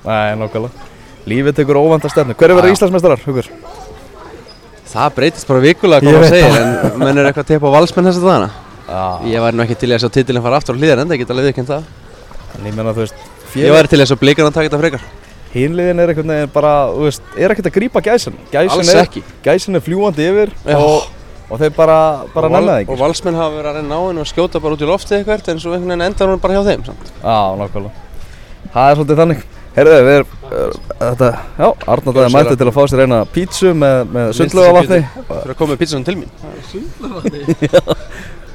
nei, 0.06 0.36
nákvæmlega 0.44 0.88
Lífið 1.30 1.58
tekur 1.60 1.80
óvænta 1.80 2.10
stefnu 2.12 2.36
Hver 2.40 2.54
er 2.54 2.60
verið. 2.62 2.76
Íslandsmeistarar, 2.78 3.24
Hugur? 3.28 3.50
Það 4.90 5.10
breytist 5.20 5.48
bara 5.50 5.62
vikulega 5.64 6.02
hvað 6.02 6.16
maður 6.18 6.32
segir, 6.34 6.56
en 6.60 7.00
menn 7.04 7.20
er 7.22 7.30
eitthvað 7.30 7.44
að 7.46 7.50
teipa 7.54 7.70
á 7.70 7.76
valsmenn 7.78 8.08
þess 8.10 8.20
að 8.22 8.28
dagana. 8.30 8.50
Já, 8.90 9.04
Ég 9.30 9.44
væri 9.46 9.58
nú 9.60 9.64
ekki 9.66 9.76
til 9.84 9.90
að 9.94 10.00
sjá 10.02 10.10
titilinn 10.16 10.46
fara 10.46 10.58
aftur 10.58 10.74
á 10.74 10.80
hlýðar 10.82 11.02
enda, 11.04 11.14
ég 11.14 11.22
get 11.22 11.34
alveg 11.36 11.46
viðkynnt 11.52 11.70
það. 11.70 11.84
en 12.58 12.66
ég 12.66 12.74
menna 12.80 12.94
þú 12.98 13.04
veist 13.06 13.14
Ég 13.60 13.74
væri 13.74 13.88
til 13.92 14.00
að 14.02 14.10
sjá 14.10 14.18
blikarna 14.22 14.52
taka 14.54 14.70
þetta 14.70 14.80
frekar. 14.82 15.04
Hínliðin 15.54 16.00
er 16.02 16.12
einhvern 16.14 16.34
veginn 16.34 16.52
bara, 16.54 16.74
þú 16.94 17.06
veist, 17.08 17.22
er 17.38 17.54
ekkert 17.54 17.70
að 17.70 17.78
grípa 17.78 18.02
gæsin 18.06 18.36
Gæsin 18.52 18.90
er, 18.94 19.00
ekki. 19.04 19.24
Gæsin 19.46 19.76
er 19.80 19.82
fljúandi 19.86 20.26
yfir 20.30 20.52
og, 20.76 21.08
og 21.50 21.62
þeir 21.62 21.72
bara, 21.78 21.96
bara 22.34 22.50
nenni 22.54 22.70
það 22.70 22.76
Og 22.76 22.84
ekki 22.84 23.00
valsmenn 23.02 23.40
hafa 23.40 23.56
verið 23.56 23.72
að 23.72 23.80
renna 23.80 23.98
á 23.98 24.02
hennu 24.10 24.22
og 24.26 24.30
skjóta 24.30 24.62
bara 24.62 24.78
út 24.78 24.84
í 24.86 24.90
loftið 24.90 25.18
eitthvað, 25.18 25.50
en 25.54 25.62
svo 25.64 25.74
einhvern 25.74 25.90
veginn 25.90 26.06
endar 26.06 26.30
hún 26.30 26.42
bara 26.44 26.54
hjá 26.60 26.64
þeim. 26.70 26.86
samt. 26.86 27.10
Já, 27.24 27.38
Það 29.70 29.80
er 29.82 29.90
Heyrðu, 29.90 29.98
við 30.06 30.16
erum, 30.16 30.32
uh, 30.50 30.74
þetta, 31.00 31.30
já, 31.60 31.68
Arnald 31.94 32.16
Góð 32.16 32.22
aðeins 32.24 32.36
mætti 32.36 32.60
til 32.60 32.68
að 32.68 32.76
fá 32.76 32.84
sér 32.90 33.04
eina 33.06 33.20
pítsu 33.34 33.74
með, 33.78 33.98
með 34.16 34.32
sundlögavatni 34.40 35.00
Fyrir 35.16 35.54
að 35.54 35.58
koma 35.60 35.72
með 35.74 35.82
pítsunum 35.84 36.06
til 36.08 36.18
mín. 36.20 36.32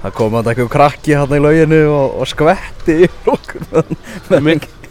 Það 0.05 0.17
kom 0.19 0.35
að 0.37 0.51
eitthvað 0.53 0.73
krakki 0.75 1.15
hann 1.17 1.33
í 1.33 1.41
lauginu 1.41 1.83
og, 1.89 2.19
og 2.21 2.29
skvetti 2.29 2.99
í 3.07 3.11
okkur 3.35 3.63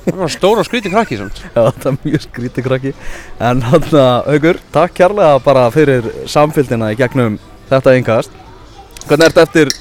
Það 0.03 0.17
var 0.19 0.31
stóra 0.33 0.59
og 0.59 0.67
skríti 0.67 0.89
krakki 0.91 1.15
samt. 1.15 1.37
Já, 1.53 1.61
þetta 1.69 1.91
er 1.93 1.99
mjög 2.03 2.23
skrítið 2.25 2.65
krakki. 2.65 2.91
En 3.39 3.61
hann 3.63 3.85
að, 3.87 4.25
Haugur, 4.27 4.59
takk 4.75 4.97
kærlega 4.97 5.37
bara 5.45 5.63
fyrir 5.71 6.09
samfylgdina 6.27 6.89
í 6.91 6.97
gegnum 6.99 7.37
þetta 7.69 7.95
yngast 7.99 8.35
Hvernig 9.07 9.29
ertu 9.29 9.41
eftir, 9.43 9.71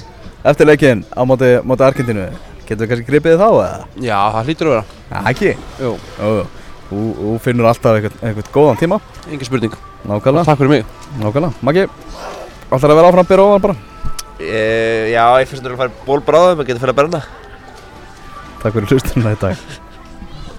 eftir 0.50 0.66
leikinn 0.66 1.04
á 1.14 1.22
móti, 1.26 1.52
móti 1.66 1.86
Argentínu? 1.86 2.24
Getur 2.72 2.86
við 2.86 2.92
kannski 2.94 3.08
gripið 3.12 3.34
þið 3.36 3.42
þá 3.44 3.48
eða? 3.52 3.86
Já, 4.08 4.18
það 4.34 4.48
hlýtur 4.50 4.70
að 4.70 4.74
vera. 4.74 4.84
Já, 5.12 5.18
ekki 5.32 5.50
Jú, 5.52 5.92
Jú, 6.18 6.32
jú. 6.38 6.44
Þú, 6.92 7.02
þú 7.20 7.32
finnur 7.46 7.68
alltaf 7.70 7.96
einhvern, 7.98 8.18
einhvern 8.28 8.50
góðan 8.52 8.80
tíma 8.82 8.98
engin 9.28 9.48
spurning. 9.48 9.76
Nákvæmlega, 10.08 10.44
Takk 10.48 10.58
fyrir 10.60 10.72
mig. 10.72 10.84
nákvæmlega 11.22 11.52
Maggi, 11.68 11.84
alltaf 12.72 12.88
að 12.90 12.96
vera 12.98 13.12
áfram 13.12 13.28
byrja 13.30 13.46
ofan 13.52 13.64
bara 13.68 13.76
e, 14.42 15.12
já, 15.12 15.24
ég 15.40 15.48
finnst 15.52 15.62
að 15.62 15.68
það 15.68 15.70
er 15.70 15.76
að 15.76 15.82
fara 15.84 15.92
í 15.94 16.04
ból 16.08 16.20
bráðum, 16.26 16.56
maður 16.58 16.68
getur 16.72 16.82
fyrir 16.82 16.94
að 16.96 17.00
berna 17.02 17.22
Takk 18.62 18.76
fyrir 18.76 18.90
hlustunum 18.92 19.30
í 19.32 19.38
dag 19.44 19.64